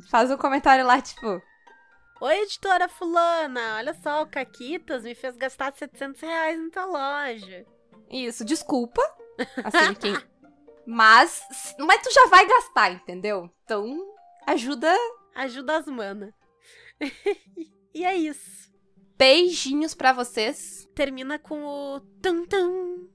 faz 0.09 0.32
um 0.32 0.38
comentário 0.38 0.86
lá, 0.86 1.01
tipo... 1.01 1.41
Oi, 2.21 2.36
editora 2.38 2.88
fulana, 2.88 3.76
olha 3.78 3.93
só, 3.95 4.21
o 4.21 4.28
Caquitas 4.28 5.03
me 5.03 5.13
fez 5.13 5.36
gastar 5.36 5.74
700 5.74 6.21
reais 6.21 6.57
na 6.57 6.69
tua 6.69 6.86
loja. 6.86 7.65
Isso, 8.09 8.45
desculpa. 8.45 9.01
Assim, 9.63 9.93
quem... 9.99 10.15
Mas, 10.86 11.45
mas 11.80 12.01
tu 12.01 12.13
já 12.13 12.28
vai 12.28 12.45
gastar, 12.47 12.91
entendeu? 12.91 13.49
Então, 13.63 14.13
ajuda. 14.45 14.93
Ajuda 15.36 15.78
as 15.78 15.86
mana. 15.86 16.34
e 17.93 18.05
é 18.05 18.15
isso. 18.15 18.71
Beijinhos 19.17 19.93
pra 19.93 20.11
vocês. 20.11 20.88
Termina 20.93 21.39
com 21.39 21.63
o 21.63 21.99
tum 22.21 22.45
tum. 22.45 23.09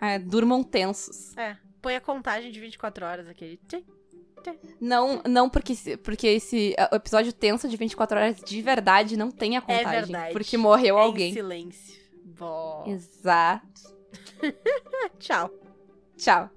É, 0.00 0.18
durmam 0.18 0.62
tensos. 0.62 1.36
É, 1.36 1.56
põe 1.80 1.96
a 1.96 2.00
contagem 2.00 2.50
de 2.50 2.60
24 2.60 3.04
horas 3.04 3.28
aquele. 3.28 3.58
tchim. 3.68 3.84
Não, 4.80 5.22
não 5.28 5.50
porque, 5.50 5.74
porque 5.98 6.26
esse 6.26 6.74
é, 6.78 6.96
episódio 6.96 7.32
tenso 7.32 7.68
de 7.68 7.76
24 7.76 8.18
horas 8.18 8.36
de 8.40 8.62
verdade 8.62 9.16
não 9.16 9.30
tem 9.30 9.56
a 9.56 9.60
contagem. 9.60 9.86
É 9.86 10.00
verdade. 10.00 10.32
Porque 10.32 10.56
morreu 10.56 10.96
É 10.98 11.00
em 11.00 11.04
alguém. 11.04 11.32
silêncio. 11.32 12.00
Bom. 12.24 12.84
Exato. 12.86 13.94
Tchau. 15.20 15.50
Tchau. 16.16 16.50